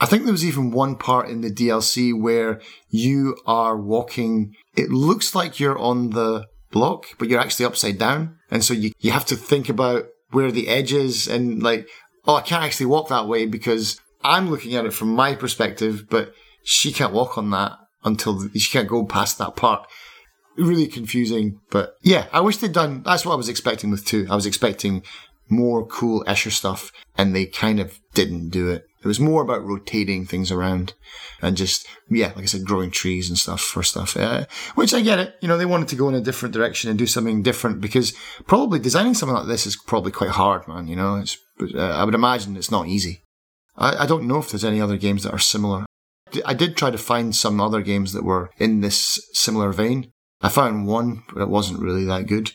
I 0.00 0.06
think 0.06 0.24
there 0.24 0.32
was 0.32 0.44
even 0.44 0.72
one 0.72 0.96
part 0.96 1.28
in 1.28 1.42
the 1.42 1.50
DLC 1.50 2.12
where 2.18 2.60
you 2.90 3.36
are 3.46 3.76
walking. 3.76 4.54
It 4.76 4.90
looks 4.90 5.34
like 5.34 5.60
you're 5.60 5.78
on 5.78 6.10
the 6.10 6.46
block, 6.72 7.06
but 7.18 7.28
you're 7.28 7.40
actually 7.40 7.66
upside 7.66 7.98
down. 7.98 8.36
And 8.50 8.64
so 8.64 8.74
you, 8.74 8.90
you 8.98 9.12
have 9.12 9.26
to 9.26 9.36
think 9.36 9.68
about 9.68 10.06
where 10.30 10.50
the 10.50 10.68
edge 10.68 10.92
is 10.92 11.28
and 11.28 11.62
like, 11.62 11.86
oh, 12.26 12.34
I 12.36 12.40
can't 12.40 12.64
actually 12.64 12.86
walk 12.86 13.08
that 13.10 13.28
way 13.28 13.46
because 13.46 14.00
I'm 14.24 14.50
looking 14.50 14.74
at 14.74 14.86
it 14.86 14.92
from 14.94 15.14
my 15.14 15.34
perspective, 15.34 16.06
but 16.10 16.32
she 16.64 16.92
can't 16.92 17.12
walk 17.12 17.38
on 17.38 17.50
that 17.50 17.72
until 18.04 18.48
she 18.54 18.70
can't 18.72 18.88
go 18.88 19.04
past 19.04 19.38
that 19.38 19.54
part. 19.56 19.86
Really 20.56 20.86
confusing, 20.86 21.60
but 21.70 21.96
yeah, 22.02 22.26
I 22.32 22.40
wish 22.40 22.58
they'd 22.58 22.72
done. 22.72 23.02
That's 23.04 23.24
what 23.24 23.32
I 23.32 23.36
was 23.36 23.48
expecting 23.48 23.90
with 23.90 24.04
two. 24.04 24.26
I 24.30 24.34
was 24.34 24.46
expecting 24.46 25.02
more 25.48 25.86
cool 25.86 26.24
Escher 26.24 26.50
stuff, 26.50 26.92
and 27.16 27.34
they 27.34 27.46
kind 27.46 27.80
of 27.80 27.98
didn't 28.14 28.50
do 28.50 28.70
it. 28.70 28.84
It 29.02 29.08
was 29.08 29.18
more 29.18 29.42
about 29.42 29.64
rotating 29.64 30.26
things 30.26 30.52
around 30.52 30.94
and 31.40 31.56
just, 31.56 31.86
yeah, 32.08 32.28
like 32.28 32.44
I 32.44 32.46
said, 32.46 32.64
growing 32.64 32.90
trees 32.90 33.28
and 33.28 33.36
stuff 33.36 33.60
for 33.60 33.82
stuff. 33.82 34.16
Uh, 34.16 34.44
which 34.76 34.94
I 34.94 35.00
get 35.00 35.18
it. 35.18 35.34
You 35.40 35.48
know, 35.48 35.58
they 35.58 35.66
wanted 35.66 35.88
to 35.88 35.96
go 35.96 36.08
in 36.08 36.14
a 36.14 36.20
different 36.20 36.54
direction 36.54 36.88
and 36.88 36.98
do 36.98 37.06
something 37.06 37.42
different 37.42 37.80
because 37.80 38.12
probably 38.46 38.78
designing 38.78 39.14
something 39.14 39.34
like 39.34 39.48
this 39.48 39.66
is 39.66 39.76
probably 39.76 40.12
quite 40.12 40.30
hard, 40.30 40.68
man. 40.68 40.86
You 40.86 40.94
know, 40.94 41.16
it's, 41.16 41.36
uh, 41.74 41.80
I 41.80 42.04
would 42.04 42.14
imagine 42.14 42.56
it's 42.56 42.70
not 42.70 42.86
easy. 42.86 43.22
I, 43.76 44.04
I 44.04 44.06
don't 44.06 44.28
know 44.28 44.38
if 44.38 44.50
there's 44.50 44.64
any 44.64 44.80
other 44.80 44.96
games 44.96 45.24
that 45.24 45.34
are 45.34 45.38
similar. 45.38 45.84
I 46.46 46.54
did 46.54 46.76
try 46.76 46.90
to 46.90 46.98
find 46.98 47.34
some 47.34 47.60
other 47.60 47.82
games 47.82 48.12
that 48.12 48.24
were 48.24 48.50
in 48.58 48.80
this 48.80 49.20
similar 49.32 49.72
vein. 49.72 50.12
I 50.42 50.48
found 50.48 50.86
one, 50.86 51.22
but 51.32 51.42
it 51.42 51.48
wasn't 51.48 51.80
really 51.80 52.04
that 52.06 52.26
good. 52.26 52.52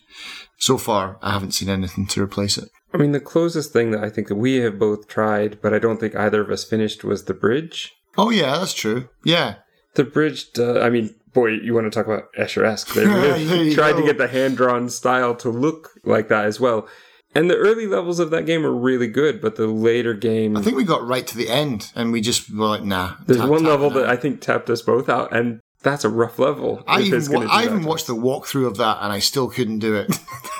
So 0.57 0.77
far, 0.77 1.17
I 1.21 1.31
haven't 1.31 1.51
seen 1.51 1.69
anything 1.69 2.07
to 2.07 2.21
replace 2.23 2.57
it. 2.57 2.69
I 2.93 2.97
mean, 2.97 3.11
the 3.11 3.19
closest 3.19 3.73
thing 3.73 3.91
that 3.91 4.03
I 4.03 4.09
think 4.09 4.27
that 4.27 4.35
we 4.35 4.55
have 4.57 4.79
both 4.79 5.07
tried, 5.07 5.61
but 5.61 5.73
I 5.73 5.79
don't 5.79 5.99
think 5.99 6.15
either 6.15 6.41
of 6.41 6.49
us 6.49 6.63
finished, 6.63 7.03
was 7.03 7.25
the 7.25 7.33
bridge. 7.33 7.93
Oh 8.17 8.29
yeah, 8.29 8.57
that's 8.57 8.73
true. 8.73 9.09
Yeah, 9.23 9.55
The 9.95 10.03
bridge, 10.03 10.47
uh, 10.57 10.79
I 10.81 10.89
mean, 10.89 11.13
boy, 11.33 11.49
you 11.49 11.73
want 11.73 11.85
to 11.85 11.91
talk 11.91 12.07
about 12.07 12.33
Escher-esque. 12.33 12.93
They 12.93 13.05
really 13.05 13.75
tried 13.75 13.93
go. 13.93 14.01
to 14.01 14.05
get 14.07 14.17
the 14.17 14.27
hand-drawn 14.27 14.89
style 14.89 15.35
to 15.35 15.49
look 15.49 15.91
like 16.03 16.29
that 16.29 16.45
as 16.45 16.59
well. 16.59 16.87
And 17.35 17.51
the 17.51 17.57
early 17.57 17.85
levels 17.85 18.19
of 18.19 18.31
that 18.31 18.47
game 18.47 18.65
are 18.65 18.73
really 18.73 19.07
good, 19.07 19.41
but 19.41 19.57
the 19.57 19.67
later 19.67 20.15
game, 20.15 20.57
I 20.57 20.61
think 20.63 20.77
we 20.77 20.83
got 20.83 21.05
right 21.05 21.27
to 21.27 21.37
the 21.37 21.49
end 21.49 21.91
and 21.93 22.11
we 22.11 22.21
just 22.21 22.49
were 22.49 22.65
like, 22.65 22.83
nah. 22.83 23.15
there's 23.27 23.39
tap, 23.39 23.49
one 23.49 23.61
tap 23.61 23.69
level 23.69 23.89
that 23.91 24.09
I 24.09 24.15
think 24.15 24.41
tapped 24.41 24.69
us 24.71 24.81
both 24.81 25.09
out, 25.09 25.35
and 25.35 25.59
that's 25.87 26.03
a 26.03 26.09
rough 26.09 26.39
level. 26.39 26.83
I 26.87 27.01
even, 27.01 27.23
wa- 27.31 27.47
I 27.49 27.63
even 27.63 27.83
watched 27.83 28.07
the 28.07 28.15
walkthrough 28.15 28.67
of 28.67 28.77
that 28.77 28.99
and 29.01 29.11
I 29.11 29.19
still 29.19 29.49
couldn't 29.49 29.79
do 29.79 29.95
it. 29.95 30.19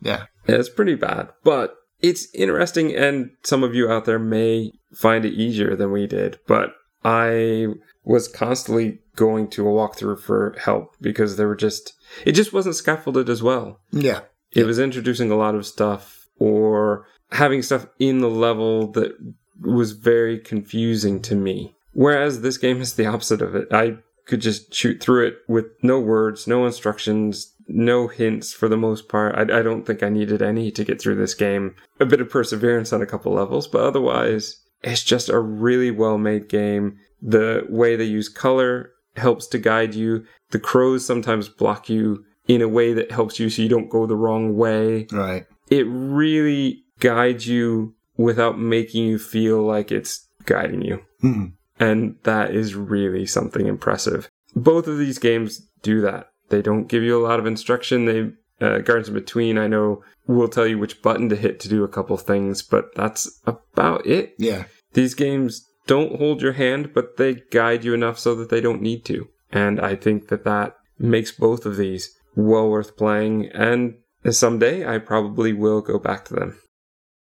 yeah. 0.00 0.24
Yeah, 0.46 0.56
it's 0.56 0.68
pretty 0.70 0.94
bad, 0.94 1.28
but 1.44 1.74
it's 2.00 2.28
interesting, 2.34 2.94
and 2.94 3.30
some 3.42 3.62
of 3.62 3.74
you 3.74 3.90
out 3.90 4.04
there 4.06 4.18
may 4.18 4.72
find 4.94 5.24
it 5.24 5.34
easier 5.34 5.76
than 5.76 5.92
we 5.92 6.06
did. 6.06 6.38
But 6.46 6.70
I 7.04 7.66
was 8.04 8.28
constantly 8.28 9.00
going 9.16 9.48
to 9.50 9.68
a 9.68 9.70
walkthrough 9.70 10.20
for 10.20 10.54
help 10.58 10.94
because 11.00 11.36
there 11.36 11.48
were 11.48 11.56
just 11.56 11.92
it 12.24 12.32
just 12.32 12.52
wasn't 12.52 12.76
scaffolded 12.76 13.28
as 13.28 13.42
well. 13.42 13.80
Yeah. 13.90 14.20
It 14.52 14.64
was 14.64 14.78
introducing 14.78 15.30
a 15.30 15.36
lot 15.36 15.54
of 15.54 15.66
stuff 15.66 16.26
or 16.38 17.06
having 17.32 17.62
stuff 17.62 17.86
in 17.98 18.20
the 18.20 18.30
level 18.30 18.90
that 18.92 19.12
was 19.60 19.92
very 19.92 20.38
confusing 20.38 21.20
to 21.22 21.34
me. 21.34 21.74
Whereas 21.92 22.40
this 22.40 22.56
game 22.58 22.80
is 22.80 22.94
the 22.94 23.06
opposite 23.06 23.42
of 23.42 23.54
it. 23.54 23.68
I 23.72 23.98
could 24.28 24.40
just 24.40 24.72
shoot 24.72 25.02
through 25.02 25.26
it 25.26 25.38
with 25.48 25.66
no 25.82 25.98
words, 25.98 26.46
no 26.46 26.64
instructions, 26.66 27.54
no 27.66 28.06
hints 28.06 28.52
for 28.52 28.68
the 28.68 28.76
most 28.76 29.08
part. 29.08 29.34
I, 29.34 29.58
I 29.58 29.62
don't 29.62 29.84
think 29.84 30.02
I 30.02 30.08
needed 30.10 30.42
any 30.42 30.70
to 30.70 30.84
get 30.84 31.00
through 31.00 31.16
this 31.16 31.34
game. 31.34 31.74
A 31.98 32.06
bit 32.06 32.20
of 32.20 32.30
perseverance 32.30 32.92
on 32.92 33.02
a 33.02 33.06
couple 33.06 33.32
levels, 33.32 33.66
but 33.66 33.80
otherwise, 33.80 34.62
it's 34.82 35.02
just 35.02 35.28
a 35.28 35.40
really 35.40 35.90
well 35.90 36.18
made 36.18 36.48
game. 36.48 36.98
The 37.20 37.66
way 37.68 37.96
they 37.96 38.04
use 38.04 38.28
color 38.28 38.92
helps 39.16 39.46
to 39.48 39.58
guide 39.58 39.94
you. 39.94 40.24
The 40.50 40.60
crows 40.60 41.04
sometimes 41.04 41.48
block 41.48 41.88
you 41.88 42.24
in 42.46 42.62
a 42.62 42.68
way 42.68 42.92
that 42.94 43.10
helps 43.10 43.40
you 43.40 43.50
so 43.50 43.62
you 43.62 43.68
don't 43.68 43.90
go 43.90 44.06
the 44.06 44.16
wrong 44.16 44.56
way. 44.56 45.06
Right. 45.10 45.44
It 45.70 45.86
really 45.88 46.84
guides 47.00 47.46
you 47.46 47.94
without 48.16 48.58
making 48.58 49.04
you 49.04 49.18
feel 49.18 49.62
like 49.62 49.90
it's 49.90 50.26
guiding 50.44 50.82
you. 50.82 51.00
Mhm. 51.22 51.52
And 51.80 52.16
that 52.24 52.54
is 52.54 52.74
really 52.74 53.26
something 53.26 53.66
impressive. 53.66 54.28
Both 54.54 54.86
of 54.86 54.98
these 54.98 55.18
games 55.18 55.60
do 55.82 56.00
that. 56.00 56.28
They 56.48 56.62
don't 56.62 56.88
give 56.88 57.02
you 57.02 57.16
a 57.18 57.24
lot 57.24 57.38
of 57.38 57.46
instruction. 57.46 58.06
They 58.06 58.32
uh, 58.60 58.78
Gardens 58.78 59.08
in 59.08 59.14
Between, 59.14 59.58
I 59.58 59.66
know, 59.66 60.02
will 60.26 60.48
tell 60.48 60.66
you 60.66 60.78
which 60.78 61.02
button 61.02 61.28
to 61.28 61.36
hit 61.36 61.60
to 61.60 61.68
do 61.68 61.84
a 61.84 61.88
couple 61.88 62.16
things, 62.16 62.62
but 62.62 62.94
that's 62.94 63.40
about 63.46 64.06
it. 64.06 64.34
Yeah. 64.38 64.64
These 64.94 65.14
games 65.14 65.64
don't 65.86 66.16
hold 66.16 66.42
your 66.42 66.52
hand, 66.52 66.92
but 66.92 67.16
they 67.16 67.34
guide 67.50 67.84
you 67.84 67.94
enough 67.94 68.18
so 68.18 68.34
that 68.34 68.50
they 68.50 68.60
don't 68.60 68.82
need 68.82 69.04
to. 69.06 69.28
And 69.52 69.80
I 69.80 69.94
think 69.96 70.28
that 70.28 70.44
that 70.44 70.74
makes 70.98 71.32
both 71.32 71.64
of 71.66 71.76
these 71.76 72.10
well 72.34 72.68
worth 72.68 72.96
playing. 72.96 73.46
And 73.54 73.94
someday 74.30 74.86
I 74.86 74.98
probably 74.98 75.52
will 75.52 75.80
go 75.80 75.98
back 75.98 76.24
to 76.26 76.34
them. 76.34 76.58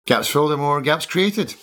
Gaps 0.07 0.28
filled 0.28 0.52
and 0.52 0.61
more 0.61 0.80
gaps 0.80 1.07
created. 1.07 1.55